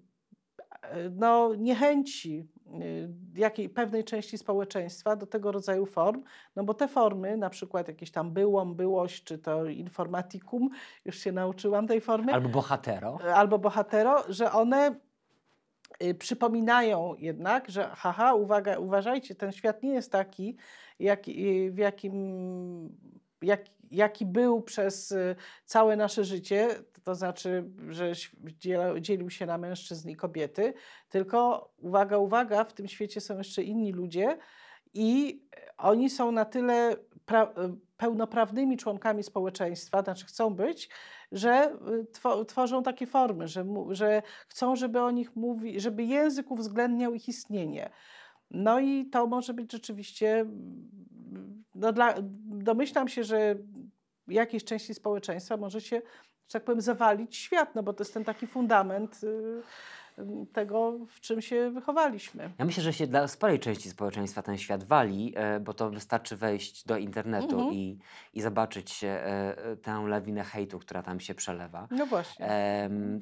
no, 1.12 1.56
niechęci 1.56 2.48
y, 2.82 3.10
jakiej, 3.36 3.70
pewnej 3.70 4.04
części 4.04 4.38
społeczeństwa 4.38 5.16
do 5.16 5.28
tego 5.28 5.52
rodzaju 5.52 5.86
form, 5.86 6.24
no 6.56 6.64
bo 6.64 6.74
te 6.74 6.88
formy, 6.88 7.38
na 7.38 7.50
przykład 7.50 7.88
jakieś 7.88 8.12
tam 8.12 8.32
byłom, 8.32 8.76
byłość, 8.76 9.24
czy 9.24 9.38
to 9.38 9.66
informatikum, 9.66 10.70
już 11.06 11.18
się 11.18 11.32
nauczyłam 11.32 11.88
tej 11.88 12.02
formy. 12.02 12.34
Albo 12.34 12.50
bohatero. 12.50 13.20
Albo 13.36 13.60
bohatero, 13.60 14.24
że 14.30 14.52
one 14.52 14.96
y, 16.04 16.14
przypominają 16.16 17.16
jednak, 17.18 17.70
że 17.70 17.90
haha, 17.96 18.34
uwaga, 18.34 18.80
uważajcie, 18.80 19.36
ten 19.36 19.52
świat 19.52 19.84
nie 19.84 19.94
jest 19.94 20.12
taki, 20.12 20.58
jak, 21.00 21.26
w 21.72 21.78
jakim 21.78 22.12
jak, 23.42 23.66
jaki 23.92 24.26
był 24.26 24.62
przez 24.62 25.12
y, 25.12 25.36
całe 25.66 25.96
nasze 25.96 26.24
życie, 26.24 26.70
to 27.04 27.16
znaczy, 27.16 27.64
że 27.90 28.12
dzielił 29.02 29.30
się 29.30 29.46
na 29.46 29.58
mężczyzn 29.58 30.10
i 30.10 30.16
kobiety, 30.16 30.74
tylko 31.10 31.70
uwaga, 31.78 32.18
uwaga, 32.18 32.64
w 32.64 32.74
tym 32.74 32.88
świecie 32.88 33.22
są 33.22 33.38
jeszcze 33.38 33.64
inni 33.64 33.92
ludzie 33.92 34.38
i 34.94 35.42
oni 35.78 36.10
są 36.10 36.32
na 36.32 36.46
tyle 36.46 36.94
y, 36.94 36.98
pełnoprawnymi 37.98 38.78
członkami 38.78 39.24
społeczeństwa, 39.24 40.02
znaczy 40.02 40.26
chcą 40.26 40.50
być, 40.50 40.90
że 41.32 41.76
y, 42.42 42.46
tworzą 42.46 42.84
takie 42.84 43.08
formy, 43.08 43.48
że, 43.48 43.66
że 43.90 44.22
chcą, 44.48 44.76
żeby 44.76 45.02
o 45.02 45.12
nich 45.12 45.36
mówi, 45.36 45.80
żeby 45.80 46.04
język 46.04 46.52
uwzględniał 46.52 47.14
ich 47.14 47.28
istnienie. 47.28 47.90
No 48.52 48.80
i 48.80 49.06
to 49.06 49.28
może 49.28 49.54
być 49.54 49.72
rzeczywiście, 49.72 50.46
no 51.76 51.94
dla, 51.94 52.16
domyślam 52.44 53.08
się, 53.08 53.24
że 53.24 53.56
jakiejś 54.28 54.64
części 54.64 54.94
społeczeństwa 54.94 55.58
może 55.58 55.82
się, 55.82 56.02
że 56.48 56.54
tak 56.54 56.64
powiem, 56.64 56.82
zawalić 56.82 57.36
świat, 57.36 57.76
no 57.76 57.84
bo 57.84 57.94
to 57.94 58.04
jest 58.04 58.14
ten 58.14 58.24
taki 58.24 58.48
fundament, 58.48 59.24
y, 59.24 59.62
tego, 60.54 60.98
w 61.08 61.20
czym 61.20 61.42
się 61.42 61.72
wychowaliśmy. 61.72 62.52
Ja 62.60 62.66
myślę, 62.66 62.84
że 62.84 62.94
się 62.94 63.08
dla 63.08 63.28
sporej 63.28 63.60
części 63.60 63.90
społeczeństwa 63.90 64.42
ten 64.42 64.58
świat 64.58 64.84
wali, 64.84 65.34
e, 65.36 65.60
bo 65.60 65.74
to 65.74 65.90
wystarczy 65.90 66.36
wejść 66.36 66.86
do 66.86 66.98
internetu 66.98 67.56
mhm. 67.56 67.74
i, 67.74 68.00
i 68.34 68.42
zobaczyć 68.42 69.04
e, 69.04 69.78
tę 69.82 70.04
lawinę 70.08 70.44
hejtu, 70.44 70.80
która 70.80 71.04
tam 71.04 71.20
się 71.20 71.36
przelewa. 71.36 71.88
No 71.92 72.06
właśnie. 72.06 72.50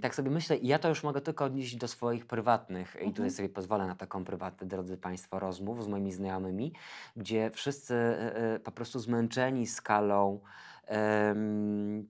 tak 0.02 0.16
sobie 0.16 0.32
myślę, 0.32 0.58
i 0.58 0.68
ja 0.68 0.80
to 0.80 0.90
już 0.90 1.04
mogę 1.04 1.22
tylko 1.22 1.46
odnieść 1.46 1.76
do 1.76 1.88
swoich 1.88 2.26
prywatnych, 2.26 2.88
mhm. 2.88 3.06
i 3.06 3.14
tutaj 3.14 3.26
mhm. 3.26 3.32
sobie 3.32 3.50
pozwolę 3.50 3.88
na 3.88 3.96
taką 3.96 4.26
prywatną, 4.26 4.68
drodzy 4.68 4.98
Państwo, 4.98 5.40
rozmów 5.40 5.84
z 5.84 5.88
moimi 5.88 6.12
znajomymi, 6.12 6.74
gdzie 7.18 7.50
wszyscy 7.50 7.96
e, 7.96 8.60
po 8.60 8.72
prostu 8.72 9.00
zmęczeni 9.00 9.68
skalą 9.68 10.40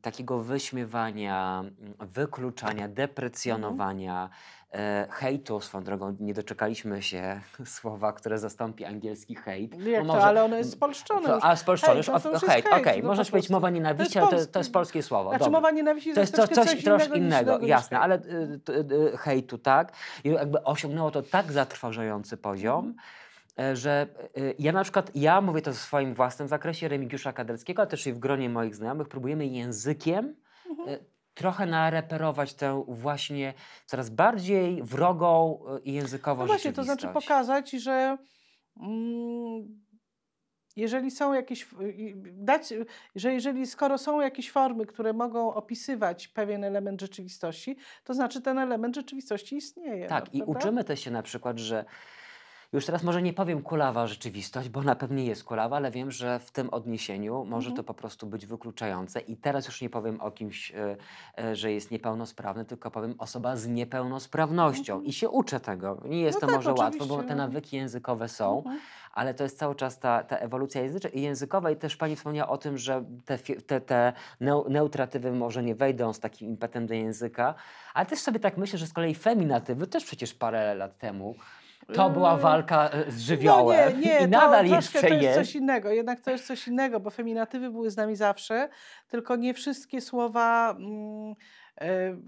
takiego 0.02 0.40
wyśmiewania, 0.40 1.64
wykluczania, 2.00 2.88
deprecjonowania, 2.88 4.30
e, 4.74 5.08
hejtu. 5.12 5.62
Swoją 5.62 5.84
drogą 5.84 6.16
nie 6.20 6.34
doczekaliśmy 6.34 7.02
się 7.02 7.42
słowa, 7.66 8.14
które 8.14 8.40
zastąpi 8.40 8.86
angielski 8.86 9.36
hejt. 9.36 9.78
No 9.80 9.90
jak 9.90 10.06
no 10.06 10.14
to, 10.14 10.24
ale 10.24 10.44
ono 10.44 10.58
jest 10.58 10.72
spolszczone. 10.72 11.28
To, 11.28 11.44
a 11.44 11.56
spolszczone 11.56 11.98
już, 11.98 12.08
hejt, 12.08 12.26
no 12.34 12.40
hejt, 12.40 12.66
okej, 12.68 12.82
okay. 12.82 13.04
możesz 13.04 13.32
powiedzieć 13.32 13.50
mowa 13.50 13.70
nienawiści, 13.70 14.20
ale 14.20 14.30
to, 14.30 14.46
to 14.46 14.60
jest 14.60 14.74
polskie 14.74 15.04
słowo. 15.04 15.30
Znaczy 15.30 15.50
mowa 15.50 15.72
nienawiści 15.72 16.14
to 16.14 16.20
jest, 16.20 16.36
to 16.36 16.48
coś, 16.48 16.68
coś 16.68 16.84
troszkę 16.84 17.18
innego, 17.18 17.52
innego 17.52 17.66
jasne, 17.66 18.00
ale 18.00 18.16
y, 18.16 18.60
y, 19.14 19.18
hejtu 19.18 19.58
tak. 19.58 19.94
I 20.24 20.30
jakby 20.30 20.64
osiągnęło 20.64 21.12
to 21.12 21.22
tak 21.22 21.52
zatrważający 21.52 22.38
poziom, 22.38 22.86
mm 22.86 22.96
że 23.74 24.08
e, 24.38 24.54
ja 24.60 24.72
na 24.72 24.84
przykład, 24.84 25.12
ja 25.16 25.42
mówię 25.42 25.62
to 25.62 25.74
w 25.74 25.78
swoim 25.78 26.14
własnym 26.14 26.48
zakresie, 26.48 26.88
Remigiusza 26.88 27.34
Kadelskiego, 27.34 27.82
ale 27.82 27.92
też 27.92 28.08
i 28.08 28.14
w 28.14 28.20
gronie 28.20 28.50
moich 28.50 28.76
znajomych, 28.76 29.08
próbujemy 29.08 29.48
językiem 29.48 30.36
mhm. 30.70 30.90
E, 30.90 30.98
trochę 31.34 31.66
nareperować 31.66 32.54
tę 32.54 32.84
właśnie 32.88 33.54
coraz 33.86 34.10
bardziej 34.10 34.84
wrogą 34.84 35.60
i 35.84 35.94
językową 35.94 36.42
no 36.42 36.48
właśnie, 36.48 36.74
to 36.74 36.84
znaczy 36.84 37.08
pokazać, 37.08 37.72
że 37.72 38.18
mm, 38.80 39.80
jeżeli 40.76 41.12
są 41.12 41.34
jakieś, 41.34 41.68
dać, 42.34 42.74
że 43.16 43.34
jeżeli 43.34 43.68
skoro 43.68 43.98
są 43.98 44.22
jakieś 44.22 44.52
formy, 44.52 44.86
które 44.86 45.14
mogą 45.14 45.54
opisywać 45.54 46.28
pewien 46.28 46.64
element 46.64 47.02
rzeczywistości, 47.02 47.78
to 48.04 48.14
znaczy 48.14 48.42
ten 48.42 48.60
element 48.60 48.96
rzeczywistości 48.96 49.56
istnieje. 49.56 50.08
Tak, 50.08 50.26
no, 50.26 50.32
i 50.34 50.38
prawda? 50.38 50.60
uczymy 50.60 50.84
też 50.84 51.00
się 51.00 51.12
na 51.12 51.24
przykład, 51.24 51.60
że 51.60 51.86
już 52.74 52.86
teraz 52.86 53.04
może 53.04 53.22
nie 53.22 53.34
powiem 53.34 53.62
kulawa 53.62 54.08
rzeczywistość, 54.08 54.70
bo 54.70 54.84
na 54.84 54.96
pewno 54.96 55.20
jest 55.20 55.44
kulawa, 55.44 55.76
ale 55.76 55.92
wiem, 55.92 56.12
że 56.12 56.40
w 56.40 56.52
tym 56.52 56.70
odniesieniu 56.70 57.46
może 57.46 57.70
mhm. 57.70 57.78
to 57.78 57.84
po 57.84 57.94
prostu 57.94 58.28
być 58.28 58.46
wykluczające. 58.46 59.20
I 59.20 59.38
teraz 59.38 59.68
już 59.68 59.82
nie 59.82 59.90
powiem 59.90 60.22
o 60.22 60.32
kimś, 60.32 60.72
e, 60.72 60.98
e, 61.38 61.56
że 61.56 61.72
jest 61.72 61.92
niepełnosprawny, 61.92 62.66
tylko 62.66 62.92
powiem 62.92 63.16
osoba 63.18 63.56
z 63.56 63.68
niepełnosprawnością. 63.68 64.94
Mhm. 64.94 65.10
I 65.10 65.14
się 65.14 65.30
uczę 65.30 65.60
tego. 65.60 66.02
Nie 66.06 66.22
jest 66.22 66.36
no 66.36 66.40
to 66.42 66.48
tak, 66.48 66.56
może 66.56 66.74
łatwo, 66.74 67.06
bo 67.06 67.24
te 67.24 67.36
nawyki 67.36 67.78
językowe 67.78 68.28
są, 68.28 68.58
mhm. 68.58 68.80
ale 69.14 69.34
to 69.34 69.44
jest 69.44 69.58
cały 69.58 69.76
czas 69.76 70.00
ta, 70.00 70.24
ta 70.24 70.38
ewolucja 70.38 70.82
językowa. 71.14 71.72
I 71.72 71.76
też 71.76 71.98
Pani 71.98 72.16
wspomniała 72.16 72.50
o 72.50 72.58
tym, 72.58 72.78
że 72.78 73.04
te, 73.26 73.38
te, 73.38 73.82
te 73.82 74.14
neutratywy 74.70 75.32
może 75.32 75.64
nie 75.64 75.76
wejdą 75.76 76.14
z 76.14 76.20
takim 76.20 76.50
impetem 76.50 76.88
do 76.88 76.94
języka, 76.94 77.56
ale 77.94 78.06
też 78.06 78.20
sobie 78.20 78.40
tak 78.40 78.58
myślę, 78.58 78.80
że 78.80 78.88
z 78.88 78.94
kolei 78.94 79.16
feminatywy 79.16 79.88
też 79.88 80.06
przecież 80.06 80.34
parę 80.34 80.76
lat 80.76 80.98
temu 80.98 81.36
to 81.94 82.10
była 82.10 82.34
yy, 82.34 82.40
walka 82.40 82.90
e, 82.90 83.12
z 83.12 83.20
żywiołem 83.20 83.92
no 83.94 84.00
nie, 84.00 84.08
nie, 84.08 84.20
i 84.20 84.28
nadal 84.28 84.70
to, 84.70 84.76
jeszcze 84.76 85.02
to 85.02 85.08
jest. 85.08 85.22
jest 85.22 85.40
coś 85.40 85.56
innego, 85.56 85.92
jednak 85.92 86.22
to 86.22 86.32
jest 86.32 86.48
coś 86.48 86.68
innego, 86.68 87.00
bo 87.00 87.10
feminatywy 87.10 87.70
były 87.70 87.92
z 87.92 87.98
nami 87.98 88.16
zawsze, 88.16 88.70
tylko 89.08 89.36
nie 89.36 89.54
wszystkie 89.54 90.02
słowa... 90.02 90.72
Mm, 90.72 91.36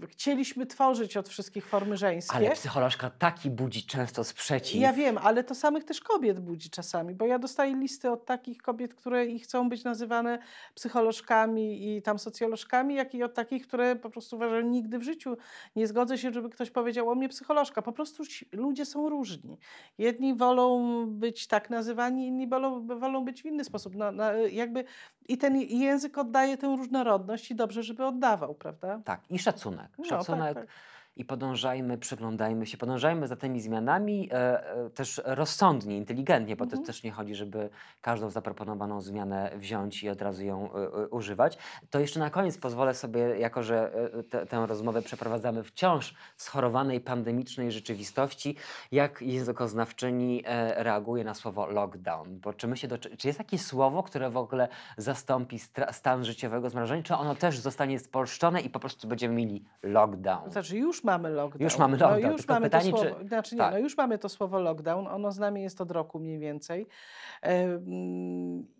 chcieliśmy 0.08 0.66
tworzyć 0.66 1.16
od 1.16 1.28
wszystkich 1.28 1.66
formy 1.66 1.96
żeńskie. 1.96 2.36
Ale 2.36 2.50
psycholożka 2.50 3.10
taki 3.10 3.50
budzi 3.50 3.86
często 3.86 4.24
sprzeciw. 4.24 4.80
Ja 4.80 4.92
wiem, 4.92 5.18
ale 5.18 5.44
to 5.44 5.54
samych 5.54 5.84
też 5.84 6.00
kobiet 6.00 6.40
budzi 6.40 6.70
czasami, 6.70 7.14
bo 7.14 7.26
ja 7.26 7.38
dostaję 7.38 7.74
listy 7.74 8.10
od 8.10 8.24
takich 8.24 8.62
kobiet, 8.62 8.94
które 8.94 9.26
i 9.26 9.38
chcą 9.38 9.68
być 9.68 9.84
nazywane 9.84 10.38
psycholożkami 10.74 11.96
i 11.96 12.02
tam 12.02 12.18
socjolożkami, 12.18 12.94
jak 12.94 13.14
i 13.14 13.22
od 13.22 13.34
takich, 13.34 13.66
które 13.66 13.96
po 13.96 14.10
prostu 14.10 14.36
uważają, 14.36 14.62
nigdy 14.62 14.98
w 14.98 15.02
życiu 15.02 15.36
nie 15.76 15.86
zgodzę 15.86 16.18
się, 16.18 16.32
żeby 16.32 16.50
ktoś 16.50 16.70
powiedział 16.70 17.10
o 17.10 17.14
mnie 17.14 17.28
psycholożka. 17.28 17.82
Po 17.82 17.92
prostu 17.92 18.22
ludzie 18.52 18.86
są 18.86 19.08
różni. 19.08 19.58
Jedni 19.98 20.34
wolą 20.34 21.06
być 21.06 21.46
tak 21.46 21.70
nazywani, 21.70 22.26
inni 22.26 22.48
wolą, 22.48 22.86
wolą 22.86 23.24
być 23.24 23.42
w 23.42 23.46
inny 23.46 23.64
sposób. 23.64 23.94
No, 23.96 24.12
no, 24.12 24.32
jakby 24.34 24.84
I 25.28 25.38
ten 25.38 25.56
język 25.60 26.18
oddaje 26.18 26.56
tę 26.56 26.66
różnorodność 26.66 27.50
i 27.50 27.54
dobrze, 27.54 27.82
żeby 27.82 28.04
oddawał, 28.04 28.54
prawda? 28.54 29.00
Tak. 29.04 29.20
I 29.30 29.38
szacunek. 29.38 29.88
No, 29.98 30.04
szacunek. 30.04 30.54
Tak, 30.54 30.66
tak 30.66 30.74
i 31.16 31.24
podążajmy, 31.24 31.98
przyglądajmy 31.98 32.66
się, 32.66 32.76
podążajmy 32.76 33.28
za 33.28 33.36
tymi 33.36 33.60
zmianami 33.60 34.28
e, 34.32 34.66
e, 34.86 34.90
też 34.90 35.20
rozsądnie, 35.24 35.96
inteligentnie, 35.96 36.56
bo 36.56 36.64
mhm. 36.64 36.82
to 36.82 36.86
też 36.86 37.02
nie 37.02 37.10
chodzi, 37.10 37.34
żeby 37.34 37.70
każdą 38.00 38.30
zaproponowaną 38.30 39.00
zmianę 39.00 39.52
wziąć 39.56 40.02
i 40.02 40.08
od 40.08 40.22
razu 40.22 40.44
ją 40.44 40.74
e, 40.74 40.76
e 40.76 41.08
używać. 41.08 41.58
To 41.90 41.98
jeszcze 41.98 42.20
na 42.20 42.30
koniec 42.30 42.58
pozwolę 42.58 42.94
sobie, 42.94 43.20
jako 43.20 43.62
że 43.62 43.94
e, 43.94 44.22
te, 44.22 44.46
tę 44.46 44.66
rozmowę 44.66 45.02
przeprowadzamy 45.02 45.62
wciąż 45.62 46.14
w 46.36 46.42
schorowanej 46.42 47.00
pandemicznej 47.00 47.72
rzeczywistości, 47.72 48.56
jak 48.92 49.22
językoznawczyni 49.22 50.42
e, 50.46 50.84
reaguje 50.84 51.24
na 51.24 51.34
słowo 51.34 51.66
lockdown. 51.66 52.40
Bo 52.40 52.52
czy, 52.52 52.68
my 52.68 52.76
się 52.76 52.88
do, 52.88 52.98
czy 52.98 53.26
jest 53.26 53.38
jakieś 53.38 53.60
słowo, 53.60 54.02
które 54.02 54.30
w 54.30 54.36
ogóle 54.36 54.68
zastąpi 54.96 55.58
stan 55.92 56.24
życiowego 56.24 56.70
zmrażenia, 56.70 57.02
czy 57.02 57.14
ono 57.14 57.34
też 57.34 57.58
zostanie 57.58 57.98
spolszczone 57.98 58.60
i 58.60 58.70
po 58.70 58.80
prostu 58.80 59.08
będziemy 59.08 59.34
mieli 59.34 59.64
lockdown? 59.82 60.50
Znaczy 60.50 60.78
już 60.78 61.01
mamy 61.04 61.30
lockdown. 61.30 61.64
Już 61.64 61.78
mamy 61.78 61.96
lockdown. 61.96 62.22
No 62.22 62.32
już 62.32 62.48
mamy 62.48 62.66
pytanie, 62.66 62.90
to 62.90 62.98
słowo, 62.98 63.16
czy... 63.20 63.28
znaczy 63.28 63.54
nie, 63.54 63.58
tak. 63.58 63.72
no 63.72 63.78
już 63.78 63.96
mamy 63.96 64.18
to 64.18 64.28
słowo 64.28 64.60
lockdown, 64.60 65.06
ono 65.06 65.32
z 65.32 65.38
nami 65.38 65.62
jest 65.62 65.80
od 65.80 65.90
roku 65.90 66.18
mniej 66.18 66.38
więcej. 66.38 66.86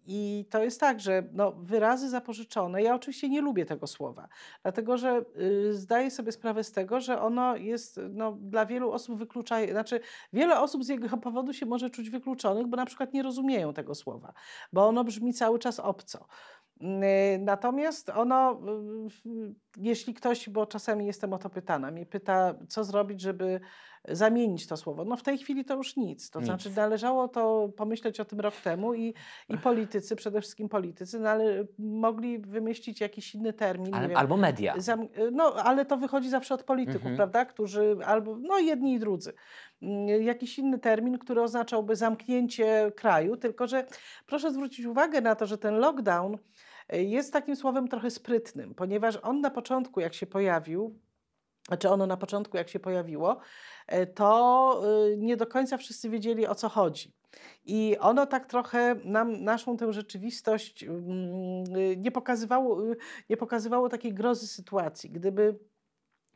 I 0.07 0.47
to 0.51 0.63
jest 0.65 0.81
tak, 0.81 1.01
że 1.01 1.23
no, 1.33 1.53
wyrazy 1.53 2.09
zapożyczone, 2.09 2.83
ja 2.83 2.95
oczywiście 2.95 3.29
nie 3.29 3.41
lubię 3.41 3.67
tego 3.67 3.87
słowa, 3.87 4.29
dlatego 4.63 4.97
że 4.97 5.25
y, 5.41 5.75
zdaję 5.75 6.11
sobie 6.11 6.33
sprawę 6.33 6.65
z 6.65 6.73
tego, 6.73 7.01
że 7.01 7.21
ono 7.21 7.57
jest 7.57 8.01
no, 8.11 8.33
dla 8.33 8.67
wielu 8.67 8.93
osób 8.93 9.19
wykluczające, 9.19 9.73
znaczy 9.73 10.01
wiele 10.33 10.61
osób 10.61 10.85
z 10.85 10.89
jego 10.89 11.17
powodu 11.17 11.53
się 11.53 11.67
może 11.67 11.91
czuć 11.91 12.11
wykluczonych, 12.11 12.67
bo 12.67 12.77
na 12.77 12.87
przykład 12.87 13.13
nie 13.13 13.23
rozumieją 13.23 13.75
tego 13.75 13.95
słowa, 13.95 14.33
bo 14.73 14.87
ono 14.87 15.05
brzmi 15.05 15.35
cały 15.35 15.59
czas 15.59 15.81
obco. 15.81 16.27
Y, 16.83 17.39
natomiast 17.39 18.11
ono, 18.11 18.61
y, 19.27 19.55
jeśli 19.77 20.15
ktoś, 20.15 20.49
bo 20.49 20.67
czasami 20.67 21.07
jestem 21.07 21.33
o 21.33 21.39
to 21.39 21.51
pytana, 21.51 21.91
mnie 21.91 22.07
pyta, 22.07 22.55
co 22.69 22.85
zrobić, 22.85 23.21
żeby 23.21 23.61
zamienić 24.09 24.67
to 24.67 24.77
słowo. 24.77 25.05
No 25.05 25.17
w 25.17 25.23
tej 25.23 25.39
chwili 25.39 25.65
to 25.65 25.77
już 25.77 25.97
nic. 25.97 26.31
To 26.31 26.39
nic. 26.39 26.47
znaczy 26.47 26.71
należało 26.77 27.29
to 27.29 27.69
pomyśleć 27.77 28.21
o 28.21 28.25
tym 28.25 28.41
rok 28.41 28.55
temu 28.55 28.95
i, 28.95 29.15
i 29.49 29.59
politycy, 29.59 30.17
przede 30.17 30.41
wszystkim 30.41 30.69
politycy, 30.69 31.21
no, 31.21 31.29
ale 31.29 31.65
mogli 31.79 32.39
wymyślić 32.39 33.01
jakiś 33.01 33.35
inny 33.35 33.53
termin. 33.53 33.95
Ale, 33.95 34.09
wiem, 34.09 34.17
albo 34.17 34.37
media. 34.37 34.75
Zam, 34.79 35.09
no 35.33 35.55
ale 35.55 35.85
to 35.85 35.97
wychodzi 35.97 36.31
zawsze 36.31 36.55
od 36.55 36.63
polityków, 36.63 37.07
mhm. 37.07 37.17
prawda? 37.17 37.45
Którzy 37.45 37.97
albo, 38.05 38.37
no 38.39 38.59
jedni 38.59 38.95
i 38.95 38.99
drudzy. 38.99 39.33
Jakiś 40.21 40.59
inny 40.59 40.79
termin, 40.79 41.19
który 41.19 41.43
oznaczałby 41.43 41.97
zamknięcie 41.97 42.93
kraju, 42.97 43.37
tylko 43.37 43.67
że 43.67 43.87
proszę 44.27 44.53
zwrócić 44.53 44.87
uwagę 44.87 45.21
na 45.21 45.35
to, 45.35 45.47
że 45.47 45.59
ten 45.59 45.75
lockdown 45.75 46.39
jest 46.89 47.33
takim 47.33 47.57
słowem 47.57 47.89
trochę 47.89 48.11
sprytnym, 48.11 48.75
ponieważ 48.75 49.19
on 49.23 49.41
na 49.41 49.51
początku, 49.51 50.01
jak 50.01 50.15
się 50.15 50.27
pojawił, 50.27 50.99
znaczy 51.69 51.91
ono 51.91 52.07
na 52.07 52.17
początku, 52.17 52.57
jak 52.57 52.69
się 52.69 52.81
pojawiło, 52.81 53.41
e, 53.87 54.07
to 54.07 54.83
y, 55.13 55.17
nie 55.17 55.37
do 55.37 55.47
końca 55.47 55.77
wszyscy 55.77 56.11
wiedzieli 56.11 56.47
o 56.47 56.55
co 56.55 56.69
chodzi. 56.69 57.13
I 57.65 57.97
ono 58.01 58.27
tak 58.27 58.47
trochę 58.47 58.95
nam, 59.05 59.45
naszą 59.45 59.77
tę 59.77 59.93
rzeczywistość 59.93 60.85
mm, 60.85 61.77
y, 61.77 61.97
nie 61.97 62.11
pokazywało, 62.11 62.83
nie 63.31 63.37
pokazywało 63.37 63.89
takiej 63.89 64.15
grozy 64.15 64.47
sytuacji. 64.47 65.11
Gdyby 65.11 65.59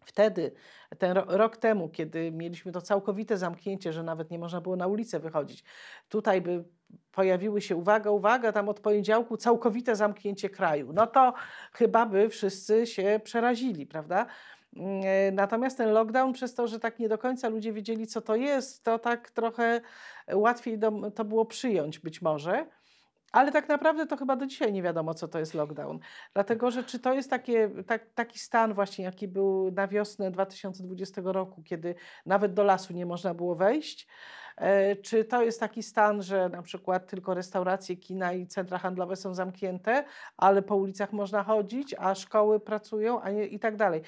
Wtedy, 0.07 0.53
ten 0.99 1.17
rok 1.17 1.57
temu, 1.57 1.89
kiedy 1.89 2.33
mieliśmy 2.33 2.73
to 2.73 2.81
całkowite 2.81 3.39
zamknięcie, 3.39 3.93
że 3.93 4.03
nawet 4.03 4.31
nie 4.31 4.39
można 4.39 4.61
było 4.61 4.77
na 4.77 4.87
ulicę 4.87 5.21
wychodzić, 5.21 5.65
tutaj 6.09 6.41
by 6.41 6.65
pojawiły 7.13 7.61
się, 7.61 7.77
uwaga, 7.77 8.11
uwaga, 8.11 8.53
tam 8.53 8.69
od 8.69 8.81
poniedziałku 8.81 9.37
całkowite 9.37 9.97
zamknięcie 9.97 10.51
kraju, 10.51 10.93
no 10.93 11.07
to 11.07 11.35
chyba 11.73 12.07
by 12.07 12.29
wszyscy 12.29 12.87
się 12.87 13.21
przerazili, 13.25 13.87
prawda? 13.87 14.27
Mm, 14.77 15.01
e, 15.05 15.33
natomiast 15.33 15.77
ten 15.77 15.93
lockdown, 15.93 16.33
przez 16.33 16.55
to, 16.55 16.69
że 16.69 16.81
tak 16.81 16.99
nie 16.99 17.09
do 17.09 17.19
końca 17.19 17.49
ludzie 17.49 17.73
wiedzieli, 17.73 18.07
co 18.07 18.21
to 18.21 18.37
jest, 18.37 18.85
to 18.85 18.99
tak 18.99 19.31
trochę 19.31 19.81
łatwiej 20.33 20.79
to 21.15 21.25
było 21.25 21.45
przyjąć 21.45 21.99
być 21.99 22.23
może. 22.23 22.67
Ale 23.33 23.53
tak 23.53 23.69
naprawdę 23.69 24.07
to 24.07 24.17
chyba 24.17 24.37
do 24.37 24.47
dzisiaj 24.47 24.73
nie 24.73 24.83
wiadomo, 24.83 25.15
co 25.15 25.29
to 25.29 25.39
jest 25.39 25.55
lockdown. 25.55 25.99
Dlatego, 26.35 26.71
że 26.71 26.85
czy 26.85 26.99
to 26.99 27.15
jest 27.15 27.31
takie, 27.31 27.71
tak, 27.87 28.07
taki 28.15 28.39
stan 28.39 28.75
właśnie, 28.75 29.05
jaki 29.05 29.29
był 29.29 29.71
na 29.71 29.89
wiosnę 29.89 30.31
2020 30.31 31.23
roku, 31.25 31.63
kiedy 31.63 31.95
nawet 32.27 32.55
do 32.55 32.65
lasu 32.65 32.93
nie 32.93 33.07
można 33.07 33.35
było 33.35 33.55
wejść, 33.55 34.09
e, 34.57 34.97
czy 34.97 35.25
to 35.25 35.43
jest 35.43 35.61
taki 35.61 35.83
stan, 35.83 36.23
że 36.23 36.49
na 36.49 36.63
przykład 36.63 37.07
tylko 37.07 37.35
restauracje, 37.35 37.97
kina 37.97 38.33
i 38.33 38.47
centra 38.47 38.79
handlowe 38.79 39.17
są 39.17 39.35
zamknięte, 39.35 40.05
ale 40.37 40.63
po 40.63 40.77
ulicach 40.77 41.13
można 41.13 41.45
chodzić, 41.45 41.95
a 41.99 42.15
szkoły 42.15 42.61
pracują 42.61 43.21
a 43.21 43.31
nie, 43.31 43.47
i 43.47 43.59
tak 43.59 43.77
dalej 43.77 44.03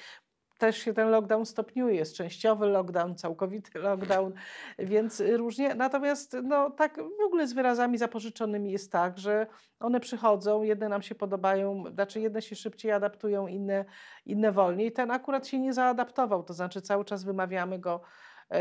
też 0.59 0.77
się 0.77 0.93
ten 0.93 1.09
lockdown 1.09 1.45
stopniuje. 1.45 1.95
Jest 1.95 2.15
częściowy 2.15 2.67
lockdown, 2.67 3.15
całkowity 3.15 3.79
lockdown, 3.89 4.33
więc 4.79 5.23
różnie. 5.37 5.75
Natomiast 5.75 6.37
no, 6.43 6.69
tak 6.69 6.97
w 6.97 7.25
ogóle 7.25 7.47
z 7.47 7.53
wyrazami 7.53 7.97
zapożyczonymi 7.97 8.71
jest 8.71 8.91
tak, 8.91 9.17
że 9.17 9.47
one 9.79 9.99
przychodzą, 9.99 10.63
jedne 10.63 10.89
nam 10.89 11.01
się 11.01 11.15
podobają, 11.15 11.83
znaczy 11.93 12.19
jedne 12.19 12.41
się 12.41 12.55
szybciej 12.55 12.91
adaptują, 12.91 13.47
inne, 13.47 13.85
inne 14.25 14.51
wolniej. 14.51 14.91
Ten 14.91 15.11
akurat 15.11 15.47
się 15.47 15.59
nie 15.59 15.73
zaadaptował, 15.73 16.43
to 16.43 16.53
znaczy 16.53 16.81
cały 16.81 17.05
czas 17.05 17.23
wymawiamy 17.23 17.79
go 17.79 18.01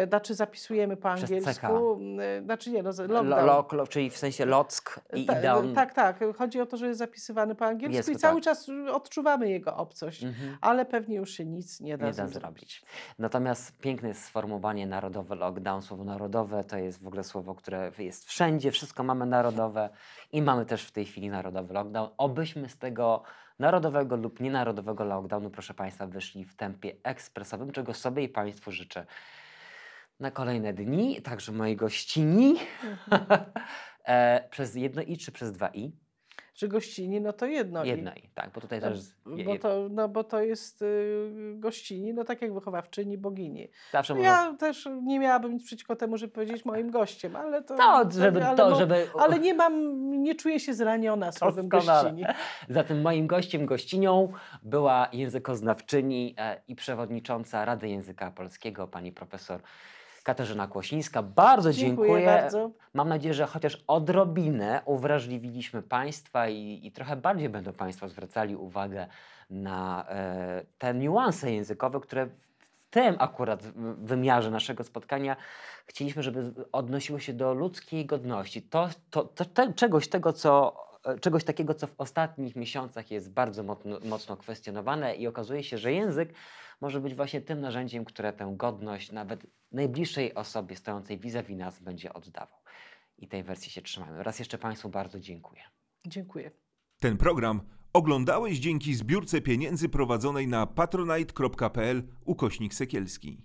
znaczy 0.09 0.35
zapisujemy 0.35 0.97
po 0.97 1.11
angielsku. 1.11 2.01
E, 2.21 2.43
znaczy 2.43 2.71
nie, 2.71 2.83
no, 2.83 2.91
lockdown. 3.09 3.79
Lo, 3.79 3.87
czyli 3.87 4.11
w 4.11 4.17
sensie 4.17 4.47
lock 4.47 5.01
i 5.15 5.27
Ta, 5.27 5.41
down. 5.41 5.75
Tak, 5.75 5.95
tak. 5.95 6.19
Chodzi 6.37 6.61
o 6.61 6.67
to, 6.67 6.77
że 6.77 6.87
jest 6.87 6.99
zapisywany 6.99 7.55
po 7.55 7.67
angielsku 7.67 7.97
jest, 7.97 8.09
i 8.09 8.17
cały 8.17 8.35
tak. 8.35 8.45
czas 8.45 8.67
odczuwamy 8.93 9.51
jego 9.51 9.77
obcość, 9.77 10.25
mhm. 10.25 10.59
ale 10.61 10.87
pewnie 10.87 11.17
już 11.17 11.31
się 11.31 11.45
nic 11.45 11.81
nie 11.81 11.99
da, 11.99 12.07
nie 12.07 12.13
da 12.13 12.17
zrobić. 12.17 12.35
zrobić. 12.35 12.83
Natomiast 13.19 13.79
piękne 13.79 14.09
jest 14.09 14.25
sformułowanie 14.25 14.87
narodowe 14.87 15.35
lockdown. 15.35 15.83
Słowo 15.83 16.05
narodowe 16.05 16.65
to 16.65 16.79
jest 16.79 17.03
w 17.03 17.07
ogóle 17.07 17.25
słowo, 17.25 17.55
które 17.55 17.93
jest 17.99 18.25
wszędzie, 18.25 18.71
wszystko 18.71 19.03
mamy 19.03 19.27
narodowe 19.27 19.91
i 20.33 20.43
mamy 20.43 20.67
też 20.67 20.85
w 20.85 20.91
tej 20.91 21.05
chwili 21.05 21.31
narodowy 21.31 21.75
lockdown. 21.75 22.09
Obyśmy 22.17 22.69
z 22.69 22.79
tego 22.79 23.23
narodowego 23.59 24.17
lub 24.17 24.41
nienarodowego 24.41 25.05
lockdownu, 25.05 25.51
proszę 25.51 25.75
Państwa, 25.75 26.07
wyszli 26.07 26.45
w 26.45 26.55
tempie 26.55 26.93
ekspresowym, 27.03 27.73
czego 27.73 27.95
sobie 27.95 28.23
i 28.23 28.29
Państwu 28.29 28.73
życzę 28.73 29.07
na 30.21 30.31
kolejne 30.31 30.73
dni, 30.73 31.23
także 31.23 31.53
mojej 31.53 31.77
gościni. 31.77 32.57
Mhm. 32.85 33.41
e, 34.05 34.49
przez 34.51 34.75
jedno 34.75 35.03
i 35.03 35.17
czy 35.17 35.33
przez 35.33 35.53
dwa 35.53 35.69
i? 35.69 35.93
Że 36.55 36.69
gościni, 36.69 37.21
no 37.21 37.33
to 37.33 37.47
jedno, 37.47 37.85
jedno 37.85 38.13
i. 38.15 38.19
i. 38.19 38.29
tak, 38.35 38.51
bo 38.53 38.61
tutaj 38.61 38.81
no, 38.81 38.89
też... 38.89 39.01
Bo 39.45 39.59
to, 39.59 39.89
no 39.91 40.09
bo 40.09 40.25
to 40.25 40.43
jest 40.43 40.83
y, 40.83 41.55
gościni, 41.55 42.15
no 42.15 42.25
tak 42.25 42.43
jak 42.43 42.55
wychowawczyni, 42.55 43.19
bogini. 43.19 43.69
Zawsze 43.93 44.15
no, 44.15 44.21
Ja 44.21 44.55
też 44.59 44.89
nie 45.03 45.19
miałabym 45.19 45.53
nic 45.53 45.65
przeciwko 45.65 45.97
temu, 45.97 46.17
żeby 46.17 46.33
powiedzieć 46.33 46.65
moim 46.65 46.91
gościem, 46.91 47.37
ale 47.37 47.63
to... 47.63 47.77
No, 47.77 48.11
żeby, 48.11 48.45
ale, 48.45 48.57
to, 48.57 48.77
żeby... 48.77 49.07
ale 49.19 49.39
nie 49.39 49.55
mam, 49.55 50.11
nie 50.23 50.35
czuję 50.35 50.61
się 50.61 50.75
zraniona 50.75 51.33
słowem 51.39 51.69
gościni. 51.69 52.25
Zatem 52.69 53.01
moim 53.03 53.27
gościem, 53.27 53.67
gościnią 53.67 54.33
była 54.63 55.09
językoznawczyni 55.13 56.35
e, 56.39 56.61
i 56.69 56.75
przewodnicząca 56.75 57.65
Rady 57.65 57.89
Języka 57.89 58.31
Polskiego, 58.31 58.89
pani 58.89 59.13
profesor 59.13 59.61
Katarzyna 60.29 60.67
Kłosińska. 60.67 61.23
Bardzo 61.23 61.73
dziękuję. 61.73 62.09
dziękuję. 62.09 62.27
Bardzo. 62.27 62.71
Mam 62.95 63.09
nadzieję, 63.09 63.35
że 63.35 63.47
chociaż 63.47 63.85
odrobinę 63.87 64.83
uwrażliwiliśmy 64.85 65.83
Państwa 65.83 66.49
i, 66.49 66.81
i 66.85 66.93
trochę 66.93 67.17
bardziej 67.17 67.49
będą 67.49 67.73
Państwo 67.73 68.09
zwracali 68.09 68.57
uwagę 68.57 69.07
na 69.51 70.07
e, 70.09 70.63
te 70.79 70.95
niuanse 70.95 71.53
językowe, 71.53 72.01
które 72.01 72.27
w 72.27 72.91
tym 72.91 73.17
akurat 73.19 73.63
wymiarze 73.99 74.51
naszego 74.51 74.85
spotkania 74.85 75.37
chcieliśmy, 75.87 76.23
żeby 76.23 76.53
odnosiło 76.73 77.19
się 77.19 77.33
do 77.33 77.55
ludzkiej 77.55 78.07
godności. 78.07 78.63
To, 78.63 78.89
to, 79.11 79.25
to 79.25 79.45
te, 79.45 79.73
czegoś 79.73 80.09
tego, 80.09 80.33
co 80.33 80.77
czegoś 81.21 81.45
takiego, 81.45 81.75
co 81.75 81.87
w 81.87 81.95
ostatnich 81.99 82.57
miesiącach 82.57 83.11
jest 83.11 83.33
bardzo 83.33 83.63
mocno, 83.63 83.99
mocno 84.05 84.37
kwestionowane 84.37 85.17
i 85.17 85.27
okazuje 85.27 85.65
się, 85.65 85.79
że 85.79 85.93
język 85.93 86.33
może 86.81 87.01
być 87.01 87.15
właśnie 87.15 87.41
tym 87.41 87.61
narzędziem, 87.61 88.05
które 88.05 88.33
tę 88.33 88.55
godność 88.57 89.13
nawet 89.13 89.47
najbliższej 89.73 90.35
osobie 90.35 90.77
stojącej 90.77 91.19
vis-a-vis 91.19 91.59
nas 91.59 91.81
będzie 91.81 92.13
oddawał. 92.13 92.59
I 93.19 93.29
tej 93.29 93.43
wersji 93.43 93.71
się 93.71 93.83
trzymamy. 93.83 94.23
Raz 94.23 94.39
jeszcze 94.39 94.59
Państwu 94.59 94.89
bardzo 94.89 95.21
dziękuję. 95.21 95.63
Dziękuję. 96.07 96.51
Ten 97.01 97.17
program 97.17 97.61
oglądałeś 97.93 98.59
dzięki 98.59 98.95
zbiórce 98.95 99.41
pieniędzy 99.41 99.89
prowadzonej 99.89 100.49
na 100.49 100.67
patronite.pl 100.67 102.03
ukośnik 102.25 102.75
Sekielski. 102.75 103.43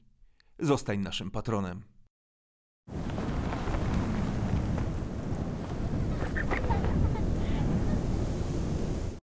Zostań 0.59 0.99
naszym 0.99 1.31
patronem. 1.31 1.83